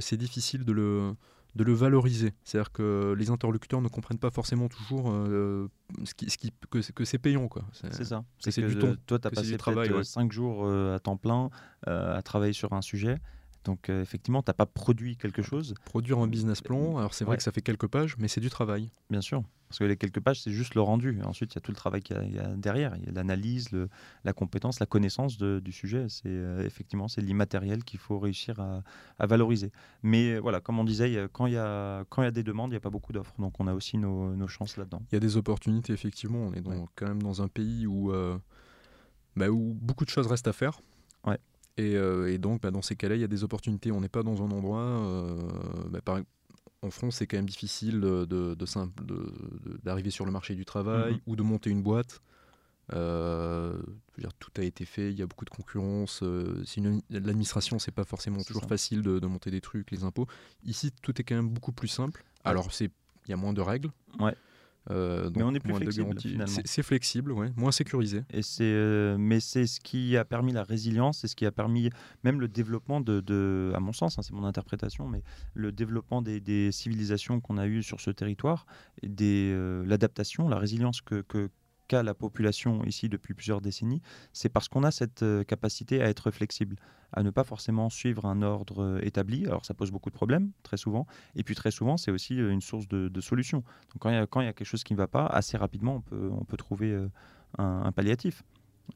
c'est 0.00 0.16
difficile 0.16 0.64
de 0.64 0.70
le, 0.72 1.14
de 1.56 1.64
le 1.64 1.72
valoriser. 1.72 2.32
C'est-à-dire 2.44 2.70
que 2.70 3.14
les 3.18 3.30
interlocuteurs 3.30 3.82
ne 3.82 3.88
comprennent 3.88 4.18
pas 4.20 4.30
forcément 4.30 4.68
toujours 4.68 5.10
euh, 5.10 5.68
ce 6.04 6.14
qui, 6.14 6.30
ce 6.30 6.38
qui- 6.38 6.52
que, 6.70 6.80
c'est- 6.82 6.92
que 6.94 7.04
c'est 7.04 7.18
payant. 7.18 7.48
C'est 7.72 8.04
ça. 8.04 8.24
c'est 8.38 8.62
du 8.62 8.78
temps, 8.78 8.94
Toi, 9.06 9.18
tu 9.18 9.26
as 9.26 9.30
passé 9.30 9.56
travail, 9.56 9.88
peut-être 9.88 9.98
ouais. 9.98 10.04
5 10.04 10.30
jours 10.30 10.64
euh, 10.66 10.94
à 10.94 11.00
temps 11.00 11.16
plein 11.16 11.50
euh, 11.88 12.16
à 12.16 12.22
travailler 12.22 12.52
sur 12.52 12.72
un 12.74 12.80
sujet. 12.80 13.16
Donc 13.64 13.88
euh, 13.90 14.02
effectivement, 14.02 14.42
tu 14.42 14.48
n'as 14.50 14.54
pas 14.54 14.66
produit 14.66 15.16
quelque 15.16 15.42
chose, 15.42 15.74
Produire 15.84 16.18
un 16.18 16.26
business 16.26 16.60
plan, 16.60 16.96
alors 16.98 17.14
c'est 17.14 17.24
vrai 17.24 17.32
Ouais. 17.32 17.36
que 17.36 17.42
ça 17.44 17.52
fait 17.52 17.62
quelques 17.62 17.86
pages, 17.86 18.16
mais 18.18 18.26
c'est 18.28 18.40
du 18.40 18.50
travail. 18.50 18.90
bien 19.10 19.20
sûr. 19.20 19.42
Parce 19.68 19.78
que 19.78 19.84
les 19.84 19.96
quelques 19.96 20.20
pages, 20.20 20.42
c'est 20.42 20.50
juste 20.52 20.74
le 20.74 20.82
rendu. 20.82 21.18
Ensuite, 21.24 21.52
il 21.52 21.54
y 21.54 21.58
a 21.58 21.62
tout 21.62 21.70
le 21.70 21.76
travail 21.76 22.02
qu'il 22.02 22.14
y 22.14 22.18
a- 22.18 22.24
il 22.24 22.34
y, 22.34 22.38
a 22.38 22.48
derrière. 22.56 22.94
Il 22.98 23.06
y 23.06 23.08
a 23.08 23.12
l'analyse, 23.12 23.70
la 24.22 24.32
compétence, 24.34 24.80
la 24.80 24.84
connaissance 24.86 25.38
de- 25.38 25.60
du 25.64 25.72
sujet. 25.72 26.06
C'est 26.10 26.24
euh, 26.28 26.66
effectivement 26.66 27.08
c'est 27.08 27.22
l'immatériel 27.22 27.82
qu'il 27.82 27.98
faut 27.98 28.18
réussir 28.18 28.60
à, 28.60 28.82
à 29.18 29.26
valoriser. 29.26 29.72
Mais 30.02 30.32
euh, 30.34 30.40
voilà, 30.40 30.60
comme 30.60 30.78
on 30.78 30.84
disait, 30.84 31.26
quand 31.32 31.46
il 31.46 31.54
y 31.54 31.56
a, 31.56 32.04
quand 32.10 32.20
il 32.20 32.26
y 32.26 32.28
a 32.28 32.32
des 32.32 32.42
demandes, 32.42 32.68
il 32.70 32.74
n'y 32.74 32.76
a 32.76 32.80
pas 32.80 32.90
beaucoup 32.90 33.14
d'offres. 33.14 33.32
Donc 33.38 33.60
on 33.60 33.66
a 33.66 33.72
aussi 33.72 33.96
nos, 33.96 34.34
nos 34.36 34.46
chances 34.48 34.76
là-dedans. 34.76 35.00
Il 35.10 35.14
y 35.14 35.16
a 35.16 35.20
des 35.20 35.38
opportunités, 35.38 35.94
effectivement. 35.94 36.40
On 36.40 36.52
est 36.52 36.66
Ouais. 36.68 36.84
quand 36.94 37.06
même 37.08 37.22
dans 37.22 37.40
un 37.40 37.48
pays 37.48 37.86
où, 37.86 38.12
euh, 38.12 38.36
bah, 39.36 39.48
où 39.48 39.72
beaucoup 39.80 40.04
de 40.04 40.10
choses 40.10 40.26
restent 40.26 40.48
à 40.48 40.52
faire. 40.52 40.80
Ouais. 41.26 41.38
Et, 41.78 41.92
et 41.92 42.38
donc, 42.38 42.62
bah, 42.62 42.70
dans 42.70 42.82
ces 42.82 42.96
cas-là, 42.96 43.14
il 43.14 43.20
y 43.20 43.24
a 43.24 43.28
des 43.28 43.44
opportunités. 43.44 43.92
On 43.92 44.00
n'est 44.00 44.08
pas 44.08 44.22
dans 44.22 44.42
un 44.42 44.50
endroit. 44.50 45.02
Bah, 45.90 46.00
par, 46.02 46.20
en 46.82 46.90
France, 46.90 47.16
c'est 47.16 47.26
quand 47.26 47.38
même 47.38 47.48
difficile 47.48 48.00
d'arriver 48.00 48.26
de, 48.26 50.02
de, 50.02 50.10
sur 50.10 50.26
le 50.26 50.32
marché 50.32 50.54
du 50.54 50.64
travail 50.64 51.14
mm-hmm. 51.14 51.20
ou 51.26 51.36
de 51.36 51.42
monter 51.42 51.70
une 51.70 51.82
boîte. 51.82 52.20
Euh, 52.92 53.80
dire, 54.18 54.32
tout 54.34 54.50
a 54.58 54.64
été 54.64 54.84
fait, 54.84 55.10
il 55.10 55.18
y 55.18 55.22
a 55.22 55.26
beaucoup 55.26 55.44
de 55.44 55.50
concurrence. 55.50 56.20
Euh, 56.22 56.62
L'administration, 57.10 57.78
c'est 57.78 57.92
pas 57.92 58.04
forcément 58.04 58.42
toujours 58.42 58.64
facile 58.66 59.02
de, 59.02 59.26
monter 59.26 59.50
des 59.50 59.60
trucs, 59.60 59.90
les 59.90 60.04
impôts. 60.04 60.26
Ici, 60.64 60.92
tout 61.02 61.18
est 61.20 61.24
quand 61.24 61.36
même 61.36 61.48
beaucoup 61.48 61.72
plus 61.72 61.88
simple. 61.88 62.24
Alors, 62.44 62.68
il 62.80 62.90
y 63.28 63.32
a 63.32 63.36
moins 63.36 63.52
de 63.52 63.60
règles. 63.60 63.90
Ouais. 64.18 64.34
Euh, 64.90 65.30
mais 65.36 65.42
on 65.42 65.54
est 65.54 65.60
plus 65.60 65.74
flexible 65.74 66.16
C'est 66.64 66.82
flexible, 66.82 67.32
ouais, 67.32 67.52
moins 67.56 67.70
sécurisé. 67.72 68.24
Et 68.30 68.42
c'est, 68.42 68.64
euh, 68.64 69.16
mais 69.18 69.40
c'est 69.40 69.66
ce 69.66 69.80
qui 69.80 70.16
a 70.16 70.24
permis 70.24 70.52
la 70.52 70.64
résilience, 70.64 71.18
c'est 71.18 71.28
ce 71.28 71.36
qui 71.36 71.46
a 71.46 71.52
permis 71.52 71.90
même 72.24 72.40
le 72.40 72.48
développement 72.48 73.00
de, 73.00 73.20
de 73.20 73.72
à 73.74 73.80
mon 73.80 73.92
sens, 73.92 74.18
hein, 74.18 74.22
c'est 74.22 74.32
mon 74.32 74.44
interprétation, 74.44 75.06
mais 75.08 75.22
le 75.54 75.70
développement 75.70 76.20
des, 76.20 76.40
des 76.40 76.72
civilisations 76.72 77.40
qu'on 77.40 77.58
a 77.58 77.66
eues 77.66 77.82
sur 77.82 78.00
ce 78.00 78.10
territoire, 78.10 78.66
des, 79.02 79.54
l'adaptation, 79.84 80.48
la 80.48 80.58
résilience 80.58 81.00
que, 81.00 81.22
que, 81.22 81.48
la 82.00 82.14
population 82.14 82.82
ici 82.84 83.08
depuis 83.08 83.34
plusieurs 83.34 83.60
décennies, 83.60 84.00
c'est 84.32 84.48
parce 84.48 84.68
qu'on 84.68 84.84
a 84.84 84.90
cette 84.90 85.22
euh, 85.22 85.44
capacité 85.44 86.00
à 86.00 86.08
être 86.08 86.30
flexible, 86.30 86.76
à 87.12 87.22
ne 87.22 87.30
pas 87.30 87.44
forcément 87.44 87.90
suivre 87.90 88.24
un 88.24 88.40
ordre 88.40 88.82
euh, 88.82 89.00
établi. 89.02 89.44
Alors 89.46 89.66
ça 89.66 89.74
pose 89.74 89.90
beaucoup 89.90 90.08
de 90.08 90.14
problèmes, 90.14 90.52
très 90.62 90.78
souvent. 90.78 91.06
Et 91.34 91.42
puis 91.42 91.54
très 91.54 91.70
souvent, 91.70 91.96
c'est 91.96 92.10
aussi 92.10 92.40
euh, 92.40 92.50
une 92.50 92.62
source 92.62 92.88
de, 92.88 93.20
solutions. 93.20 93.58
Donc 93.92 93.98
quand 94.00 94.10
il, 94.10 94.44
y 94.44 94.48
a, 94.48 94.52
quelque 94.52 94.64
chose 94.64 94.84
qui 94.84 94.94
ne 94.94 94.98
va 94.98 95.08
pas, 95.08 95.26
assez 95.26 95.56
rapidement, 95.56 96.02
on 96.12 96.44
peut, 96.44 96.56
trouver 96.56 96.98
un, 97.58 97.92
palliatif. 97.92 98.42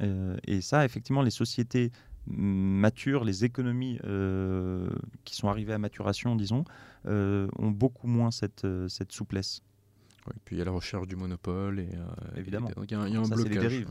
et 0.00 0.60
ça, 0.60 0.84
effectivement, 0.84 1.22
les 1.22 1.30
sociétés 1.30 1.92
matures, 2.26 3.24
les 3.24 3.44
économies 3.44 3.98
qui 5.24 5.36
sont 5.36 5.48
arrivées 5.48 5.72
à 5.72 5.78
maturation, 5.78 6.34
disons, 6.34 6.64
ont 7.06 7.70
beaucoup 7.70 8.08
moins 8.08 8.30
cette 8.30 8.66
souplesse. 9.10 9.62
Et 10.34 10.40
puis 10.44 10.56
il 10.56 10.58
y 10.58 10.62
a 10.62 10.64
la 10.64 10.70
recherche 10.70 11.06
du 11.06 11.16
monopole 11.16 11.80
et 11.80 11.88
euh, 11.94 12.38
évidemment. 12.38 12.70
Il 12.82 12.90
y, 12.90 12.94
a, 12.94 13.00
un 13.00 13.08
blocage. 13.22 13.44
Les 13.44 13.58
dérives, 13.58 13.90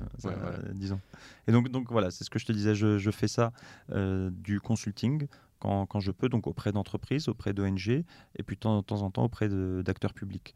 disons. 0.73 0.99
Et 1.47 1.51
donc, 1.51 1.69
donc 1.69 1.91
voilà, 1.91 2.11
c'est 2.11 2.23
ce 2.23 2.29
que 2.29 2.39
je 2.39 2.45
te 2.45 2.51
disais. 2.51 2.75
Je, 2.75 3.11
fais 3.11 3.27
ça 3.27 3.51
euh, 3.91 4.29
du 4.31 4.59
consulting 4.59 5.27
quand, 5.59 5.85
quand, 5.85 5.99
je 5.99 6.11
peux, 6.11 6.29
donc 6.29 6.47
auprès 6.47 6.71
d'entreprises, 6.71 7.27
auprès 7.27 7.53
d'ONG, 7.53 7.87
et 7.89 8.43
puis 8.45 8.55
de 8.55 8.59
temps, 8.59 8.77
en 8.77 9.11
temps 9.11 9.23
auprès 9.23 9.49
d'acteurs 9.49 10.13
publics. 10.13 10.55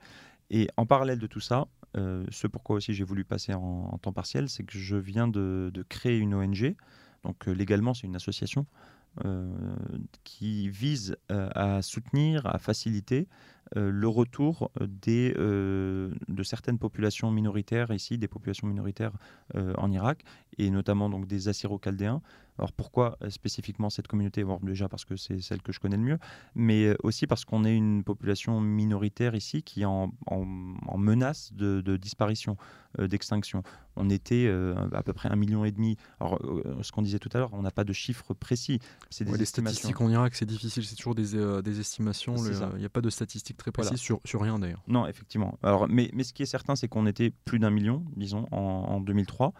Et 0.50 0.68
en 0.78 0.86
parallèle 0.86 1.20
de 1.20 1.28
tout 1.28 1.39
ça, 1.39 1.68
euh, 1.98 2.26
ce 2.32 2.48
pourquoi 2.48 2.78
aussi 2.78 2.94
j'ai 2.94 3.04
voulu 3.04 3.24
passer 3.24 3.54
en, 3.54 3.98
temps 4.02 4.13
partiel, 4.13 4.50
c'est 4.50 4.63
que 4.63 4.78
je 4.78 4.96
viens 4.96 5.28
de, 5.28 5.72
de, 5.74 5.84
créer 5.84 6.18
une 6.18 6.34
ONG. 6.34 6.76
Donc 7.24 7.46
légalement, 7.46 7.94
c'est 7.94 8.08
une 8.08 8.15
association 8.15 8.65
qui 10.24 10.70
vise 10.70 11.18
à 11.28 11.82
soutenir, 11.82 12.46
à 12.46 12.58
faciliter 12.58 13.28
euh, 13.77 13.91
le 13.91 14.08
retour 14.08 14.71
des, 14.79 15.34
euh, 15.38 16.12
de 16.27 16.43
certaines 16.43 16.79
populations 16.79 17.32
minoritaires 17.32 17.91
ici, 17.91 18.17
des 18.17 18.27
populations 18.27 18.67
minoritaires 18.67 19.13
euh, 19.55 19.73
en 19.77 19.91
Irak, 19.91 20.23
et 20.60 20.69
notamment 20.69 21.10
donc 21.10 21.26
des 21.26 21.48
Assyro-Chaldéens, 21.48 22.22
alors 22.60 22.74
pourquoi 22.74 23.17
euh, 23.24 23.30
spécifiquement 23.30 23.89
cette 23.89 24.08
communauté? 24.08 24.43
Déjà 24.63 24.89
parce 24.89 25.06
que 25.06 25.15
c'est 25.15 25.39
celle 25.39 25.62
que 25.62 25.72
je 25.72 25.80
connais 25.80 25.95
le 25.95 26.04
mieux, 26.04 26.19
mais 26.56 26.88
euh, 26.88 26.95
aussi 27.04 27.26
parce 27.26 27.45
qu'on 27.45 27.63
est 27.63 27.74
une 27.74 28.04
population 28.04 28.60
minoritaire 28.60 29.34
ici 29.34 29.63
qui 29.63 29.84
est 29.84 29.86
en, 29.86 30.12
menace 30.98 31.54
de, 31.54 31.95
disparition, 31.95 32.58
euh, 33.00 33.08
d'extinction. 33.08 33.63
On 33.95 34.10
était 34.10 34.50
à 34.93 35.04
peu 35.04 35.12
près 35.12 35.30
un 35.30 35.36
million 35.36 35.65
et 35.65 35.72
demi. 35.72 35.98
Alors 36.22 36.39
ce 36.82 36.91
qu'on 36.91 37.02
disait 37.02 37.19
tout 37.19 37.30
à 37.34 37.38
l'heure, 37.38 37.50
on 37.52 37.62
n'a 37.62 37.72
pas 37.72 37.84
de 37.84 37.91
chiffres 37.91 38.34
précis. 38.34 38.80
C'est 39.10 39.26
des 39.26 39.45
statistiques 39.45 40.00
en 40.00 40.10
Irak, 40.10 40.36
c'est 40.36 40.45
difficile, 40.45 40.86
c'est 40.86 40.95
toujours 40.95 41.15
des, 41.15 41.62
des 41.62 41.80
estimations. 41.82 42.36
Il 42.38 42.80
n'y 42.80 42.86
a 42.86 42.89
pas 42.89 43.02
de 43.02 43.10
statistiques 43.10 43.58
très 43.58 43.72
précises 43.72 44.00
sur, 44.00 44.22
sur, 44.24 44.41
rien 44.41 44.58
d'ailleurs. 44.58 44.84
Non, 44.88 45.06
effectivement. 45.06 45.58
Alors, 45.63 45.89
mais, 45.89 46.12
mais 46.13 46.24
ce 46.24 46.32
qui 46.32 46.43
est 46.43 46.45
certain, 46.45 46.78
c'est 46.78 46.88
qu'on 46.88 47.08
était 47.08 47.30
plus 47.30 47.60
d'un 47.60 47.72
million, 47.72 48.06
disons, 48.15 48.48
en, 48.52 48.58
en 48.58 49.02
2003. 49.02 49.54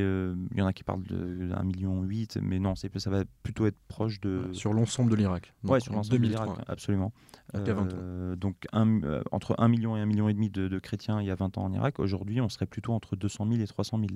Il 0.00 0.58
y 0.58 0.62
en 0.62 0.66
a 0.66 0.72
qui 0.72 0.84
parlent 0.84 1.02
d'un 1.02 1.62
million 1.62 2.02
8, 2.02 2.38
mais 2.42 2.58
non, 2.58 2.74
ça 2.74 3.10
va 3.10 3.24
plutôt 3.42 3.66
être 3.66 3.78
proche 3.88 4.20
de. 4.20 4.48
Sur 4.52 4.72
l'ensemble 4.72 5.10
de 5.10 5.16
l'Irak. 5.16 5.52
Oui, 5.64 5.80
sur 5.80 5.92
l'ensemble 5.92 6.20
de 6.20 6.28
l'Irak, 6.28 6.50
absolument. 6.68 7.12
Euh, 7.54 8.34
donc 8.34 8.66
un, 8.72 9.02
euh, 9.02 9.22
entre 9.30 9.54
1 9.58 9.68
million 9.68 9.96
et 9.96 10.00
1 10.00 10.06
million 10.06 10.28
et 10.28 10.34
demi 10.34 10.48
de, 10.48 10.78
chrétiens 10.78 11.20
il 11.20 11.26
y 11.26 11.30
a 11.30 11.34
20 11.34 11.58
ans 11.58 11.64
en 11.64 11.72
Irak, 11.72 11.98
aujourd'hui 11.98 12.40
on 12.40 12.48
serait 12.48 12.66
plutôt 12.66 12.92
entre 12.92 13.14
200 13.14 13.46
000 13.50 13.60
et 13.60 13.66
300 13.66 13.98
000. 13.98 14.10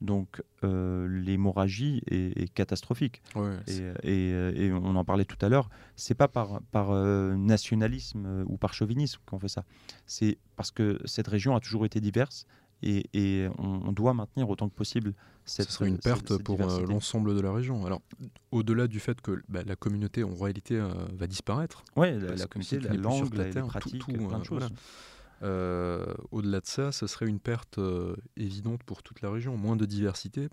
Donc 0.00 0.42
euh, 0.64 1.08
l'hémorragie 1.08 2.02
est, 2.06 2.52
catastrophique. 2.54 3.20
et, 3.66 4.30
et, 4.30 4.72
on 4.72 4.96
en 4.96 5.04
parlait 5.04 5.24
tout 5.24 5.44
à 5.44 5.48
l'heure, 5.48 5.68
c'est 5.96 6.14
pas 6.14 6.28
par, 6.28 6.60
par 6.70 6.92
nationalisme 7.36 8.44
ou 8.46 8.56
par 8.56 8.74
chauvinisme 8.74 9.20
qu'on 9.26 9.38
fait 9.38 9.48
ça. 9.48 9.64
C'est 10.06 10.38
parce 10.56 10.70
que 10.70 11.00
cette 11.04 11.28
région 11.28 11.56
a 11.56 11.60
toujours 11.60 11.84
été 11.84 12.00
diverse 12.00 12.46
et, 12.82 13.48
on, 13.58 13.92
doit 13.92 14.14
maintenir 14.14 14.48
autant 14.48 14.68
que 14.68 14.74
possible 14.74 15.14
cette. 15.44 15.66
Ce 15.66 15.72
serait 15.72 15.88
une 15.88 15.98
perte 15.98 16.40
pour 16.42 16.60
euh, 16.60 16.86
l'ensemble 16.86 17.34
de 17.34 17.40
la 17.40 17.52
région. 17.52 17.84
Alors, 17.86 18.00
au-delà 18.52 18.86
du 18.86 19.00
fait 19.00 19.20
que 19.20 19.42
bah, 19.48 19.62
la 19.66 19.76
communauté 19.76 20.22
en 20.22 20.34
réalité 20.34 20.76
euh, 20.76 20.88
va 21.14 21.26
disparaître. 21.26 21.84
Oui, 21.96 22.08
la, 22.18 22.46
communauté, 22.46 22.80
la 22.80 22.94
langue, 22.94 23.34
la, 23.34 23.62
pratiques, 23.62 24.00
tout, 24.00 24.12
plein 24.12 24.38
de 24.38 24.44
choses. 24.44 24.68
au-delà 26.30 26.60
de 26.60 26.66
ça, 26.66 26.92
ce 26.92 27.06
serait 27.06 27.26
une 27.26 27.40
perte 27.40 27.78
euh, 27.78 28.14
évidente 28.36 28.82
pour 28.84 29.02
toute 29.02 29.22
la 29.22 29.30
région. 29.30 29.56
Moins 29.56 29.76
de 29.76 29.86
diversité, 29.86 30.48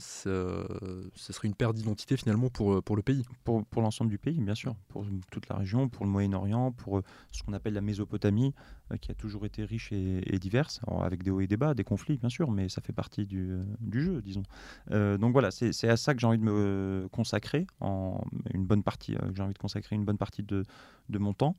ce 0.00 1.32
serait 1.32 1.48
une 1.48 1.54
perte 1.54 1.76
d'identité 1.76 2.16
finalement 2.16 2.48
pour, 2.48 2.74
euh, 2.74 2.82
pour 2.82 2.96
le 2.96 3.02
pays. 3.02 3.24
Pour, 3.44 3.64
pour 3.64 3.82
l'ensemble 3.82 4.10
du 4.10 4.18
pays, 4.18 4.40
bien 4.40 4.54
sûr, 4.54 4.74
pour 4.88 5.06
toute 5.30 5.48
la 5.48 5.56
région, 5.56 5.88
pour 5.88 6.04
le 6.04 6.10
Moyen-Orient, 6.10 6.72
pour 6.72 6.98
euh, 6.98 7.02
ce 7.30 7.42
qu'on 7.42 7.52
appelle 7.52 7.74
la 7.74 7.80
Mésopotamie, 7.80 8.54
euh, 8.92 8.96
qui 8.96 9.10
a 9.10 9.14
toujours 9.14 9.46
été 9.46 9.64
riche 9.64 9.92
et, 9.92 10.38
diverse, 10.38 10.80
avec 11.02 11.22
des 11.22 11.30
hauts 11.30 11.40
et 11.40 11.46
des 11.46 11.56
bas, 11.56 11.74
des 11.74 11.84
conflits, 11.84 12.16
bien 12.16 12.28
sûr, 12.28 12.50
mais 12.50 12.68
ça 12.68 12.80
fait 12.80 12.92
partie 12.92 13.26
du, 13.26 13.58
du 13.80 14.02
jeu, 14.02 14.22
disons. 14.22 14.42
donc 14.90 15.32
voilà, 15.32 15.50
c'est 15.50 15.88
à 15.88 15.96
ça 15.96 16.14
que 16.14 16.20
j'ai 16.20 16.26
envie 16.26 16.38
de 16.38 16.44
me 16.44 17.08
consacrer, 17.12 17.66
en 17.80 18.22
une 18.54 18.64
bonne 18.64 18.82
partie, 18.82 19.16
j'ai 19.34 19.42
envie 19.42 19.52
de 19.52 19.58
consacrer 19.58 19.96
une 19.96 20.04
bonne 20.04 20.16
partie 20.16 20.42
de, 20.42 20.64
de 21.10 21.18
mon 21.18 21.34
temps. 21.34 21.56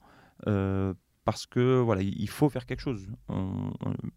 parce 1.25 1.45
que 1.45 1.79
voilà, 1.79 2.01
il 2.01 2.29
faut 2.29 2.49
faire 2.49 2.65
quelque 2.65 2.81
chose. 2.81 3.07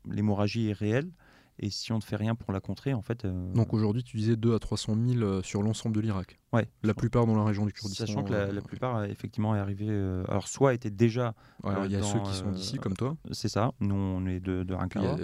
L'hémorragie 0.06 0.68
est 0.68 0.72
réelle. 0.72 1.10
Et 1.58 1.70
si 1.70 1.92
on 1.92 1.96
ne 1.96 2.02
fait 2.02 2.16
rien 2.16 2.34
pour 2.34 2.52
la 2.52 2.60
contrer, 2.60 2.94
en 2.94 3.02
fait. 3.02 3.24
Euh, 3.24 3.52
Donc 3.52 3.72
aujourd'hui, 3.72 4.02
tu 4.02 4.16
disais 4.16 4.36
2 4.36 4.54
à 4.54 4.58
300 4.58 4.96
000 5.06 5.22
euh, 5.22 5.42
sur 5.42 5.62
l'ensemble 5.62 5.94
de 5.94 6.00
l'Irak. 6.00 6.40
Ouais. 6.54 6.68
La 6.82 6.94
plupart 6.94 7.26
dans 7.26 7.36
la 7.36 7.44
région 7.44 7.66
du 7.66 7.72
Kurdistan. 7.72 8.06
Sachant 8.06 8.24
que 8.24 8.32
la, 8.32 8.38
euh, 8.38 8.60
plupart, 8.60 9.04
effectivement, 9.04 9.54
est 9.56 9.58
arrivée. 9.58 9.88
alors, 10.28 10.48
soit 10.48 10.74
était 10.74 10.90
déjà. 10.90 11.34
il 11.64 11.90
y 11.90 11.96
a 11.96 12.02
ceux 12.02 12.20
qui 12.20 12.34
sont 12.34 12.50
d'ici, 12.50 12.78
comme 12.78 12.94
toi. 12.94 13.16
C'est 13.32 13.48
ça. 13.48 13.72
Nous, 13.80 13.94
on 13.94 14.26
est 14.26 14.40
de, 14.40 14.62
de. 14.62 14.74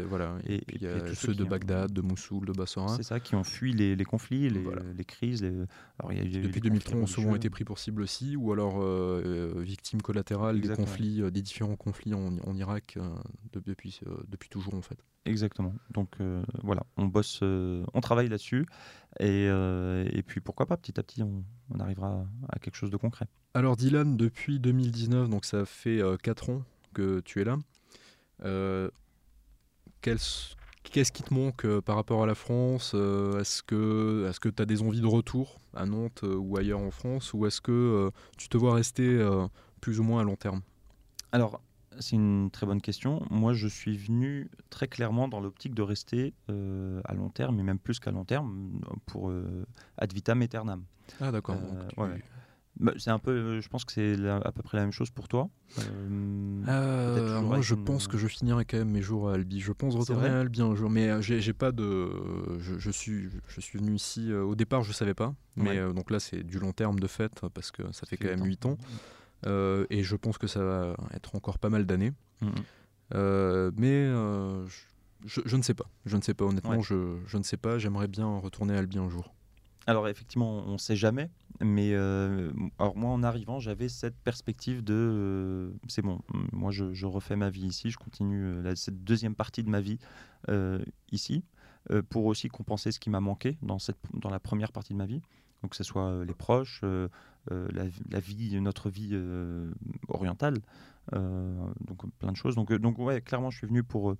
Voilà. 0.08 0.36
Et 0.46 0.62
il 0.74 0.82
y 0.82 0.86
a, 0.86 1.00
tous 1.00 1.14
ceux 1.14 1.34
de 1.34 1.44
Bagdad, 1.44 1.92
de 1.92 2.00
Mossoul, 2.00 2.46
de 2.46 2.52
Bassora. 2.52 2.96
C'est 2.96 3.02
ça, 3.02 3.20
qui 3.20 3.34
ont 3.34 3.44
fui 3.44 3.72
les, 3.72 3.96
les 3.96 4.04
conflits, 4.04 4.50
les, 4.50 4.64
les 4.96 5.04
crises. 5.04 5.44
Alors, 5.98 6.12
y 6.12 6.20
a 6.20 6.40
Depuis 6.40 6.60
2003, 6.60 7.00
ont 7.00 7.06
souvent 7.06 7.34
été 7.34 7.50
pris 7.50 7.64
pour 7.64 7.78
cible 7.78 8.02
aussi, 8.02 8.36
ou 8.36 8.52
alors 8.52 8.80
victimes 9.60 10.02
collatérales 10.02 10.60
des 10.60 10.68
conflits, 10.74 11.22
des 11.30 11.42
différents 11.42 11.76
conflits 11.76 12.14
en, 12.14 12.38
en 12.38 12.56
Irak 12.56 12.98
depuis, 13.52 14.00
depuis 14.28 14.48
toujours, 14.48 14.74
en 14.74 14.82
fait. 14.82 14.98
Exactement. 15.26 15.74
Donc 15.90 16.16
euh, 16.20 16.42
voilà, 16.62 16.82
on 16.96 17.04
bosse, 17.04 17.40
euh, 17.42 17.84
on 17.92 18.00
travaille 18.00 18.28
là-dessus. 18.28 18.66
Et, 19.18 19.48
euh, 19.48 20.08
et, 20.12 20.22
puis 20.22 20.40
pourquoi 20.40 20.66
pas, 20.66 20.76
petit 20.76 20.98
à 21.00 21.02
petit, 21.02 21.22
on, 21.22 21.44
arrivera 21.78 22.24
à 22.48 22.58
quelque 22.58 22.76
chose 22.76 22.90
de 22.90 22.96
concret. 22.96 23.26
Alors 23.54 23.76
Dylan, 23.76 24.16
depuis 24.16 24.60
2019, 24.60 25.28
donc 25.28 25.44
ça 25.44 25.64
fait 25.64 26.00
4 26.22 26.50
ans 26.50 26.62
que 26.94 27.20
tu 27.20 27.40
es 27.40 27.44
là. 27.44 27.58
Qu'est-ce 30.02 31.12
qui 31.12 31.22
te 31.22 31.34
manque 31.34 31.66
par 31.80 31.96
rapport 31.96 32.22
à 32.22 32.26
la 32.26 32.34
France 32.34 32.94
Est-ce 32.94 33.62
que 33.62 34.48
tu 34.48 34.62
as 34.62 34.66
des 34.66 34.82
envies 34.82 35.00
de 35.00 35.06
retour 35.06 35.58
à 35.74 35.86
Nantes 35.86 36.22
ou 36.22 36.56
ailleurs 36.56 36.80
en 36.80 36.90
France 36.90 37.34
Ou 37.34 37.46
est-ce 37.46 37.60
que 37.60 38.10
tu 38.38 38.48
te 38.48 38.56
vois 38.56 38.74
rester 38.74 39.18
plus 39.80 40.00
ou 40.00 40.04
moins 40.04 40.20
à 40.20 40.24
long 40.24 40.36
terme? 40.36 40.62
Alors, 41.32 41.60
c'est 41.98 42.16
une 42.16 42.50
très 42.50 42.66
bonne 42.66 42.80
question. 42.80 43.22
Moi, 43.30 43.52
je 43.52 43.66
suis 43.66 43.96
venu 43.96 44.50
très 44.70 44.88
clairement 44.88 45.28
dans 45.28 45.40
l'optique 45.40 45.74
de 45.74 45.82
rester 45.82 46.34
euh, 46.48 47.00
à 47.04 47.14
long 47.14 47.30
terme, 47.30 47.58
et 47.58 47.62
même 47.62 47.78
plus 47.78 47.98
qu'à 47.98 48.10
long 48.10 48.24
terme, 48.24 48.80
pour 49.06 49.30
euh, 49.30 49.66
ad 49.98 50.12
vitam 50.12 50.42
aeternam. 50.42 50.84
Ah 51.20 51.32
d'accord. 51.32 51.56
Euh, 51.98 52.16
bah, 52.78 52.92
c'est 52.96 53.10
un 53.10 53.18
peu, 53.18 53.60
je 53.60 53.68
pense 53.68 53.84
que 53.84 53.92
c'est 53.92 54.16
à 54.28 54.52
peu 54.52 54.62
près 54.62 54.78
la 54.78 54.84
même 54.84 54.92
chose 54.92 55.10
pour 55.10 55.26
toi. 55.26 55.50
moi, 56.08 57.60
je 57.60 57.74
pense 57.74 58.06
que 58.06 58.16
je 58.16 58.28
finirai 58.28 58.64
quand 58.64 58.78
même 58.78 58.90
mes 58.90 59.02
jours 59.02 59.28
à 59.28 59.34
Albi. 59.34 59.60
Je 59.60 59.72
pense 59.72 59.96
retourner 59.96 60.28
à 60.28 60.40
Albi 60.40 60.62
un 60.62 60.74
jour, 60.76 60.88
mais 60.88 61.20
j'ai 61.20 61.52
pas 61.52 61.72
de. 61.72 62.08
Je, 62.58 62.90
suis, 62.90 63.28
je 63.48 63.60
suis 63.60 63.78
venu 63.78 63.94
ici. 63.96 64.32
au 64.32 64.54
départ, 64.54 64.84
je 64.84 64.92
savais 64.92 65.14
pas, 65.14 65.34
mais 65.56 65.80
donc 65.92 66.10
là, 66.10 66.20
c'est 66.20 66.44
du 66.44 66.60
long 66.60 66.72
terme 66.72 67.00
de 67.00 67.08
fait 67.08 67.32
parce 67.52 67.72
que 67.72 67.90
ça 67.92 68.06
fait 68.06 68.16
quand 68.16 68.28
même 68.28 68.44
8 68.44 68.66
ans. 68.66 68.78
Et 69.46 70.02
je 70.02 70.16
pense 70.16 70.38
que 70.38 70.46
ça 70.46 70.62
va 70.62 70.96
être 71.14 71.34
encore 71.34 71.58
pas 71.58 71.70
mal 71.70 71.86
d'années. 71.86 72.12
Euh, 73.14 73.70
mais 73.76 73.92
euh, 73.92 74.66
je, 75.24 75.56
ne 75.56 75.62
sais 75.62 75.74
pas. 75.74 75.86
Je 76.06 76.16
ne 76.16 76.22
sais 76.22 76.34
pas, 76.34 76.44
honnêtement, 76.44 76.80
je, 76.80 77.18
je, 77.26 77.38
ne 77.38 77.42
sais 77.42 77.56
pas. 77.56 77.78
J'aimerais 77.78 78.08
bien 78.08 78.38
retourner 78.38 78.74
à 78.74 78.78
Albi 78.78 78.98
un 78.98 79.08
jour. 79.08 79.34
alors 79.86 80.08
effectivement, 80.08 80.64
on 80.66 80.72
ne 80.72 80.78
sait 80.78 80.96
jamais, 80.96 81.30
mais 81.60 81.92
euh, 81.92 82.52
alors 82.78 82.96
moi 82.96 83.10
en 83.10 83.22
arrivant, 83.22 83.58
j'avais 83.58 83.88
cette 83.88 84.16
perspective 84.16 84.84
de 84.84 84.94
euh, 84.94 85.72
c'est 85.88 86.02
bon, 86.02 86.20
moi 86.52 86.70
je, 86.70 87.06
refais 87.06 87.36
ma 87.36 87.50
vie 87.50 87.66
ici, 87.66 87.90
je 87.90 87.98
continue 87.98 88.44
euh, 88.44 88.74
cette 88.76 89.02
deuxième 89.02 89.34
partie 89.34 89.62
de 89.62 89.70
ma 89.70 89.80
vie 89.80 89.98
ici, 91.12 91.44
pour 92.08 92.26
aussi 92.26 92.48
compenser 92.48 92.92
ce 92.92 93.00
qui 93.00 93.10
m'a 93.10 93.20
manqué 93.20 93.56
dans, 93.62 93.78
cette, 93.78 93.98
dans 94.12 94.30
la 94.30 94.38
première 94.38 94.70
partie 94.70 94.92
de 94.92 94.98
ma 94.98 95.06
vie, 95.06 95.22
donc 95.62 95.70
que 95.70 95.76
ce 95.76 95.84
soit 95.84 96.24
les 96.24 96.34
proches, 96.34 96.82
la, 96.82 97.84
la, 98.10 98.20
vie, 98.20 98.60
notre 98.60 98.90
vie 98.90 99.18
orientale, 100.08 100.58
euh, 101.14 101.52
donc 101.80 102.02
plein 102.18 102.30
de 102.30 102.36
choses. 102.36 102.54
Donc, 102.54 102.70
euh, 102.70 102.78
donc 102.78 102.98
ouais, 102.98 103.20
clairement, 103.20 103.50
je 103.50 103.58
suis 103.58 103.66
venu 103.66 103.82
pour 103.82 104.14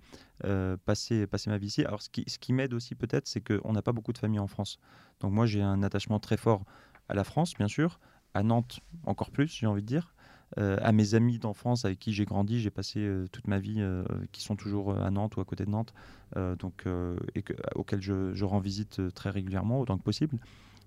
euh, 0.45 0.77
passer, 0.85 1.27
passer 1.27 1.51
ma 1.51 1.59
vie 1.59 1.69
ici. 1.69 1.85
Alors 1.85 2.03
ce 2.03 2.09
qui, 2.09 2.25
ce 2.27 2.39
qui 2.39 2.53
m'aide 2.53 2.75
aussi 2.75 2.95
peut-être, 2.95 3.29
c'est 3.29 3.41
qu'on 3.41 3.73
n'a 3.73 3.83
pas 3.83 3.93
beaucoup 3.93 4.13
de 4.13 4.19
familles 4.19 4.41
en 4.41 4.47
France. 4.47 4.79
Donc 5.21 5.33
moi, 5.33 5.47
j'ai 5.47 5.63
un 5.63 5.83
attachement 5.83 6.19
très 6.19 6.37
fort 6.37 6.65
à 7.09 7.15
la 7.15 7.25
France, 7.25 7.55
bien 7.55 7.69
sûr, 7.69 8.01
à 8.35 8.43
Nantes 8.43 8.81
encore 9.05 9.31
plus, 9.31 9.49
j'ai 9.49 9.67
envie 9.67 9.83
de 9.83 9.87
dire. 9.87 10.15
à 10.57 10.93
mes 10.93 11.15
amis 11.15 11.39
d'enfance 11.39 11.85
avec 11.85 11.99
qui 11.99 12.13
j'ai 12.13 12.25
grandi, 12.25 12.61
j'ai 12.61 12.71
passé 12.71 13.09
toute 13.33 13.47
ma 13.47 13.59
vie, 13.59 13.85
qui 14.33 14.43
sont 14.43 14.57
toujours 14.57 14.97
à 14.97 15.11
Nantes 15.11 15.37
ou 15.37 15.41
à 15.41 15.45
côté 15.45 15.65
de 15.65 15.71
Nantes, 15.71 15.93
donc, 16.37 16.87
et 17.35 17.43
que, 17.43 17.55
auxquels 17.75 18.03
je, 18.03 18.33
je, 18.33 18.45
rends 18.45 18.61
visite 18.61 19.13
très 19.15 19.31
régulièrement, 19.31 19.81
autant 19.81 19.99
que 19.99 20.03
possible. 20.03 20.39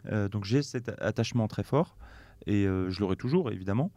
Donc 0.05 0.45
j'ai 0.45 0.61
cet 0.61 0.89
attachement 1.01 1.47
très 1.47 1.63
fort, 1.63 1.97
et 2.45 2.63
je 2.65 2.99
l'aurai 2.99 3.15
toujours, 3.15 3.51
évidemment. 3.51 3.91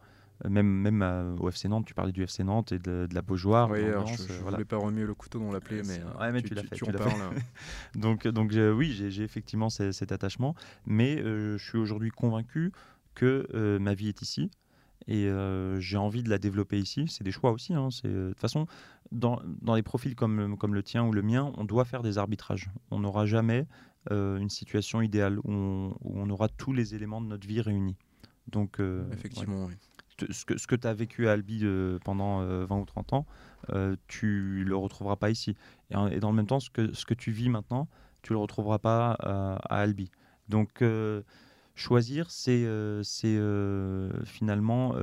Même, 0.47 0.67
même 0.67 1.35
au 1.39 1.49
FC 1.49 1.67
Nantes, 1.67 1.85
tu 1.85 1.95
parlais 1.95 2.11
du 2.11 2.21
FC 2.21 2.43
Nantes 2.43 2.71
et 2.71 2.77
de, 2.77 3.07
la 3.11 3.21
Beaujoire. 3.23 3.71
Oui, 3.71 3.83
alors 3.83 4.05
je 4.05 4.21
ne 4.21 4.51
voulais 4.51 4.65
pas 4.65 4.77
remuer 4.77 5.05
le 5.05 5.15
couteau 5.15 5.39
dans 5.39 5.51
la 5.51 5.59
plaie, 5.59 5.81
mais, 5.87 5.99
ouais, 6.19 6.31
mais 6.31 6.43
tu, 6.43 6.53
l'as 6.53 6.61
fait. 6.61 6.75
Tu, 6.75 6.83
en 6.83 6.91
parles. 6.91 7.11
donc, 7.95 8.27
donc 8.27 8.53
oui, 8.53 8.91
j'ai 8.91 9.23
effectivement 9.23 9.69
cet, 9.69 10.11
attachement, 10.11 10.55
mais 10.85 11.19
euh, 11.19 11.57
je 11.57 11.63
suis 11.67 11.79
aujourd'hui 11.79 12.11
convaincu 12.11 12.71
que 13.15 13.47
euh, 13.55 13.79
ma 13.79 13.95
vie 13.95 14.09
est 14.09 14.21
ici 14.21 14.51
et 15.07 15.25
euh, 15.25 15.79
j'ai 15.79 15.97
envie 15.97 16.21
de 16.21 16.29
la 16.29 16.37
développer 16.37 16.77
ici. 16.77 17.05
C'est 17.07 17.23
des 17.23 17.31
choix 17.31 17.51
aussi. 17.51 17.73
Hein. 17.73 17.89
de 18.03 18.29
toute 18.29 18.39
façon, 18.39 18.67
dans, 19.11 19.41
dans, 19.61 19.73
les 19.73 19.83
profils 19.83 20.15
comme, 20.15 20.57
comme 20.57 20.75
le 20.75 20.83
tien 20.83 21.03
ou 21.03 21.11
le 21.11 21.21
mien, 21.21 21.51
on 21.57 21.63
doit 21.63 21.85
faire 21.85 22.03
des 22.03 22.17
arbitrages. 22.17 22.69
On 22.91 22.99
n'aura 22.99 23.25
jamais 23.25 23.65
une 24.11 24.49
situation 24.49 25.01
idéale 25.01 25.39
où 25.39 25.51
on, 25.51 25.89
où 26.01 26.19
on, 26.19 26.29
aura 26.29 26.49
tous 26.49 26.73
les 26.73 26.95
éléments 26.95 27.21
de 27.21 27.27
notre 27.27 27.47
vie 27.47 27.61
réunis. 27.61 27.97
Donc, 28.47 28.79
Effectivement, 29.11 29.65
oui 29.65 29.73
ce 30.31 30.45
que, 30.45 30.57
ce 30.57 30.67
que 30.67 30.75
tu 30.75 30.87
as 30.87 30.93
vécu 30.93 31.27
à 31.27 31.33
Albi 31.33 31.61
euh, 31.63 31.99
pendant 32.03 32.39
20 32.39 32.45
euh, 32.45 32.79
ou 32.79 32.85
30 32.85 33.13
ans, 33.13 33.25
euh, 33.69 33.95
tu 34.07 34.63
le 34.63 34.75
retrouveras 34.75 35.15
pas 35.15 35.29
ici. 35.29 35.55
Et, 35.91 36.19
dans 36.19 36.29
le 36.29 36.35
même 36.35 36.47
temps, 36.47 36.59
ce 36.59 36.69
que, 36.69 36.93
ce 36.93 37.05
que 37.05 37.13
tu 37.13 37.31
vis 37.31 37.49
maintenant, 37.49 37.87
tu 38.21 38.33
le 38.33 38.39
retrouveras 38.39 38.79
pas 38.79 39.11
à 39.13 39.79
Albi. 39.79 40.11
Donc, 40.49 40.83
choisir, 41.75 42.31
c'est 42.31 42.67
finalement 44.25 44.95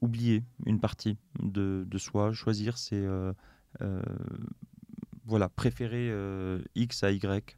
oublier 0.00 0.44
une 0.66 0.80
partie 0.80 1.18
de, 1.40 1.84
de 1.86 1.98
soi. 1.98 2.32
Choisir, 2.32 2.78
c'est 2.78 3.04
voilà, 5.24 5.48
préférer 5.48 6.12
X 6.74 7.04
à 7.04 7.10
Y. 7.10 7.56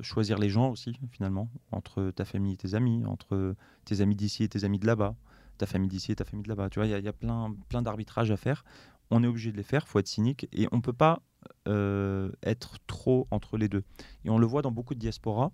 choisir 0.00 0.38
les 0.38 0.48
gens 0.48 0.70
aussi, 0.70 0.98
finalement, 1.10 1.48
entre 1.72 2.10
ta 2.10 2.24
famille 2.24 2.54
et 2.54 2.56
tes 2.56 2.74
amis, 2.74 3.04
entre 3.06 3.54
tes 3.84 4.00
amis 4.00 4.14
d'ici 4.14 4.44
et 4.44 4.48
tes 4.48 4.64
amis 4.64 4.78
de 4.78 4.86
là-bas 4.86 5.14
ta 5.56 5.66
famille 5.66 5.88
d'ici 5.88 6.12
et 6.12 6.16
ta 6.16 6.24
famille 6.24 6.44
de 6.44 6.48
là-bas. 6.48 6.70
Tu 6.70 6.78
vois, 6.78 6.86
il 6.86 7.04
y, 7.04 7.08
a 7.08 7.12
plein, 7.12 7.54
plein 7.68 7.82
d'arbitrages 7.82 8.30
à 8.30 8.36
faire. 8.36 8.64
On 9.10 9.22
est 9.22 9.26
obligé 9.26 9.52
de 9.52 9.56
les 9.56 9.62
faire, 9.62 9.86
faut 9.86 9.98
être 9.98 10.08
cynique 10.08 10.48
et 10.52 10.68
on 10.72 10.80
peut 10.80 10.92
pas 10.92 11.22
euh, 11.68 12.30
être 12.42 12.76
trop 12.86 13.26
entre 13.30 13.56
les 13.56 13.68
deux. 13.68 13.84
Et 14.24 14.30
on 14.30 14.38
le 14.38 14.46
voit 14.46 14.62
dans 14.62 14.72
beaucoup 14.72 14.94
de 14.94 15.00
diasporas. 15.00 15.52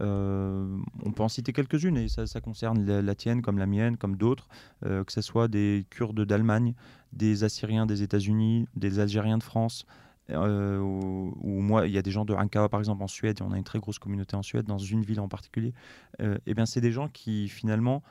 Euh, 0.00 0.78
on 1.04 1.12
peut 1.12 1.22
en 1.22 1.28
citer 1.28 1.52
quelques-unes 1.52 1.98
et 1.98 2.08
ça, 2.08 2.40
concerne 2.40 2.84
la, 2.86 3.14
tienne 3.14 3.42
comme 3.42 3.58
la 3.58 3.66
mienne, 3.66 3.98
comme 3.98 4.16
d'autres, 4.16 4.48
euh, 4.86 5.04
que 5.04 5.12
ce 5.12 5.20
soit 5.20 5.48
des 5.48 5.86
Kurdes 5.90 6.24
d'Allemagne, 6.24 6.74
des 7.12 7.44
Assyriens 7.44 7.84
des 7.84 8.02
États-Unis, 8.02 8.66
des 8.74 9.00
Algériens 9.00 9.36
de 9.36 9.42
France, 9.42 9.84
ou, 10.34 11.60
moi, 11.60 11.86
il 11.86 11.92
y 11.92 11.98
a 11.98 12.02
des 12.02 12.10
gens 12.10 12.24
de 12.24 12.34
Ankawa 12.34 12.68
par 12.68 12.80
exemple 12.80 13.02
en 13.02 13.08
Suède, 13.08 13.38
et 13.40 13.42
on 13.42 13.52
a 13.52 13.58
une 13.58 13.64
très 13.64 13.78
grosse 13.78 13.98
communauté 13.98 14.36
en 14.36 14.42
Suède, 14.42 14.66
dans 14.66 14.78
une 14.78 15.02
ville 15.02 15.20
en 15.20 15.28
particulier. 15.28 15.72
et 16.20 16.34
eh 16.46 16.54
bien, 16.54 16.66
c'est 16.66 16.80
des 16.80 16.92
gens 16.92 17.08
qui 17.08 17.48
finalement 17.48 18.02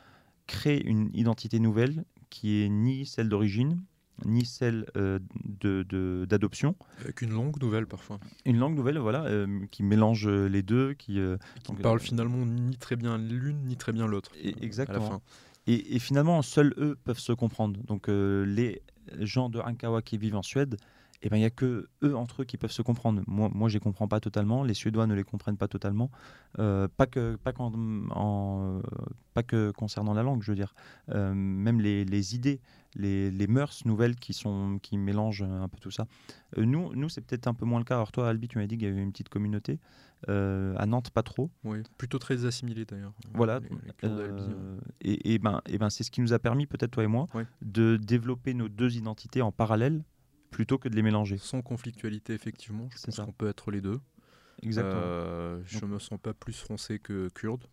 créer 0.47 0.84
une 0.86 1.10
identité 1.13 1.60
nouvelle 1.60 2.03
qui 2.29 2.63
est 2.63 2.69
ni 2.69 3.05
celle 3.05 3.29
d'origine, 3.29 3.81
ni 4.25 4.45
celle 4.45 4.86
euh, 4.95 5.19
d'adoption. 6.25 6.75
Avec 7.01 7.21
une 7.21 7.31
langue 7.31 7.62
nouvelle 7.62 7.88
parfois. 7.88 8.19
Une 8.45 8.57
langue 8.57 8.75
nouvelle, 8.75 8.97
voilà, 8.97 9.23
euh, 9.25 9.65
qui 9.71 9.84
mélange 9.84 10.27
les 10.27 10.62
deux, 10.62 10.93
qui, 10.93 11.19
euh, 11.19 11.38
qui 11.63 11.73
parle 11.75 11.99
finalement 11.99 12.45
ni 12.45 12.77
très 12.77 12.95
bien 12.95 13.17
l'une 13.17 13.65
ni 13.65 13.77
très 13.77 13.91
bien 13.91 14.07
l'autre. 14.07 14.31
Exactement. 14.62 15.21
Et, 15.67 15.95
et, 15.95 15.99
finalement, 15.99 16.41
seuls 16.41 16.73
eux 16.77 16.97
peuvent 17.03 17.19
se 17.19 17.34
comprendre. 17.34 17.79
Donc 17.84 18.07
les 18.07 18.81
gens 19.19 19.49
de 19.49 19.60
Ankawa 19.60 20.01
qui 20.01 20.17
vivent 20.17 20.36
en 20.36 20.41
Suède 20.41 20.77
eh 21.23 21.29
ben, 21.29 21.38
il 21.38 21.41
n'y 21.41 21.45
a 21.45 21.51
que 21.51 21.88
eux 22.03 22.15
entre 22.15 22.41
eux 22.41 22.45
qui 22.45 22.57
peuvent 22.57 22.71
se 22.71 22.81
comprendre. 22.81 23.21
Moi, 23.27 23.49
moi 23.53 23.69
je 23.69 23.75
ne 23.75 23.79
les 23.79 23.84
comprends 23.84 24.07
pas 24.07 24.19
totalement, 24.19 24.63
les 24.63 24.73
Suédois 24.73 25.05
ne 25.07 25.13
les 25.13 25.23
comprennent 25.23 25.57
pas 25.57 25.67
totalement, 25.67 26.10
euh, 26.60 26.88
pas, 26.97 27.05
que, 27.05 27.36
pas, 27.36 27.53
en, 27.57 28.81
pas 29.34 29.43
que 29.43 29.71
concernant 29.71 30.13
la 30.13 30.23
langue, 30.23 30.41
je 30.41 30.51
veux 30.51 30.55
dire. 30.55 30.73
Euh, 31.10 31.34
même 31.34 31.79
les, 31.79 32.05
les 32.05 32.36
idées, 32.36 32.60
les, 32.95 33.29
les, 33.29 33.47
mœurs 33.47 33.86
nouvelles 33.86 34.15
qui, 34.15 34.34
sont, 34.34 34.79
qui 34.81 34.97
mélangent 34.97 35.43
un 35.43 35.67
peu 35.67 35.77
tout 35.79 35.91
ça. 35.91 36.07
Euh, 36.57 36.65
nous, 36.65 36.93
nous 36.95 37.07
c'est 37.07 37.21
peut-être 37.21 37.47
un 37.47 37.53
peu 37.53 37.65
moins 37.65 37.79
le 37.79 37.86
cas. 37.86 37.95
Alors 37.95 38.12
toi, 38.12 38.27
Albi, 38.27 38.47
tu 38.47 38.57
m'as 38.57 38.65
dit 38.65 38.77
qu'il 38.77 38.88
y 38.88 38.91
avait 38.91 39.01
une 39.01 39.12
petite 39.12 39.29
communauté. 39.29 39.79
à 40.27 40.86
Nantes, 40.88 41.12
pas 41.12 41.23
trop. 41.23 41.51
Oui, 41.63 41.84
plutôt 41.99 42.17
très 42.17 42.45
assimilé 42.45 42.86
d'ailleurs. 42.86 43.13
Voilà. 43.36 43.60
et, 45.01 45.34
et, 45.34 45.38
ben, 45.38 45.62
et 45.67 45.77
ben, 45.77 45.91
c'est 45.91 46.03
ce 46.03 46.10
qui 46.10 46.21
nous 46.21 46.34
a 46.34 46.39
permis, 46.39 46.65
peut-être 46.65 46.91
toi 46.91 47.03
et 47.03 47.07
moi, 47.07 47.27
de 47.62 47.97
développer 47.97 48.55
nos 48.55 48.69
deux 48.69 48.97
identités 48.97 49.43
en 49.43 49.51
parallèle 49.51 50.03
plutôt 50.51 50.77
que 50.77 50.89
de 50.89 50.95
les 50.95 51.01
mélanger. 51.01 51.37
Sans 51.37 51.61
conflictualité, 51.61 52.33
effectivement. 52.33 52.87
Je 52.95 53.01
pense 53.01 53.19
qu'on 53.25 53.31
peut 53.31 53.49
être 53.49 53.71
les 53.71 53.81
deux. 53.81 53.99
Exactement. 54.61 55.01
Euh, 55.03 55.61
je 55.65 55.83
ne 55.83 55.91
me 55.91 55.99
sens 55.99 56.19
pas 56.21 56.33
plus 56.33 56.53
français 56.53 56.99
que 56.99 57.29
kurde. 57.29 57.63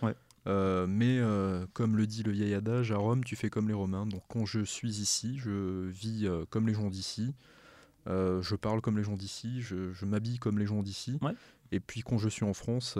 Ouais. 0.00 0.14
Euh, 0.46 0.86
mais 0.86 1.18
euh, 1.18 1.66
comme 1.74 1.96
le 1.96 2.06
dit 2.06 2.22
le 2.22 2.32
vieil 2.32 2.54
adage, 2.54 2.92
à 2.92 2.96
Rome, 2.96 3.22
tu 3.24 3.36
fais 3.36 3.50
comme 3.50 3.68
les 3.68 3.74
Romains. 3.74 4.06
Donc 4.06 4.22
quand 4.28 4.46
je 4.46 4.64
suis 4.64 5.00
ici, 5.00 5.38
je 5.38 5.86
vis 5.88 6.28
comme 6.48 6.66
les 6.66 6.74
gens 6.74 6.88
d'ici. 6.88 7.34
je 8.06 8.54
parle 8.54 8.80
comme 8.80 8.96
les 8.96 9.04
gens 9.04 9.16
d'ici. 9.16 9.60
Je, 9.60 9.92
je 9.92 10.06
m'habille 10.06 10.38
comme 10.38 10.58
les 10.58 10.66
gens 10.66 10.82
d'ici. 10.82 11.18
Ouais. 11.20 11.34
Et 11.70 11.80
puis 11.80 12.00
quand 12.00 12.16
je 12.16 12.30
suis 12.30 12.44
en 12.44 12.54
France, 12.54 12.98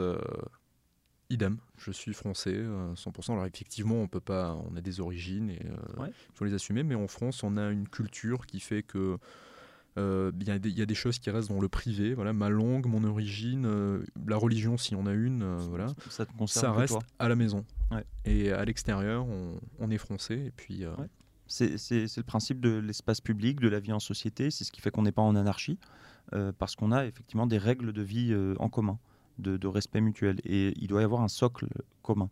idem, 1.30 1.58
je 1.76 1.90
suis 1.90 2.14
français 2.14 2.54
100%. 2.54 3.32
Alors 3.32 3.46
effectivement, 3.46 3.96
on 3.96 4.08
peut 4.08 4.20
pas, 4.20 4.58
on 4.70 4.76
a 4.76 4.80
des 4.80 5.00
origines 5.00 5.50
et 5.50 5.60
euh, 5.66 6.06
il 6.06 6.34
faut 6.34 6.44
les 6.44 6.54
assumer, 6.54 6.82
mais 6.82 6.94
en 6.94 7.08
France, 7.08 7.42
on 7.42 7.56
a 7.56 7.70
une 7.70 7.88
culture 7.88 8.46
qui 8.46 8.60
fait 8.60 8.82
que 8.82 9.18
euh, 9.98 10.30
il 10.40 10.46
y, 10.46 10.82
a 10.82 10.86
des 10.86 10.94
choses 10.94 11.18
qui 11.18 11.28
restent 11.30 11.48
dans 11.48 11.60
le 11.60 11.68
privé. 11.68 12.14
Voilà, 12.14 12.32
ma 12.32 12.48
langue, 12.48 12.86
mon 12.86 13.02
origine, 13.04 13.66
euh, 13.66 14.04
la 14.26 14.36
religion, 14.36 14.76
si 14.76 14.94
on 14.94 15.06
a 15.06 15.12
une, 15.12 15.56
voilà, 15.56 15.88
ça, 16.08 16.24
ça 16.46 16.72
reste 16.72 16.98
à 17.18 17.28
la 17.28 17.34
maison. 17.34 17.64
Et 18.24 18.52
à 18.52 18.64
l'extérieur, 18.64 19.26
on, 19.78 19.90
est 19.90 19.98
français. 19.98 20.38
Et 20.46 20.50
puis. 20.50 20.84
C'est 21.46 21.70
le 21.72 22.22
principe 22.22 22.60
de 22.60 22.76
l'espace 22.78 23.20
public, 23.20 23.58
de 23.58 23.68
la 23.68 23.80
vie 23.80 23.92
en 23.92 24.00
société. 24.00 24.50
C'est 24.50 24.64
ce 24.64 24.70
qui 24.70 24.80
fait 24.80 24.90
qu'on 24.90 25.02
n'est 25.02 25.12
pas 25.12 25.22
en 25.22 25.34
anarchie, 25.34 25.78
parce 26.58 26.76
qu'on 26.76 26.92
a 26.92 27.06
effectivement 27.06 27.46
des 27.46 27.58
règles 27.58 27.92
de 27.92 28.02
vie 28.02 28.36
en 28.58 28.68
commun 28.68 28.98
de, 29.38 29.66
respect 29.66 30.00
mutuel. 30.00 30.40
Et 30.44 30.74
il 30.76 30.88
doit 30.88 31.00
y 31.00 31.04
avoir 31.04 31.22
un 31.22 31.28
socle 31.28 31.68
commun. 32.02 32.30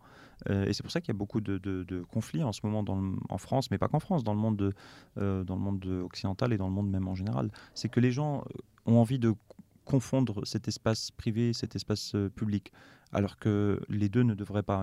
Euh, 0.50 0.66
et 0.66 0.72
c'est 0.72 0.82
pour 0.82 0.92
ça 0.92 1.00
qu'il 1.00 1.08
y 1.08 1.16
a 1.16 1.18
beaucoup 1.18 1.40
de, 1.40 2.04
conflits 2.10 2.42
en 2.42 2.52
ce 2.52 2.60
moment 2.64 2.84
en 3.28 3.38
France, 3.38 3.70
mais 3.70 3.78
pas 3.78 3.88
qu'en 3.88 4.00
France, 4.00 4.24
dans 4.24 4.34
le 4.34 4.40
monde, 4.40 4.74
euh, 5.18 5.44
dans 5.44 5.56
le 5.56 5.60
monde 5.60 5.84
occidental 6.04 6.52
et 6.52 6.56
dans 6.56 6.68
le 6.68 6.74
monde 6.74 6.90
même 6.90 7.08
en 7.08 7.14
général. 7.14 7.50
C'est 7.74 7.88
que 7.88 8.00
les 8.00 8.12
gens 8.12 8.38
euh, 8.38 8.92
ont 8.92 8.98
envie 8.98 9.18
de 9.18 9.34
confondre 9.84 10.44
cet 10.44 10.66
espace 10.66 11.12
privé, 11.12 11.52
cet 11.52 11.76
espace 11.76 12.16
public, 12.34 12.72
alors 13.12 13.38
que 13.38 13.80
les 13.88 14.08
deux 14.08 14.24
ne 14.24 14.34
devraient 14.34 14.64
pas. 14.64 14.82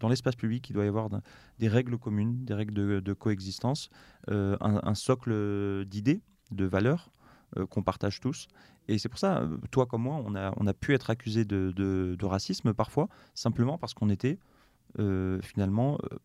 Dans 0.00 0.08
l'espace 0.08 0.36
public, 0.36 0.70
il 0.70 0.72
doit 0.72 0.86
y 0.86 0.88
avoir 0.88 1.10
des 1.58 1.68
règles 1.68 1.98
communes, 1.98 2.46
des 2.46 2.54
règles 2.54 3.02
de, 3.02 3.12
coexistence, 3.12 3.90
un, 4.26 4.94
socle 4.94 5.84
d'idées, 5.84 6.22
de 6.50 6.64
valeurs 6.64 7.12
qu'on 7.68 7.82
partage 7.82 8.20
tous, 8.20 8.48
et 8.88 8.98
c'est 8.98 9.08
pour 9.08 9.18
ça, 9.18 9.38
euh, 9.38 9.58
toi 9.70 9.86
comme 9.86 10.02
moi, 10.02 10.22
on 10.24 10.34
a, 10.34 10.52
on 10.56 10.66
a 10.66 10.74
pu 10.74 10.94
être 10.94 11.10
accusé 11.10 11.44
de, 11.44 11.70
de, 11.70 12.26
racisme 12.26 12.74
parfois, 12.74 13.08
simplement 13.34 13.78
parce 13.78 13.94
qu'on 13.94 14.10
était 14.10 14.38
euh, 14.98 15.40
finalement 15.42 15.98
euh, 16.12 16.16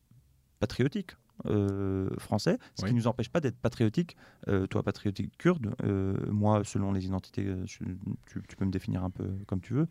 patriotique. 0.60 1.12
français, 2.20 2.58
ce 2.76 2.86
qui 2.86 2.92
ne 2.92 2.98
nous 2.98 3.08
empêche 3.08 3.30
pas 3.30 3.42
d'être 3.42 3.58
patriotique. 3.58 4.16
toi, 4.70 4.82
patriotique 4.84 5.38
kurde, 5.38 5.76
moi, 6.30 6.64
selon 6.64 6.94
les 6.94 7.06
identités, 7.06 7.46
tu, 7.66 8.56
peux 8.58 8.66
me 8.66 8.72
définir 8.72 9.04
un 9.04 9.10
peu 9.10 9.28
comme 9.48 9.60
tu 9.60 9.74
veux, 9.74 9.88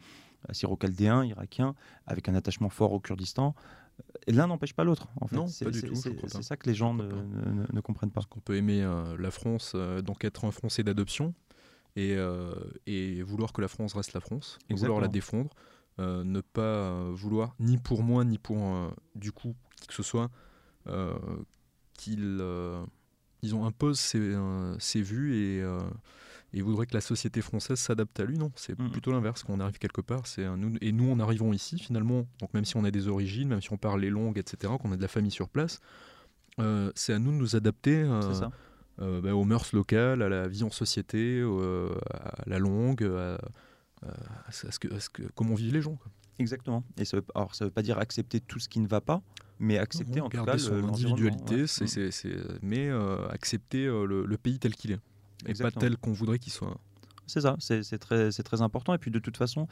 syro-chaldéen, 0.50 1.24
irakien, 1.24 1.74
avec 2.06 2.28
un 2.28 2.34
attachement 2.34 2.70
fort 2.70 2.92
au 2.92 3.00
Kurdistan. 3.00 3.54
L'un 4.28 4.46
n'empêche 4.46 4.72
pas 4.72 4.84
l'autre. 4.84 5.08
En 5.20 5.26
fait. 5.26 5.36
Non, 5.36 5.46
pas 5.46 5.70
du 5.70 5.82
tout. 5.82 5.94
C'est 5.94 6.42
ça 6.42 6.56
que 6.56 6.68
les 6.68 6.74
gens 6.74 6.94
ne, 6.94 7.08
ne, 7.72 7.80
comprennent 7.80 8.10
pas. 8.10 8.20
Parce 8.20 8.26
qu'on 8.26 8.40
peut 8.40 8.56
aimer 8.56 8.82
la 9.18 9.30
France, 9.30 9.74
donc 10.04 10.24
être 10.24 10.46
un 10.46 10.52
Français 10.52 10.84
d'adoption, 10.84 11.34
et, 11.96 12.14
euh, 12.16 12.54
et, 12.86 13.22
vouloir 13.22 13.52
que 13.52 13.60
la 13.60 13.68
France 13.68 13.94
reste 13.94 14.12
la 14.12 14.20
France, 14.20 14.58
vouloir 14.70 15.00
la 15.00 15.08
défendre. 15.08 15.50
ne 15.98 16.40
pas 16.40 17.10
vouloir, 17.10 17.54
ni 17.60 17.78
pour 17.78 18.02
moi, 18.02 18.24
ni 18.24 18.38
pour 18.38 18.92
du 19.14 19.32
coup 19.32 19.54
qui 19.80 19.88
que 19.88 19.94
ce 19.94 20.02
soit, 20.02 20.30
qu'ils 21.94 22.36
ont 22.40 23.66
imposent 23.66 24.00
ses, 24.00 25.02
vues 25.02 25.34
et, 25.36 25.64
et 26.54 26.62
voudraient 26.62 26.86
que 26.86 26.94
la 26.94 27.00
société 27.00 27.42
française 27.42 27.78
s'adapte 27.78 28.20
à 28.20 28.24
lui. 28.24 28.38
Non, 28.38 28.52
c'est 28.56 28.78
mmh. 28.78 28.90
plutôt 28.90 29.12
l'inverse. 29.12 29.42
Quand 29.42 29.54
on 29.54 29.60
arrive 29.60 29.78
quelque 29.78 30.00
part, 30.00 30.26
c'est 30.26 30.44
nous 30.56 30.76
et 30.80 30.92
nous, 30.92 31.10
en 31.10 31.20
arrivons 31.20 31.52
ici 31.52 31.78
finalement. 31.78 32.26
Donc 32.40 32.54
même 32.54 32.64
si 32.64 32.76
on 32.76 32.84
a 32.84 32.90
des 32.90 33.08
origines, 33.08 33.48
même 33.48 33.60
si 33.60 33.72
on 33.72 33.78
parle 33.78 34.00
les 34.00 34.10
langues, 34.10 34.38
etc., 34.38 34.72
qu'on 34.80 34.92
a 34.92 34.96
de 34.96 35.02
la 35.02 35.08
famille 35.08 35.30
sur 35.30 35.48
place, 35.48 35.80
c'est 36.94 37.12
à 37.12 37.18
nous 37.18 37.32
de 37.32 37.36
nous 37.36 37.56
adapter. 37.56 38.02
Euh, 38.02 38.48
bah, 38.98 39.34
aux 39.34 39.44
mœurs 39.44 39.72
locales, 39.72 40.22
à 40.22 40.28
la 40.28 40.48
vie 40.48 40.62
en 40.62 40.70
société, 40.70 41.42
à 41.42 42.42
la 42.46 42.58
langue, 42.58 43.02
à, 44.02 44.52
ce 44.52 44.78
que, 44.78 44.98
ce 44.98 45.08
que, 45.10 45.22
comment 45.34 45.54
vivent 45.54 45.74
les 45.74 45.82
gens. 45.82 45.98
Exactement. 46.38 46.84
Et 46.96 47.04
ça 47.04 47.18
veut, 47.18 47.24
alors, 47.34 47.54
ça 47.54 47.64
ne 47.64 47.68
veut 47.68 47.72
pas 47.72 47.82
dire 47.82 47.98
accepter 47.98 48.40
tout 48.40 48.58
ce 48.58 48.68
qui 48.68 48.80
ne 48.80 48.86
va 48.86 49.00
pas, 49.00 49.22
mais 49.58 49.78
accepter 49.78 50.20
en 50.20 50.28
tout 50.28 50.44
cas 50.44 50.58
son 50.58 50.88
individualité, 50.88 51.66
c'est, 51.66 52.10
mais 52.62 52.88
euh, 52.88 53.28
accepter 53.28 53.86
euh, 53.86 54.04
le, 54.04 54.36
pays 54.36 54.58
tel 54.58 54.74
qu'il 54.74 54.92
est, 54.92 55.00
et 55.46 55.54
pas 55.54 55.70
tel 55.70 55.96
qu'on 55.96 56.12
voudrait 56.12 56.38
qu'il 56.38 56.52
soit. 56.52 56.76
C'est 57.26 57.42
ça, 57.42 57.56
c'est 57.60 57.98
très, 57.98 58.30
très 58.30 58.62
important. 58.62 58.92
Et 58.92 58.98
puis 58.98 59.10
de 59.10 59.18
toute 59.18 59.36
façon, 59.36 59.68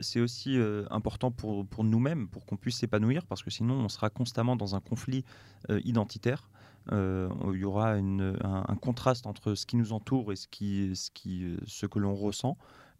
c'est 0.00 0.20
aussi 0.20 0.58
important 0.90 1.30
pour, 1.30 1.66
pour 1.66 1.84
nous-mêmes, 1.84 2.28
pour 2.28 2.46
qu'on 2.46 2.56
puisse 2.56 2.78
s'épanouir, 2.78 3.26
parce 3.26 3.42
que 3.42 3.50
sinon 3.50 3.74
on 3.74 3.88
sera 3.88 4.08
constamment 4.10 4.56
dans 4.56 4.74
un 4.74 4.80
conflit 4.80 5.24
identitaire. 5.68 6.48
Euh, 6.92 7.28
il 7.52 7.60
y 7.60 7.64
aura 7.64 7.92
un, 7.92 8.76
contraste 8.80 9.26
entre 9.26 9.54
ce 9.54 9.66
qui 9.66 9.76
nous 9.76 9.92
entoure 9.92 10.32
et 10.32 10.36
ce, 10.36 10.48
qui, 10.48 10.94
ce, 10.94 11.10
qui, 11.10 11.56
ce 11.66 11.86
que 11.86 11.98
l'on 11.98 12.14
ressent. 12.14 12.56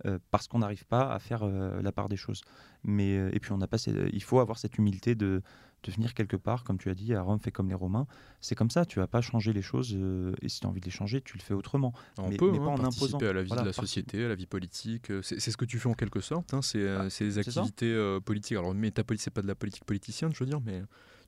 Euh, 0.06 0.18
parce 0.32 0.48
qu'on 0.48 0.58
n'arrive 0.58 0.84
pas 0.86 1.12
à 1.12 1.20
faire 1.20 1.44
euh, 1.44 1.80
la 1.80 1.92
part 1.92 2.08
des 2.08 2.16
choses. 2.16 2.40
Mais, 2.82 3.14
et 3.32 3.38
puis 3.38 3.52
on 3.52 3.60
a 3.60 3.68
pas, 3.68 3.76
il 3.86 4.22
faut 4.24 4.40
avoir 4.40 4.58
cette 4.58 4.76
humilité 4.76 5.14
de, 5.14 5.40
de, 5.84 5.92
venir 5.92 6.14
quelque 6.14 6.36
part, 6.36 6.64
comme 6.64 6.78
tu 6.78 6.90
as 6.90 6.94
dit, 6.94 7.14
à 7.14 7.22
Rome 7.22 7.38
fait 7.38 7.52
comme 7.52 7.68
les 7.68 7.76
Romains. 7.76 8.08
C'est 8.40 8.56
comme 8.56 8.70
ça, 8.70 8.84
tu 8.84 8.98
vas 8.98 9.06
pas 9.06 9.20
changer 9.20 9.52
les 9.52 9.62
choses, 9.62 9.96
et 10.42 10.48
si 10.48 10.58
tu 10.58 10.66
as 10.66 10.68
envie 10.68 10.80
de 10.80 10.84
les 10.84 10.90
changer, 10.90 11.22
tu 11.22 11.38
le 11.38 11.42
fais 11.42 11.54
autrement. 11.54 11.92
On 12.18 12.28
peut 12.30 12.50
mais 12.50 12.58
pas 12.58 12.64
hein, 12.64 12.80
en 12.80 12.84
imposant. 12.84 13.18
à 13.18 13.32
la 13.32 13.44
vie 13.44 13.52
de 13.52 13.64
la 13.64 13.72
société, 13.72 14.24
à 14.24 14.28
la 14.28 14.34
vie 14.34 14.46
politique. 14.46 15.12
C'est 15.22 15.38
ce 15.38 15.56
que 15.56 15.64
tu 15.64 15.78
fais 15.78 15.88
en 15.88 15.94
quelque 15.94 16.20
sorte. 16.20 16.52
Hein, 16.52 16.60
c'est 16.60 16.88
ah, 16.88 17.06
des 17.06 17.38
activités 17.38 18.18
politiques. 18.24 18.58
Alors, 18.58 18.74
mais 18.74 18.90
ta 18.90 19.04
politique, 19.04 19.24
c'est 19.24 19.30
pas 19.30 19.42
de 19.42 19.48
la 19.48 19.54
politique 19.54 19.84
politicienne, 19.84 20.32
je 20.34 20.40
veux 20.40 20.50
dire, 20.50 20.60
mais 20.60 20.82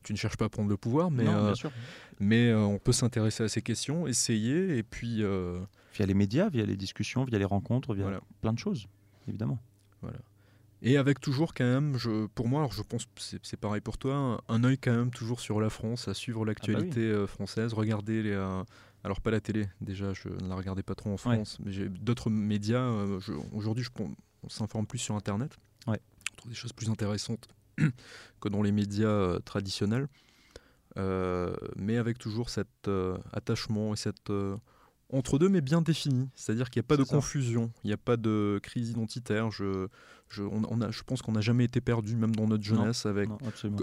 tu 0.06 0.12
ne 0.12 0.18
cherches 0.18 0.36
pas 0.36 0.44
à 0.44 0.48
prendre 0.48 0.68
le 0.68 0.76
pouvoir, 0.76 1.10
mais, 1.10 1.26
euh, 1.26 1.52
mais 2.20 2.48
euh, 2.48 2.60
on 2.60 2.78
peut 2.78 2.92
s'intéresser 2.92 3.42
à 3.42 3.48
ces 3.48 3.60
questions, 3.60 4.06
essayer, 4.06 4.78
et 4.78 4.82
puis... 4.84 5.22
Euh, 5.22 5.58
via 5.94 6.06
les 6.06 6.14
médias, 6.14 6.48
via 6.48 6.64
les 6.64 6.76
discussions, 6.76 7.24
via 7.24 7.38
les 7.38 7.44
rencontres, 7.44 7.94
via 7.94 8.20
plein 8.40 8.52
de 8.52 8.58
choses, 8.58 8.86
évidemment. 9.26 9.58
Voilà. 10.02 10.18
Et 10.82 10.98
avec 10.98 11.20
toujours 11.20 11.54
quand 11.54 11.64
même, 11.64 11.96
je, 11.96 12.26
pour 12.26 12.48
moi, 12.48 12.60
alors 12.60 12.72
je 12.72 12.82
pense 12.82 13.06
c'est, 13.16 13.44
c'est 13.44 13.56
pareil 13.56 13.80
pour 13.80 13.96
toi, 13.96 14.44
un, 14.48 14.62
œil 14.62 14.76
quand 14.78 14.94
même 14.94 15.10
toujours 15.10 15.40
sur 15.40 15.58
la 15.58 15.70
France, 15.70 16.06
à 16.06 16.14
suivre 16.14 16.44
l'actualité 16.44 17.12
ah 17.14 17.20
bah 17.20 17.26
française, 17.26 17.72
regarder 17.72 18.22
les... 18.22 18.34
alors 19.02 19.22
pas 19.22 19.30
la 19.30 19.40
télé, 19.40 19.66
déjà 19.80 20.12
je 20.12 20.28
ne 20.28 20.48
la 20.48 20.54
regardais 20.54 20.82
pas 20.82 20.94
trop 20.94 21.10
en 21.10 21.16
France, 21.16 21.58
mais 21.64 21.72
j'ai 21.72 21.88
d'autres 21.88 22.28
médias, 22.28 22.88
aujourd'hui 23.52 23.82
je, 23.82 23.90
on 23.98 24.48
s'informe 24.50 24.86
plus 24.86 24.98
sur 24.98 25.16
Internet, 25.16 25.56
ouais. 25.86 25.98
on 26.32 26.36
trouve 26.36 26.50
des 26.50 26.56
choses 26.56 26.74
plus 26.74 26.90
intéressantes 26.90 27.48
que 28.40 28.48
dans 28.48 28.62
les 28.62 28.72
médias 28.72 29.08
euh, 29.08 29.38
traditionnels, 29.40 30.08
euh, 30.98 31.54
mais 31.76 31.98
avec 31.98 32.18
toujours 32.18 32.48
cet 32.50 32.68
euh, 32.88 33.18
attachement 33.32 33.92
et 33.92 33.96
cette 33.96 34.32
entre-deux, 35.10 35.48
mais 35.48 35.60
bien 35.60 35.82
défini. 35.82 36.28
C'est-à-dire 36.34 36.68
qu'il 36.70 36.80
n'y 36.80 36.86
a 36.86 36.88
pas 36.88 36.96
de 36.96 37.04
confusion, 37.04 37.70
il 37.84 37.88
n'y 37.88 37.92
a 37.92 37.98
pas 37.98 38.16
de 38.16 38.58
crise 38.62 38.90
identitaire. 38.90 39.50
Je, 39.50 39.86
je, 40.28 40.42
on, 40.42 40.80
a, 40.80 40.90
je 40.90 41.02
pense 41.04 41.22
qu'on 41.22 41.32
n'a 41.32 41.40
jamais 41.40 41.64
été 41.64 41.80
perdu, 41.80 42.16
même 42.16 42.34
dans 42.34 42.48
notre 42.48 42.64
jeunesse, 42.64 43.06
avec, 43.06 43.28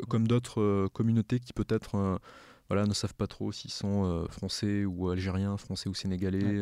comme 0.09 0.27
d'autres 0.27 0.89
communautés 0.89 1.39
qui 1.39 1.53
peut-être 1.53 2.19
voilà, 2.67 2.85
ne 2.85 2.93
savent 2.93 3.13
pas 3.13 3.27
trop 3.27 3.53
s'ils 3.53 3.71
sont 3.71 4.27
français 4.29 4.83
ou 4.83 5.09
algériens, 5.09 5.55
français 5.55 5.87
ou 5.87 5.93
sénégalais, 5.93 6.61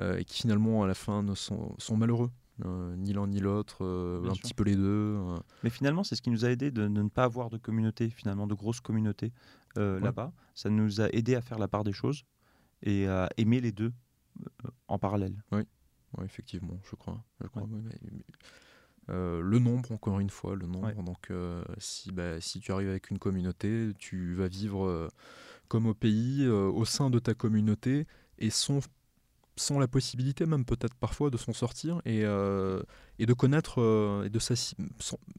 et 0.00 0.24
qui 0.24 0.40
finalement, 0.40 0.82
à 0.82 0.88
la 0.88 0.94
fin, 0.94 1.22
ne 1.22 1.36
sont, 1.36 1.76
sont 1.78 1.96
malheureux. 1.96 2.30
Euh, 2.64 2.96
ni 2.96 3.12
l'un 3.12 3.26
ni 3.26 3.38
l'autre, 3.38 3.84
euh, 3.84 4.30
un 4.30 4.34
petit 4.34 4.54
peu 4.54 4.64
les 4.64 4.76
deux. 4.76 5.16
Euh. 5.18 5.38
Mais 5.62 5.70
finalement, 5.70 6.04
c'est 6.04 6.16
ce 6.16 6.22
qui 6.22 6.30
nous 6.30 6.44
a 6.44 6.50
aidé 6.50 6.70
de, 6.70 6.88
ne 6.88 7.08
pas 7.08 7.24
avoir 7.24 7.50
de 7.50 7.58
communauté, 7.58 8.08
finalement, 8.08 8.46
de 8.46 8.54
grosses 8.54 8.80
communautés 8.80 9.32
là-bas. 9.76 10.32
Ça 10.54 10.70
nous 10.70 11.02
a 11.02 11.10
aidé 11.10 11.34
à 11.34 11.42
faire 11.42 11.58
la 11.58 11.68
part 11.68 11.84
des 11.84 11.92
choses 11.92 12.24
et 12.82 13.06
à 13.08 13.28
aimer 13.36 13.60
les 13.60 13.72
deux 13.72 13.92
en 14.88 14.98
parallèle. 14.98 15.42
Oui. 15.52 15.62
effectivement, 16.24 16.80
je 16.90 16.96
crois. 16.96 17.22
le 19.08 19.58
nombre, 19.58 19.92
encore 19.92 20.18
une 20.20 20.30
fois, 20.30 20.56
le 20.56 20.66
nombre. 20.66 21.02
Donc, 21.02 21.30
si, 21.76 22.10
bah, 22.10 22.40
si 22.40 22.60
tu 22.60 22.72
arrives 22.72 22.88
avec 22.88 23.10
une 23.10 23.18
communauté, 23.18 23.92
tu 23.98 24.34
vas 24.34 24.48
vivre 24.48 25.10
comme 25.68 25.86
au 25.86 25.94
pays, 25.94 26.48
au 26.48 26.84
sein 26.86 27.10
de 27.10 27.18
ta 27.18 27.34
communauté, 27.34 28.06
et 28.38 28.48
sans 28.48 28.80
sans 29.56 29.78
la 29.78 29.88
possibilité 29.88 30.46
même 30.46 30.64
peut-être 30.64 30.94
parfois 30.94 31.30
de 31.30 31.36
s'en 31.36 31.52
sortir 31.52 32.00
et, 32.04 32.24
euh, 32.24 32.82
et 33.18 33.26
de 33.26 33.32
connaître 33.32 33.80
euh, 33.80 34.24
et 34.24 34.28
de, 34.28 34.38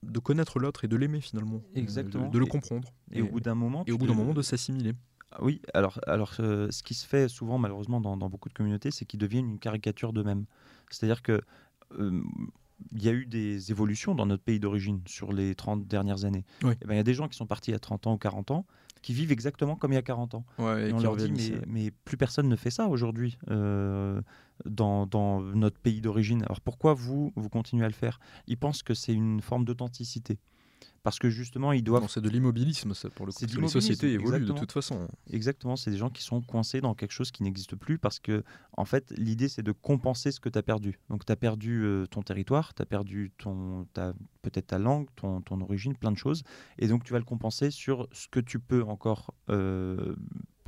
de 0.03 0.19
connaître 0.19 0.59
l'autre 0.59 0.85
et 0.85 0.87
de 0.87 0.95
l'aimer 0.95 1.21
finalement. 1.21 1.61
Euh, 1.75 1.79
exactement. 1.79 2.27
de, 2.27 2.39
le 2.39 2.45
comprendre. 2.45 2.89
et, 3.11 3.21
au 3.21 3.27
bout 3.27 3.39
d'un 3.39 3.55
moment 3.55 3.83
et 3.85 3.91
au 3.91 3.97
bout 3.97 4.07
d'un 4.07 4.15
moment 4.15 4.33
de 4.33 4.41
s'assimiler. 4.41 4.93
Ah 5.31 5.39
oui 5.41 5.61
alors 5.73 5.99
alors 6.07 6.33
ce 6.35 6.83
qui 6.83 6.93
se 6.93 7.05
fait 7.05 7.27
souvent 7.27 7.57
malheureusement 7.57 7.99
dans, 8.01 8.17
dans 8.17 8.29
beaucoup 8.29 8.49
de 8.49 8.53
communautés 8.53 8.91
c'est 8.91 9.05
qu'ils 9.05 9.19
deviennent 9.19 9.49
une 9.49 9.59
caricature 9.59 10.13
d'eux-mêmes. 10.13 10.45
C'est-à-dire 10.89 11.21
que 11.21 11.41
il 12.91 13.03
y 13.03 13.09
a 13.09 13.11
eu 13.11 13.25
des 13.25 13.71
évolutions 13.71 14.13
dans 14.13 14.25
notre 14.25 14.43
pays 14.43 14.59
d'origine 14.59 15.01
sur 15.07 15.33
les 15.33 15.55
30 15.55 15.87
dernières 15.87 16.25
années. 16.25 16.45
Eh 16.61 16.65
ben, 16.85 16.93
il 16.93 16.97
y 16.97 16.99
a 16.99 17.03
des 17.03 17.15
gens 17.15 17.27
qui 17.27 17.35
sont 17.35 17.47
partis 17.47 17.73
à 17.73 17.79
30 17.79 18.07
ans 18.07 18.13
ou 18.13 18.17
40 18.17 18.51
ans 18.51 18.65
qui 19.01 19.13
vivent 19.13 19.31
exactement 19.31 19.75
comme 19.75 19.91
il 19.91 19.95
y 19.95 19.99
a 19.99 20.03
40 20.03 20.35
ans. 20.35 20.45
et, 20.59 20.93
on 20.93 20.99
leur 20.99 21.15
dit, 21.15 21.31
mais, 21.31 21.61
mais, 21.67 21.91
plus 21.91 22.17
personne 22.17 22.47
ne 22.47 22.55
fait 22.55 22.69
ça 22.69 22.87
aujourd'hui 22.87 23.37
euh, 23.49 24.21
dans, 24.65 25.05
dans, 25.05 25.41
notre 25.41 25.79
pays 25.79 26.01
d'origine. 26.01 26.43
Alors 26.43 26.61
pourquoi 26.61 26.93
vous, 26.93 27.31
vous 27.35 27.49
continuez 27.49 27.85
à 27.85 27.89
le 27.89 27.93
faire? 27.93 28.19
Ils 28.47 28.57
pensent 28.57 28.83
que 28.83 28.93
c'est 28.93 29.13
une 29.13 29.41
forme 29.41 29.65
d'authenticité 29.65 30.39
parce 31.03 31.19
que 31.19 31.29
justement 31.29 31.71
ils 31.71 31.83
doivent. 31.83 32.07
c'est 32.09 32.21
de 32.21 32.29
l'immobilisme 32.29 32.93
ça 32.93 33.09
pour 33.09 33.25
le 33.25 33.31
coup. 33.31 33.45
Les 33.45 33.67
sociétés 33.67 34.13
évoluent 34.13 34.45
de 34.45 34.53
toute 34.53 34.71
façon. 34.71 35.07
Exactement, 35.31 35.75
c'est 35.75 35.91
des 35.91 35.97
gens 35.97 36.09
qui 36.09 36.23
sont 36.23 36.41
coincés 36.41 36.81
dans 36.81 36.95
quelque 36.95 37.11
chose 37.11 37.31
qui 37.31 37.43
n'existe 37.43 37.75
plus 37.75 37.97
parce 37.97 38.19
que 38.19 38.43
en 38.73 38.85
fait 38.85 39.13
l'idée 39.17 39.47
c'est 39.47 39.63
de 39.63 39.71
compenser 39.71 40.31
ce 40.31 40.39
que 40.39 40.49
tu 40.49 40.57
as 40.57 40.63
perdu. 40.63 40.99
Donc 41.09 41.25
tu 41.25 41.31
as 41.31 41.35
perdu 41.35 41.83
euh, 41.83 42.05
ton 42.07 42.21
territoire, 42.21 42.73
tu 42.73 42.81
as 42.81 42.85
perdu 42.85 43.31
ton 43.37 43.87
peut-être 44.41 44.67
ta 44.67 44.79
langue, 44.79 45.07
ton, 45.15 45.41
ton, 45.41 45.61
origine, 45.61 45.95
plein 45.95 46.11
de 46.11 46.17
choses 46.17 46.43
et 46.77 46.87
donc 46.87 47.03
tu 47.03 47.13
vas 47.13 47.19
le 47.19 47.25
compenser 47.25 47.71
sur 47.71 48.07
ce 48.11 48.27
que 48.27 48.39
tu 48.39 48.59
peux 48.59 48.83
encore 48.83 49.33
euh, 49.49 50.15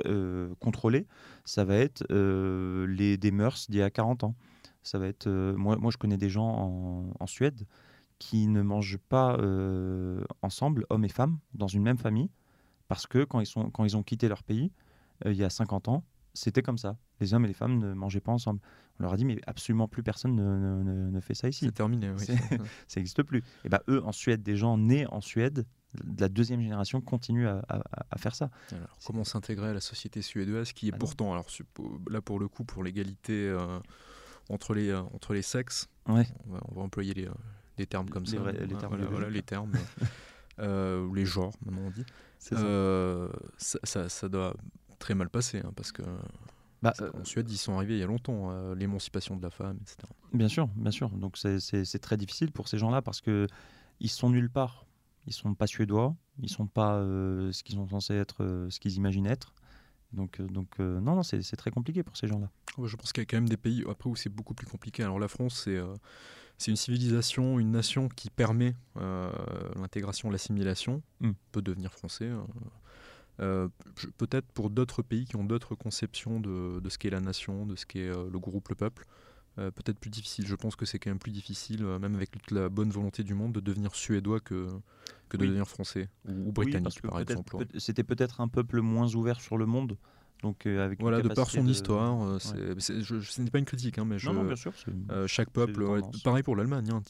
euh, 0.05 0.53
contrôler. 0.59 1.07
Ça 1.45 1.65
va 1.65 1.75
être 1.75 2.03
les 2.11 3.17
des 3.17 3.31
mœurs 3.31 3.69
d'il 3.69 3.79
y 3.79 3.83
a 3.83 3.89
40 3.89 4.23
ans. 4.23 4.35
Ça 4.83 4.97
va 4.97 5.07
être 5.07 5.29
moi 5.29 5.77
moi 5.77 5.91
je 5.91 5.97
connais 5.97 6.17
des 6.17 6.29
gens 6.29 6.47
en, 6.47 7.13
en 7.19 7.27
Suède 7.27 7.65
qui 8.19 8.47
ne 8.47 8.61
mangent 8.61 8.97
pas 8.97 9.37
euh, 9.37 10.23
ensemble, 10.41 10.85
hommes 10.89 11.05
et 11.05 11.09
femmes, 11.09 11.39
dans 11.53 11.67
une 11.67 11.81
même 11.81 11.97
famille, 11.97 12.29
parce 12.87 13.07
que 13.07 13.23
quand 13.23 13.39
ils, 13.39 13.45
sont, 13.45 13.71
quand 13.71 13.85
ils 13.85 13.97
ont 13.97 14.03
quitté 14.03 14.27
leur 14.27 14.43
pays, 14.43 14.71
euh, 15.25 15.31
il 15.31 15.37
y 15.37 15.43
a 15.43 15.49
50 15.49 15.87
ans, 15.87 16.03
c'était 16.33 16.61
comme 16.61 16.77
ça. 16.77 16.97
Les 17.21 17.33
hommes 17.33 17.45
et 17.45 17.47
les 17.47 17.53
femmes 17.53 17.79
ne 17.79 17.93
mangeaient 17.93 18.19
pas 18.19 18.31
ensemble. 18.31 18.59
On 18.99 19.03
leur 19.03 19.13
a 19.13 19.17
dit, 19.17 19.25
mais 19.25 19.39
absolument 19.47 19.87
plus 19.87 20.03
personne 20.03 20.35
ne, 20.35 21.09
ne, 21.09 21.19
fait 21.21 21.33
ça 21.33 21.47
ici. 21.49 21.65
C'est 21.65 21.71
terminé, 21.71 22.11
oui. 22.11 22.25
ça 22.87 22.99
n'existe 22.99 23.23
plus. 23.23 23.43
Et 23.63 23.69
bien, 23.69 23.79
eux, 23.87 24.03
en 24.03 24.11
Suède, 24.11 24.43
des 24.43 24.57
gens 24.57 24.77
nés 24.77 25.07
en 25.07 25.21
Suède, 25.21 25.65
de 26.03 26.21
la 26.21 26.29
deuxième 26.29 26.61
génération, 26.61 27.01
continuent 27.01 27.47
à, 27.47 27.63
à, 27.67 28.17
faire 28.17 28.35
ça. 28.35 28.51
Alors, 28.71 28.97
comment 29.05 29.23
s'intégrer 29.23 29.69
à 29.69 29.73
la 29.73 29.81
société 29.81 30.21
suédoise, 30.21 30.73
qui 30.73 30.89
est 30.89 30.93
ah 30.93 30.97
pourtant, 30.97 31.31
alors 31.31 31.47
là 32.09 32.21
pour 32.21 32.39
le 32.39 32.47
coup, 32.47 32.63
pour 32.63 32.83
l'égalité 32.83 33.49
euh, 33.49 33.79
entre, 34.49 34.75
les, 34.75 34.93
entre 34.93 35.33
les 35.33 35.41
sexes, 35.41 35.89
ouais. 36.07 36.27
on, 36.45 36.51
va, 36.51 36.59
on, 36.67 36.75
va, 36.75 36.81
employer 36.81 37.15
les, 37.15 37.27
des 37.79 37.87
termes 37.87 38.09
comme 38.09 38.25
ça. 38.25 38.37
les 38.51 38.75
termes, 38.75 39.01
voilà, 39.05 39.29
les 39.29 39.41
termes. 39.41 39.71
euh, 40.59 41.05
ou 41.05 41.13
les 41.13 41.25
genres, 41.25 41.53
maintenant 41.65 41.87
on 41.87 41.91
dit. 41.91 42.05
Euh, 42.51 43.29
ça. 43.57 43.79
Ça, 43.83 44.09
ça, 44.09 44.29
doit 44.29 44.53
très 44.99 45.15
mal 45.15 45.29
passer, 45.29 45.59
hein, 45.59 45.71
parce 45.75 45.93
que 45.93 46.03
bah, 46.81 46.93
en 47.13 47.23
Suède, 47.23 47.49
ils 47.49 47.57
sont 47.57 47.75
arrivés 47.77 47.95
il 47.95 47.99
y 47.99 48.03
a 48.03 48.07
longtemps, 48.07 48.51
euh, 48.51 48.75
l'émancipation 48.75 49.37
de 49.37 49.41
la 49.41 49.49
femme, 49.49 49.77
etc. 49.81 49.97
Bien 50.33 50.49
sûr, 50.49 50.67
bien 50.75 50.91
sûr. 50.91 51.09
Donc 51.09 51.37
c'est 51.37 51.99
très 51.99 52.17
difficile 52.17 52.51
pour 52.51 52.67
ces 52.67 52.77
gens-là 52.77 53.01
parce 53.01 53.21
que 53.21 53.47
ils 54.01 54.09
sont 54.09 54.29
nulle 54.29 54.49
part. 54.49 54.85
Ils 55.25 55.33
sont 55.33 55.53
pas 55.53 55.67
suédois, 55.67 56.15
ils 56.41 56.49
sont 56.49 56.65
pas 56.67 56.95
euh, 56.95 57.51
ce 57.51 57.63
qu'ils 57.63 57.75
sont 57.75 57.87
censés 57.87 58.15
être, 58.15 58.67
ce 58.69 58.79
qu'ils 58.79 58.95
imaginent 58.95 59.27
être. 59.27 59.53
Donc, 60.11 60.41
donc 60.41 60.79
non, 60.79 61.15
non, 61.15 61.23
c'est 61.23 61.55
très 61.55 61.71
compliqué 61.71 62.03
pour 62.03 62.17
ces 62.17 62.27
gens-là. 62.27 62.49
je 62.83 62.95
pense 62.95 63.13
qu'il 63.13 63.21
y 63.21 63.25
a 63.25 63.25
quand 63.25 63.37
même 63.37 63.49
des 63.49 63.57
pays 63.57 63.85
après 63.89 64.09
où 64.09 64.15
c'est 64.15 64.29
beaucoup 64.29 64.55
plus 64.55 64.67
compliqué. 64.67 65.03
Alors 65.03 65.19
la 65.19 65.27
France, 65.27 65.61
c'est 65.65 65.79
c'est 66.59 66.71
une 66.71 66.77
civilisation, 66.77 67.57
une 67.57 67.71
nation 67.71 68.09
qui 68.09 68.29
permet 68.29 68.75
euh, 68.97 69.31
l'intégration, 69.77 70.29
l'assimilation, 70.29 71.01
mm. 71.21 71.31
peut 71.53 71.61
devenir 71.61 71.93
français. 71.93 72.27
Hein. 72.27 72.45
Euh, 73.39 73.69
peut-être 74.17 74.45
pour 74.51 74.69
d'autres 74.69 75.01
pays 75.01 75.23
qui 75.23 75.37
ont 75.37 75.45
d'autres 75.45 75.73
conceptions 75.73 76.41
de, 76.41 76.81
ce 76.89 76.97
qu'est 76.97 77.09
la 77.09 77.21
nation, 77.21 77.65
de 77.65 77.77
ce 77.77 77.85
qu'est 77.85 78.09
euh, 78.09 78.29
le 78.29 78.39
groupe, 78.39 78.67
le 78.67 78.75
peuple, 78.75 79.05
peut-être 79.55 79.99
plus 79.99 80.09
difficile. 80.09 80.47
Je 80.47 80.55
pense 80.55 80.77
que 80.77 80.85
c'est 80.85 80.99
quand 80.99 81.09
même 81.09 81.19
plus 81.19 81.33
difficile, 81.33 81.83
même 81.83 82.15
avec 82.15 82.31
toute 82.31 82.49
la 82.51 82.69
bonne 82.69 82.91
volonté 82.91 83.23
du 83.23 83.33
monde, 83.33 83.51
de 83.51 83.59
devenir 83.59 83.93
suédois 83.93 84.39
que, 84.39 84.69
que 85.27 85.35
de 85.35 85.45
devenir 85.45 85.67
français 85.67 86.07
ou, 86.25 86.53
britannique, 86.53 87.01
par 87.01 87.19
exemple. 87.19 87.57
C'était 87.77 88.05
peut-être 88.05 88.39
un 88.39 88.47
peuple 88.47 88.79
moins 88.79 89.13
ouvert 89.15 89.41
sur 89.41 89.57
le 89.57 89.65
monde. 89.65 89.97
Donc, 90.41 90.65
avec 90.65 91.01
voilà, 91.01 91.21
de 91.21 91.27
par 91.29 91.49
son 91.49 91.67
histoire, 91.67 92.39
ce 92.41 93.41
n'est 93.41 93.51
pas 93.51 93.59
une 93.59 93.65
critique, 93.65 93.97
hein, 93.97 94.05
mais 94.05 94.19
je, 94.19 94.29
non, 94.29 94.43
bien 94.43 94.55
sûr, 94.55 94.73
chaque 95.27 95.49
peuple, 95.49 95.85
pareil 96.23 96.43
pour 96.43 96.55
l'Allemagne, 96.55 96.89
hein, 96.91 97.01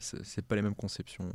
c'est 0.00 0.46
pas 0.46 0.56
les 0.56 0.62
mêmes 0.62 0.74
conceptions. 0.74 1.30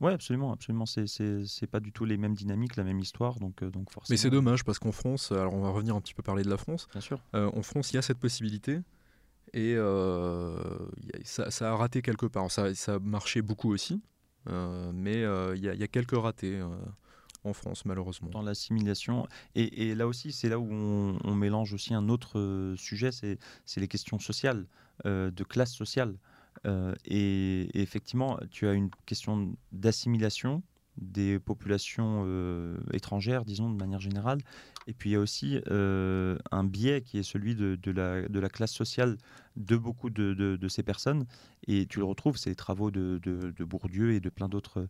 Oui, 0.00 0.12
absolument, 0.12 0.52
absolument. 0.52 0.84
C'est 0.86 1.66
pas 1.70 1.80
du 1.80 1.92
tout 1.92 2.04
les 2.04 2.16
mêmes 2.16 2.34
dynamiques, 2.34 2.76
la 2.76 2.84
même 2.84 3.00
histoire, 3.00 3.38
donc, 3.40 3.62
euh, 3.62 3.70
donc 3.70 3.90
forcément. 3.90 4.14
Mais 4.14 4.16
c'est 4.16 4.30
dommage 4.30 4.64
parce 4.64 4.78
qu'en 4.78 4.92
France, 4.92 5.32
alors 5.32 5.54
on 5.54 5.62
va 5.62 5.70
revenir 5.70 5.96
un 5.96 6.00
petit 6.00 6.14
peu 6.14 6.22
parler 6.22 6.44
de 6.44 6.50
la 6.50 6.56
France. 6.56 6.88
Bien 6.92 7.00
sûr. 7.00 7.20
Euh, 7.34 7.50
en 7.52 7.62
France, 7.62 7.92
il 7.92 7.96
y 7.96 7.98
a 7.98 8.02
cette 8.02 8.18
possibilité 8.18 8.80
et 9.54 9.74
euh, 9.76 10.56
ça, 11.24 11.50
ça, 11.50 11.72
a 11.72 11.76
raté 11.76 12.02
quelque 12.02 12.26
part. 12.26 12.50
Ça, 12.50 12.74
ça 12.74 12.94
a 12.94 12.98
marché 12.98 13.42
beaucoup 13.42 13.72
aussi, 13.72 14.00
mais 14.46 15.22
il 15.56 15.62
y, 15.62 15.82
a 15.82 15.88
quelques 15.88 16.16
ratés 16.16 16.60
en 17.44 17.52
France, 17.52 17.84
malheureusement. 17.84 18.28
Dans 18.30 18.42
l'assimilation. 18.42 19.26
Et, 19.54 19.94
là 19.94 20.06
aussi, 20.06 20.32
c'est 20.32 20.48
là 20.48 20.58
où 20.58 20.68
on, 20.70 21.34
mélange 21.34 21.72
aussi 21.72 21.94
un 21.94 22.08
autre 22.08 22.74
sujet, 22.76 23.10
c'est 23.12 23.80
les 23.80 23.88
questions 23.88 24.18
sociales, 24.18 24.66
de 25.04 25.44
classe 25.44 25.72
sociale. 25.72 26.14
Euh, 26.66 26.94
et, 27.04 27.80
effectivement, 27.80 28.38
tu 28.50 28.66
as 28.66 28.72
une 28.72 28.90
question 29.06 29.54
d'assimilation 29.72 30.62
des 31.00 31.38
populations 31.38 32.24
euh, 32.26 32.76
étrangères, 32.92 33.44
disons, 33.44 33.70
de 33.70 33.76
manière 33.76 34.00
générale. 34.00 34.38
Et 34.86 34.92
puis 34.92 35.10
il 35.10 35.12
y 35.12 35.16
a 35.16 35.20
aussi 35.20 35.60
euh, 35.70 36.38
un 36.50 36.64
biais 36.64 37.02
qui 37.02 37.18
est 37.18 37.22
celui 37.22 37.54
de, 37.54 37.78
la, 37.90 38.28
de, 38.28 38.40
la, 38.40 38.48
classe 38.48 38.72
sociale 38.72 39.18
de 39.56 39.76
beaucoup 39.76 40.10
de, 40.10 40.32
de, 40.34 40.68
ces 40.68 40.82
personnes. 40.82 41.26
Et 41.66 41.86
tu 41.86 41.98
le 41.98 42.04
retrouves, 42.04 42.38
c'est 42.38 42.50
les 42.50 42.56
travaux 42.56 42.90
de, 42.90 43.20
Bourdieu 43.60 44.12
et 44.12 44.20
de 44.20 44.30
plein 44.30 44.48
d'autres 44.48 44.88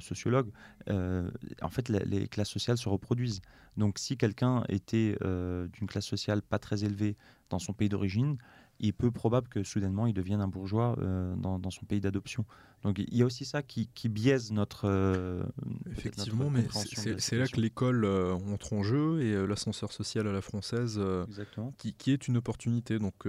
sociologues. 0.00 0.50
en 0.88 1.70
fait, 1.70 1.88
les 1.88 2.28
classes 2.28 2.50
sociales 2.50 2.76
se 2.76 2.90
reproduisent. 2.90 3.40
Donc 3.78 3.98
si 3.98 4.18
quelqu'un 4.18 4.64
était 4.68 5.16
d'une 5.72 5.86
classe 5.86 6.06
sociale 6.06 6.42
pas 6.42 6.58
très 6.58 6.84
élevée 6.84 7.16
dans 7.48 7.58
son 7.58 7.72
pays 7.72 7.88
d'origine, 7.88 8.36
il 8.80 8.88
est 8.88 8.92
peu 8.92 9.10
probable 9.10 9.48
que 9.48 9.62
soudainement 9.62 10.06
il 10.06 10.14
devienne 10.14 10.40
un 10.40 10.48
bourgeois 10.48 10.96
euh, 10.98 11.34
dans, 11.36 11.70
son 11.70 11.84
pays 11.86 12.00
d'adoption. 12.00 12.44
Donc 12.82 12.98
il 12.98 13.16
y 13.16 13.22
a 13.22 13.26
aussi 13.26 13.44
ça 13.44 13.62
qui, 13.62 13.88
biaise 14.08 14.52
notre. 14.52 14.86
Euh, 14.86 15.44
Effectivement, 15.90 16.50
mais 16.50 16.66
c'est 17.18 17.36
là 17.36 17.46
que 17.46 17.60
l'école 17.60 18.04
euh, 18.04 18.34
entre 18.34 18.72
en 18.72 18.82
jeu 18.82 19.20
et 19.22 19.46
l'ascenseur 19.46 19.92
social 19.92 20.26
à 20.26 20.32
la 20.32 20.42
française, 20.42 21.00
qui, 21.78 21.92
qui, 21.94 22.12
est 22.12 22.28
une 22.28 22.36
opportunité. 22.36 22.98
Donc, 22.98 23.26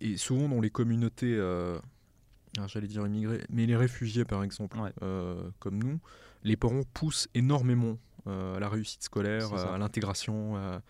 et 0.00 0.16
souvent 0.16 0.48
dans 0.48 0.60
les 0.60 0.70
communautés, 0.70 1.36
j'allais 2.66 2.88
dire 2.88 3.06
immigrés, 3.06 3.44
mais 3.50 3.66
les 3.66 3.76
réfugiés 3.76 4.24
par 4.24 4.42
exemple, 4.42 4.78
comme 5.58 5.82
nous, 5.82 6.00
les 6.42 6.56
parents 6.56 6.84
poussent 6.94 7.28
énormément 7.34 7.98
à 8.26 8.58
la 8.58 8.68
réussite 8.68 9.02
scolaire, 9.02 9.52
à 9.52 9.78
l'intégration 9.78 10.80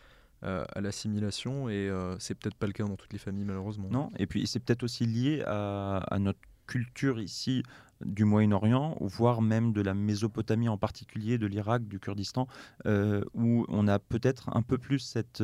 à 0.43 0.80
l'assimilation 0.80 1.68
et 1.68 1.88
euh, 1.88 2.18
c'est 2.18 2.34
peut-être 2.34 2.57
pas 2.57 2.66
le 2.66 2.72
cas 2.72 2.84
dans 2.84 2.97
toutes 2.97 3.12
les 3.12 3.18
familles 3.18 3.45
malheureusement. 3.45 3.88
Non, 3.90 4.11
et 4.18 4.26
puis 4.26 4.47
c'est 4.47 4.61
peut-être 4.61 4.82
aussi 4.82 5.07
lié 5.07 5.43
à, 5.47 6.16
notre 6.18 6.40
culture 6.66 7.20
ici 7.20 7.62
du 8.05 8.24
Moyen-Orient, 8.24 8.97
voire 9.01 9.43
même 9.43 9.72
de 9.72 9.80
la 9.80 9.95
Mésopotamie 9.95 10.68
en 10.68 10.78
particulier, 10.78 11.38
de 11.38 11.47
l'Irak, 11.47 11.86
du 11.86 12.01
Kurdistan, 12.01 12.49
euh, 12.86 13.22
où 13.34 13.64
on 13.68 13.86
a 13.86 13.99
peut-être 13.99 14.51
un 14.57 14.62
peu 14.62 14.78
plus 14.78 14.99
cette, 14.99 15.43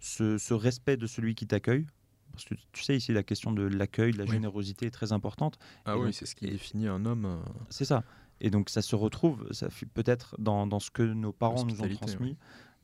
ce, 0.00 0.52
respect 0.52 0.96
de 0.96 1.06
celui 1.06 1.34
qui 1.34 1.46
t'accueille. 1.46 1.86
Parce 2.32 2.44
que 2.44 2.54
tu 2.72 2.82
sais, 2.82 2.96
ici, 2.96 3.12
la 3.12 3.22
question 3.22 3.52
de 3.52 3.62
l'accueil, 3.62 4.12
de 4.12 4.18
la 4.18 4.26
générosité 4.26 4.86
est 4.86 4.90
très 4.90 5.12
importante. 5.12 5.58
Ah 5.84 5.98
oui, 5.98 6.12
c'est 6.12 6.26
ce 6.26 6.34
qui 6.34 6.46
définit 6.46 6.88
un 6.88 7.04
homme. 7.04 7.42
C'est 7.68 7.84
ça. 7.84 8.04
Et 8.42 8.50
donc 8.50 8.70
ça 8.70 8.82
se 8.82 8.96
retrouve, 8.96 9.46
ça 9.52 9.68
peut-être 9.94 10.34
dans, 10.38 10.66
dans, 10.66 10.80
ce 10.80 10.90
que 10.90 11.02
nos 11.02 11.32
parents 11.32 11.64
nous 11.64 11.80
ont 11.80 11.88
transmis. 11.88 12.32
Euh, 12.32 12.34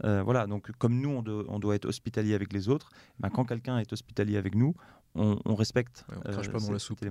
voilà, 0.03 0.47
donc 0.47 0.71
comme 0.79 1.01
nous, 1.01 1.23
on, 1.49 1.59
doit 1.59 1.75
être 1.75 1.87
hospitalier 1.87 2.35
avec 2.35 2.53
les 2.53 2.69
autres, 2.69 2.91
ben, 3.19 3.31
quand 3.31 3.45
quelqu'un 3.45 3.79
est 3.79 3.93
hospitalier 3.93 4.37
avec 4.37 4.55
nous, 4.55 4.75
on, 5.19 5.55
respecte. 5.55 6.05
on 6.15 6.33
crache 6.33 6.51
pas 6.51 6.59
dans 6.59 6.73
la 6.73 6.79
soupe. 6.79 7.05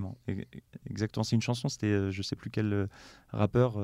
Exactement, 0.89 1.23
c'est 1.23 1.35
une 1.35 1.41
chanson, 1.41 1.69
c'était 1.69 1.87
euh, 1.87 2.11
je 2.11 2.21
sais 2.21 2.35
plus 2.35 2.49
quel 2.49 2.73
euh, 2.73 2.87
rappeur 3.29 3.77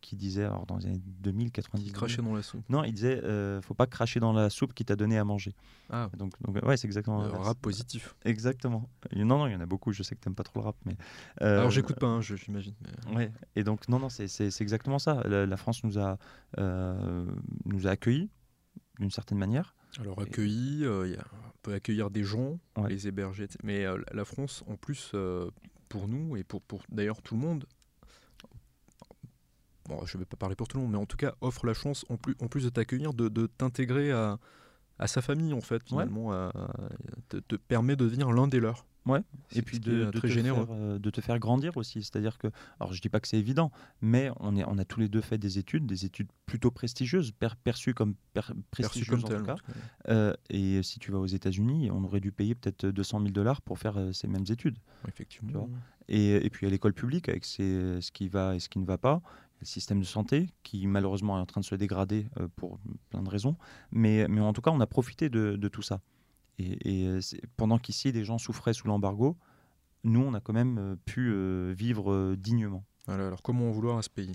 qui 0.00 0.16
disait, 0.16 0.44
alors 0.44 0.66
dans 0.66 0.76
les 0.76 0.86
années 0.86 1.00
2000, 1.04 1.52
90. 1.52 1.84
Qui 1.84 1.92
crachait 1.92 2.22
dans 2.22 2.34
la 2.34 2.42
soupe. 2.42 2.68
Non, 2.68 2.84
il 2.84 2.92
disait 2.92 3.22
faut 3.62 3.74
pas 3.74 3.86
cracher 3.86 4.20
dans 4.20 4.32
la 4.32 4.50
soupe 4.50 4.74
qui 4.74 4.84
t'a 4.84 4.96
donné 4.96 5.18
à 5.18 5.24
manger. 5.24 5.54
Ah. 5.90 6.10
Donc, 6.16 6.32
donc 6.42 6.64
ouais, 6.64 6.76
c'est 6.76 6.86
exactement. 6.86 7.22
Un 7.22 7.28
rap 7.38 7.58
positif. 7.58 8.16
Exactement. 8.24 8.88
Non, 9.14 9.38
non, 9.38 9.46
il 9.46 9.52
y 9.52 9.56
en 9.56 9.60
a 9.60 9.66
beaucoup, 9.66 9.92
je 9.92 10.02
sais 10.02 10.14
que 10.14 10.20
tu 10.20 10.28
n'aimes 10.28 10.36
pas 10.36 10.44
trop 10.44 10.60
le 10.60 10.64
rap. 10.64 10.76
mais 10.84 10.96
Alors 11.40 11.70
j'écoute 11.70 11.98
pas, 11.98 12.06
hein, 12.06 12.20
j'imagine. 12.20 12.74
Ouais, 13.14 13.30
et 13.54 13.64
donc 13.64 13.88
non, 13.88 13.98
non, 13.98 14.08
c'est 14.08 14.60
exactement 14.60 14.98
ça. 14.98 15.22
La, 15.26 15.56
France 15.56 15.84
nous 15.84 15.98
a, 15.98 16.18
nous 16.56 17.86
a 17.86 17.90
accueillis 17.90 18.30
d'une 18.98 19.10
certaine 19.10 19.38
manière. 19.38 19.75
Alors 20.00 20.20
accueilli, 20.20 20.84
euh, 20.84 21.16
on 21.32 21.58
peut 21.62 21.74
accueillir 21.74 22.10
des 22.10 22.24
gens, 22.24 22.58
les 22.88 23.08
héberger, 23.08 23.48
mais 23.62 23.84
euh, 23.84 23.98
la 24.12 24.24
France, 24.24 24.62
en 24.66 24.76
plus, 24.76 25.12
euh, 25.14 25.50
pour 25.88 26.08
nous 26.08 26.36
et 26.36 26.44
pour, 26.44 26.62
pour 26.62 26.82
d'ailleurs 26.90 27.22
tout 27.22 27.34
le 27.34 27.40
monde, 27.40 27.66
bon, 29.86 30.04
je 30.04 30.16
ne 30.16 30.22
vais 30.22 30.26
pas 30.26 30.36
parler 30.36 30.56
pour 30.56 30.68
tout 30.68 30.76
le 30.76 30.82
monde, 30.82 30.92
mais 30.92 30.98
en 30.98 31.06
tout 31.06 31.16
cas 31.16 31.34
offre 31.40 31.66
la 31.66 31.74
chance, 31.74 32.04
en 32.08 32.16
plus, 32.16 32.36
en 32.40 32.48
plus 32.48 32.64
de 32.64 32.68
t'accueillir, 32.68 33.14
de, 33.14 33.28
de 33.28 33.46
t'intégrer 33.46 34.12
à, 34.12 34.38
à, 34.98 35.06
sa 35.06 35.22
famille, 35.22 35.54
en 35.54 35.60
fait, 35.60 35.82
finalement, 35.84 36.50
te, 37.28 37.38
te, 37.38 37.56
permet 37.56 37.96
de 37.96 38.04
devenir 38.04 38.32
l'un 38.32 38.48
des 38.48 38.60
leurs. 38.60 38.84
Ouais. 39.06 39.22
Et 39.54 39.62
puis 39.62 39.78
de, 39.78 40.10
très 40.10 40.22
te 40.22 40.26
généreux. 40.26 40.66
Faire, 40.66 40.76
euh, 40.76 40.98
de 40.98 41.10
te 41.10 41.20
faire 41.20 41.38
grandir 41.38 41.76
aussi. 41.76 42.02
C'est-à-dire 42.02 42.38
que, 42.38 42.48
alors 42.80 42.92
je 42.92 43.00
dis 43.00 43.08
pas 43.08 43.20
que 43.20 43.28
c'est 43.28 43.38
évident, 43.38 43.70
mais 44.00 44.30
on, 44.40 44.56
est, 44.56 44.64
on 44.66 44.78
a 44.78 44.84
tous 44.84 45.00
les 45.00 45.08
deux 45.08 45.20
fait 45.20 45.38
des 45.38 45.58
études, 45.58 45.86
des 45.86 46.04
études 46.04 46.28
plutôt 46.44 46.72
prestigieuses, 46.72 47.32
perçues 47.62 47.94
comme 47.94 48.14
prestigieuses 48.70 49.24
en 49.24 49.28
tout 49.28 49.44
cas. 49.44 49.56
Euh, 50.08 50.34
et 50.50 50.82
si 50.82 50.98
tu 50.98 51.12
vas 51.12 51.18
aux 51.18 51.26
États-Unis, 51.26 51.90
on 51.92 52.02
aurait 52.04 52.20
dû 52.20 52.32
payer 52.32 52.54
peut-être 52.54 52.86
200 52.86 53.20
000 53.20 53.30
dollars 53.30 53.62
pour 53.62 53.78
faire 53.78 53.96
euh, 53.96 54.12
ces 54.12 54.26
mêmes 54.26 54.46
études. 54.50 54.78
Effectivement. 55.06 55.68
et, 56.08 56.44
et, 56.44 56.50
puis 56.50 56.66
à 56.66 56.70
l'école 56.70 56.92
publique, 56.92 57.28
avec 57.28 57.44
ce 57.44 58.10
qui 58.10 58.28
va 58.28 58.56
et 58.56 58.58
ce 58.58 58.68
qui 58.68 58.80
ne 58.80 58.86
va 58.86 58.98
pas, 58.98 59.22
le 59.60 59.66
système 59.66 60.00
de 60.00 60.04
santé 60.04 60.50
qui 60.64 60.86
malheureusement 60.86 61.38
est 61.38 61.40
en 61.40 61.46
train 61.46 61.60
de 61.60 61.66
se 61.66 61.74
dégrader 61.76 62.26
pour 62.56 62.78
plein 63.10 63.22
de 63.22 63.28
raisons. 63.28 63.56
Mais, 63.92 64.26
mais 64.28 64.40
en 64.40 64.52
tout 64.52 64.60
cas, 64.60 64.70
on 64.70 64.80
a 64.80 64.86
profité 64.86 65.28
de, 65.30 65.56
de 65.56 65.68
tout 65.68 65.82
ça. 65.82 66.00
Et, 66.58 67.06
euh, 67.06 67.20
pendant 67.56 67.78
qu'ici, 67.78 68.12
des 68.12 68.24
gens 68.24 68.38
souffraient 68.38 68.72
sous 68.72 68.86
l'embargo, 68.86 69.36
nous, 70.04 70.20
on 70.20 70.34
a 70.34 70.40
quand 70.40 70.52
même 70.52 70.78
euh, 70.78 70.96
pu 71.04 71.30
euh, 71.32 71.74
vivre 71.76 72.34
dignement. 72.36 72.84
alors 73.08 73.42
comment 73.42 73.68
en 73.68 73.72
vouloir 73.72 73.98
à 73.98 74.02
ce 74.02 74.10
pays? 74.10 74.32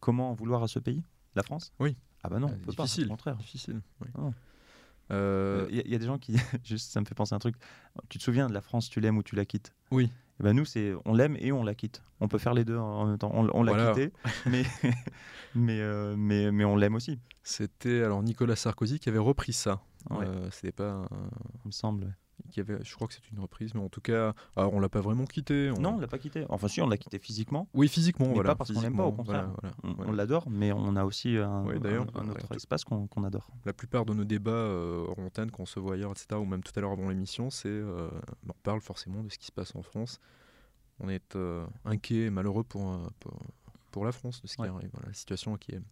Comment 0.00 0.30
en 0.30 0.34
vouloir 0.34 0.62
à 0.62 0.68
ce 0.68 0.78
pays? 0.78 1.04
La 1.34 1.42
France? 1.42 1.72
Oui. 1.78 1.96
Ah 2.22 2.28
bah 2.28 2.38
non, 2.38 2.48
on 2.48 2.58
peut 2.58 2.72
difficile, 2.72 3.04
pas, 3.04 3.08
au 3.08 3.16
contraire. 3.16 3.36
Difficile, 3.36 3.80
Il 5.10 5.82
y, 5.86 5.94
a 5.94 5.98
des 5.98 6.06
gens 6.06 6.18
qui, 6.18 6.36
juste, 6.64 6.92
ça 6.92 7.00
me 7.00 7.06
fait 7.06 7.14
penser 7.14 7.34
à 7.34 7.36
un 7.36 7.38
truc. 7.38 7.56
Tu 8.08 8.18
te 8.18 8.22
souviens 8.22 8.48
de 8.48 8.54
la 8.54 8.60
France, 8.60 8.88
tu 8.90 9.00
l'aimes 9.00 9.16
ou 9.16 9.22
tu 9.22 9.36
la 9.36 9.44
quittes? 9.44 9.72
Oui. 9.90 10.10
Et 10.40 10.42
eh 10.42 10.44
ben 10.44 10.56
nous, 10.56 10.64
c'est 10.64 10.94
on 11.04 11.12
l'aime 11.12 11.36
et 11.38 11.52
on 11.52 11.62
la 11.62 11.74
quitte. 11.74 12.02
On 12.18 12.26
peut 12.26 12.38
faire 12.38 12.54
les 12.54 12.64
deux 12.64 12.78
en 12.78 13.04
même 13.04 13.18
temps. 13.18 13.30
On, 13.34 13.62
l'a 13.62 13.92
quitté, 13.92 14.10
mais 14.46 14.62
mais, 15.54 15.80
mais, 16.16 16.50
mais 16.50 16.64
on 16.64 16.76
l'aime 16.76 16.94
aussi. 16.94 17.18
C'était 17.42 18.02
alors 18.02 18.22
Nicolas 18.22 18.56
Sarkozy 18.56 18.98
qui 18.98 19.10
avait 19.10 19.18
repris 19.18 19.52
ça 19.52 19.82
Ouais. 20.08 20.24
Euh, 20.26 20.48
c'est 20.50 20.72
pas. 20.72 21.04
Il 21.64 21.66
me 21.66 21.72
semble. 21.72 22.16
Y 22.56 22.60
avait, 22.60 22.78
je 22.82 22.94
crois 22.94 23.06
que 23.06 23.14
c'est 23.14 23.30
une 23.30 23.40
reprise, 23.40 23.74
mais 23.74 23.80
en 23.80 23.88
tout 23.88 24.00
cas, 24.00 24.34
alors 24.56 24.72
on 24.74 24.80
l'a 24.80 24.88
pas 24.88 25.00
vraiment 25.00 25.24
quitté. 25.24 25.70
Non, 25.78 25.96
on 25.96 25.98
l'a 25.98 26.06
pas 26.06 26.18
quitté. 26.18 26.44
Enfin, 26.48 26.68
si, 26.68 26.80
on 26.80 26.88
l'a 26.88 26.96
quitté 26.96 27.18
physiquement. 27.18 27.68
Oui, 27.74 27.88
physiquement, 27.88 28.28
mais 28.28 28.34
voilà. 28.34 28.50
Pas 28.50 28.56
parce 28.56 28.72
qu'on 28.72 28.80
l'aime 28.80 28.96
pas, 28.96 29.04
au 29.04 29.12
contraire. 29.12 29.50
on, 29.82 30.12
l'adore, 30.12 30.48
mais 30.50 30.72
on 30.72 30.96
a 30.96 31.04
aussi 31.04 31.36
un, 31.36 31.66
un, 31.66 32.28
autre 32.28 32.54
espace 32.54 32.84
qu'on 32.84 33.24
adore. 33.24 33.48
La 33.64 33.72
plupart 33.72 34.04
de 34.04 34.14
nos 34.14 34.24
débats 34.24 34.50
euh, 34.50 35.06
hors 35.08 35.18
antenne, 35.18 35.50
quand 35.50 35.62
on 35.62 35.66
se 35.66 35.80
voit 35.80 35.94
ailleurs, 35.94 36.12
etc., 36.12 36.40
ou 36.40 36.44
même 36.44 36.62
tout 36.62 36.72
à 36.76 36.80
l'heure 36.80 36.92
avant 36.92 37.08
l'émission, 37.08 37.50
c'est 37.50 37.68
euh, 37.68 38.08
on 38.48 38.52
parle 38.62 38.80
forcément 38.80 39.22
de 39.22 39.28
ce 39.28 39.38
qui 39.38 39.46
se 39.46 39.52
passe 39.52 39.74
en 39.74 39.82
France. 39.82 40.20
On 40.98 41.08
est 41.08 41.36
euh, 41.36 41.66
inquiet 41.84 42.26
et 42.26 42.30
malheureux 42.30 42.64
pour, 42.64 42.98
pour, 43.20 43.38
pour, 43.90 44.04
la 44.04 44.12
France, 44.12 44.42
de 44.42 44.48
ce 44.48 44.56
qui 44.56 44.62
arrive. 44.62 44.90
la 45.06 45.12
situation 45.12 45.56
qui 45.56 45.72
est. 45.72 45.82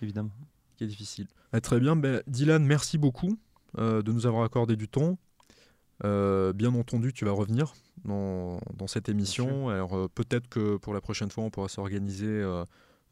Évidemment. 0.00 0.30
Qui 0.76 0.84
est 0.84 0.88
difficile. 0.88 1.26
Ah, 1.52 1.60
très 1.60 1.80
bien. 1.80 1.96
Ben, 1.96 2.22
Dylan, 2.26 2.64
merci 2.64 2.98
beaucoup. 2.98 3.36
Euh, 3.78 4.02
de 4.02 4.12
nous 4.12 4.26
avoir 4.26 4.44
accordé 4.44 4.76
du 4.76 4.86
temps. 4.86 5.18
Euh, 6.04 6.52
bien 6.52 6.74
entendu, 6.74 7.12
tu 7.12 7.24
vas 7.24 7.32
revenir 7.32 7.74
dans, 8.04 8.58
cette 8.86 9.08
émission. 9.08 9.68
Alors 9.68 9.96
euh, 9.96 10.08
peut-être 10.08 10.48
que 10.48 10.76
pour 10.76 10.94
la 10.94 11.00
prochaine 11.00 11.30
fois, 11.30 11.44
on 11.44 11.50
pourra 11.50 11.68
s'organiser 11.68 12.42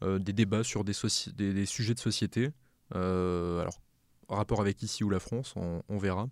des 0.01 0.33
débats 0.33 0.63
sur 0.63 0.83
des, 0.83 0.93
des, 1.37 1.65
sujets 1.65 1.93
de 1.93 1.99
société. 1.99 2.51
alors, 2.93 3.81
rapport 4.29 4.61
avec 4.61 4.81
ici 4.81 5.03
ou 5.03 5.09
la 5.09 5.19
France, 5.19 5.53
on, 5.55 5.97
verra. 5.97 6.27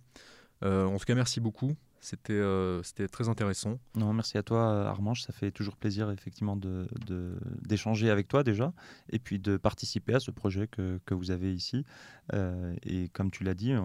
en 0.64 0.98
tout 0.98 1.06
cas, 1.06 1.16
merci 1.16 1.40
beaucoup 1.40 1.76
C'était 2.02 2.34
euh, 2.34 2.82
c'était 2.84 3.08
très 3.08 3.28
intéressant. 3.28 3.78
Non, 3.96 4.14
merci 4.14 4.38
à 4.38 4.44
toi, 4.44 4.88
Armange. 4.88 5.22
Ça 5.22 5.34
fait 5.34 5.52
toujours 5.52 5.76
plaisir, 5.76 6.10
effectivement, 6.12 6.56
d'échanger 6.56 8.08
de, 8.08 8.12
avec 8.12 8.28
toi 8.28 8.44
déjà, 8.44 8.74
et 9.10 9.20
puis 9.20 9.40
de 9.40 9.58
participer 9.58 10.14
à 10.14 10.20
ce 10.20 10.32
projet 10.32 10.68
que, 10.68 11.00
que 11.06 11.14
vous 11.14 11.32
avez 11.32 11.54
ici. 11.54 11.86
Euh, 12.34 12.74
et 12.84 13.10
comme 13.10 13.32
tu 13.32 13.44
l'as 13.44 13.54
dit, 13.54 13.74
euh, 13.74 13.82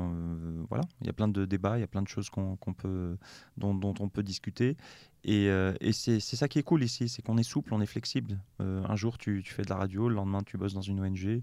voilà, 0.69 0.85
il 1.01 1.07
y 1.07 1.11
a 1.11 1.13
plein 1.13 1.29
de 1.29 1.45
débats, 1.45 1.77
il 1.77 1.81
y 1.81 1.85
a 1.85 1.89
plein 1.89 2.03
de 2.03 2.09
choses 2.09 2.31
qu'on 2.31 2.57
peut, 2.57 3.17
dont, 3.57 3.75
dont, 3.75 3.95
on 3.99 4.09
peut 4.09 4.23
discuter. 4.23 4.77
Et, 5.25 5.47
et 5.47 5.93
c'est 5.93 6.21
ça 6.21 6.49
qui 6.49 6.59
est 6.59 6.63
cool 6.63 6.85
ici, 6.85 7.09
c'est 7.09 7.23
qu'on 7.23 7.39
est 7.39 7.43
souple, 7.43 7.75
on 7.75 7.81
est 7.81 7.87
flexible. 7.87 8.39
un 8.61 8.97
jour, 8.97 9.19
tu, 9.19 9.43
tu, 9.43 9.55
fais 9.55 9.63
de 9.63 9.71
la 9.71 9.77
radio, 9.77 10.09
le 10.09 10.15
lendemain, 10.15 10.43
tu 10.43 10.59
bosses 10.59 10.75
dans 10.75 10.83
une 10.83 11.01
ONG, 11.01 11.43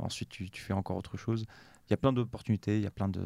ensuite, 0.00 0.30
tu 0.30 0.48
fais 0.62 0.72
encore 0.72 0.96
autre 0.96 1.16
chose 1.16 1.44
il 1.90 1.94
y 1.94 1.94
a 1.94 1.96
plein 1.96 2.12
d'opportunités, 2.12 2.76
il 2.76 2.84
y 2.84 2.86
a 2.86 2.90
plein 2.92 3.08
de, 3.08 3.20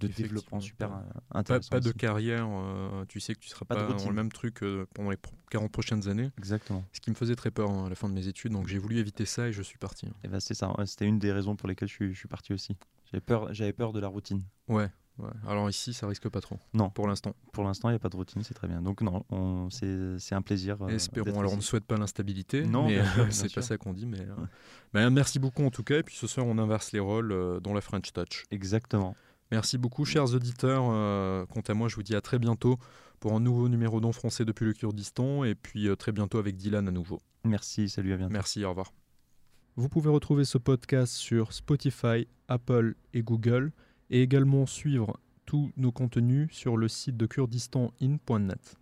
de 0.00 0.08
développements 0.08 0.58
super 0.58 0.90
intéressants. 1.30 1.70
Pas, 1.70 1.78
de 1.78 1.92
carrière, 1.92 2.48
euh, 2.50 3.04
tu 3.08 3.20
sais 3.20 3.32
que 3.32 3.38
tu 3.38 3.46
ne 3.46 3.50
seras 3.50 3.64
pas, 3.64 3.76
dans 3.76 4.08
le 4.08 4.14
même 4.14 4.32
truc 4.32 4.64
euh, 4.64 4.86
pendant 4.92 5.10
les 5.10 5.18
40 5.50 5.70
prochaines 5.70 6.08
années. 6.08 6.30
Exactement. 6.36 6.84
Ce 6.92 7.00
qui 7.00 7.10
me 7.10 7.14
faisait 7.14 7.36
très 7.36 7.52
peur 7.52 7.70
hein, 7.70 7.86
à 7.86 7.88
la 7.88 7.94
fin 7.94 8.08
de 8.08 8.14
mes 8.14 8.26
études, 8.26 8.50
donc 8.50 8.66
j'ai 8.66 8.78
voulu 8.78 8.98
éviter 8.98 9.24
ça 9.24 9.46
et 9.46 9.52
je 9.52 9.62
suis 9.62 9.78
parti. 9.78 10.08
Et 10.24 10.28
ben 10.28 10.40
c'est 10.40 10.54
ça, 10.54 10.74
c'était 10.84 11.06
une 11.06 11.20
des 11.20 11.30
raisons 11.30 11.54
pour 11.54 11.68
lesquelles 11.68 11.88
je 11.88 11.94
suis, 11.94 12.12
je 12.12 12.18
suis 12.18 12.28
parti 12.28 12.52
aussi. 12.52 12.76
J'avais 13.12 13.20
peur, 13.20 13.54
j'avais 13.54 13.72
peur 13.72 13.92
de 13.92 14.00
la 14.00 14.08
routine. 14.08 14.42
Ouais, 14.66 14.90
alors 15.46 15.68
ici, 15.68 15.92
ça 15.92 16.06
risque 16.06 16.28
pas 16.28 16.40
trop. 16.40 16.58
Non. 16.74 16.90
Pour 16.90 17.06
l'instant. 17.06 17.34
Pour 17.52 17.64
l'instant, 17.64 17.88
il 17.88 17.92
n'y 17.92 17.96
a 17.96 17.98
pas 17.98 18.08
de 18.08 18.16
routine, 18.16 18.42
c'est 18.42 18.54
très 18.54 18.68
bien. 18.68 18.82
Donc 18.82 19.02
non, 19.02 19.24
c'est 19.70 20.34
un 20.34 20.42
plaisir. 20.42 20.76
Euh, 20.82 20.88
Espérons. 20.88 21.38
Alors 21.38 21.52
on 21.52 21.56
ne 21.56 21.62
souhaite 21.62 21.84
pas 21.84 21.96
l'instabilité. 21.96 22.64
Non, 22.64 22.88
mais 22.88 23.02
c'est 23.30 23.52
pas 23.52 23.62
ça 23.62 23.76
qu'on 23.76 23.92
dit. 23.92 24.06
Mais, 24.06 24.26
euh, 24.96 25.10
merci 25.10 25.38
beaucoup 25.38 25.64
en 25.64 25.70
tout 25.70 25.84
cas. 25.84 25.98
Et 25.98 26.02
puis 26.02 26.16
ce 26.16 26.26
soir, 26.26 26.46
on 26.46 26.58
inverse 26.58 26.92
les 26.92 27.00
rôles 27.00 27.32
euh, 27.32 27.60
dans 27.60 27.74
la 27.74 27.80
French 27.80 28.12
Touch. 28.12 28.44
Exactement. 28.50 29.14
Merci 29.50 29.76
beaucoup, 29.76 30.04
chers 30.04 30.32
auditeurs. 30.34 30.82
quant 31.48 31.60
à 31.68 31.74
moi, 31.74 31.88
je 31.88 31.96
vous 31.96 32.02
dis 32.02 32.16
à 32.16 32.22
très 32.22 32.38
bientôt 32.38 32.78
pour 33.20 33.34
un 33.34 33.40
nouveau 33.40 33.68
numéro 33.68 34.00
d'On 34.00 34.12
français 34.12 34.44
depuis 34.44 34.64
le 34.64 34.72
Kurdistan. 34.72 35.44
Et 35.44 35.54
puis 35.54 35.94
très 35.96 36.12
bientôt 36.12 36.38
avec 36.38 36.56
Dylan 36.56 36.88
à 36.88 36.90
nouveau. 36.90 37.20
Merci, 37.44 37.88
salut, 37.88 38.14
à 38.14 38.16
bientôt. 38.16 38.32
Merci, 38.32 38.64
au 38.64 38.70
revoir. 38.70 38.92
Vous 39.76 39.88
pouvez 39.88 40.10
retrouver 40.10 40.44
ce 40.44 40.58
podcast 40.58 41.14
sur 41.14 41.52
Spotify, 41.52 42.28
Apple 42.48 42.94
et 43.14 43.22
Google 43.22 43.72
et 44.12 44.22
également 44.22 44.66
suivre 44.66 45.18
tous 45.46 45.72
nos 45.76 45.90
contenus 45.90 46.48
sur 46.52 46.76
le 46.76 46.86
site 46.86 47.16
de 47.16 47.26
kurdistanin.net. 47.26 48.81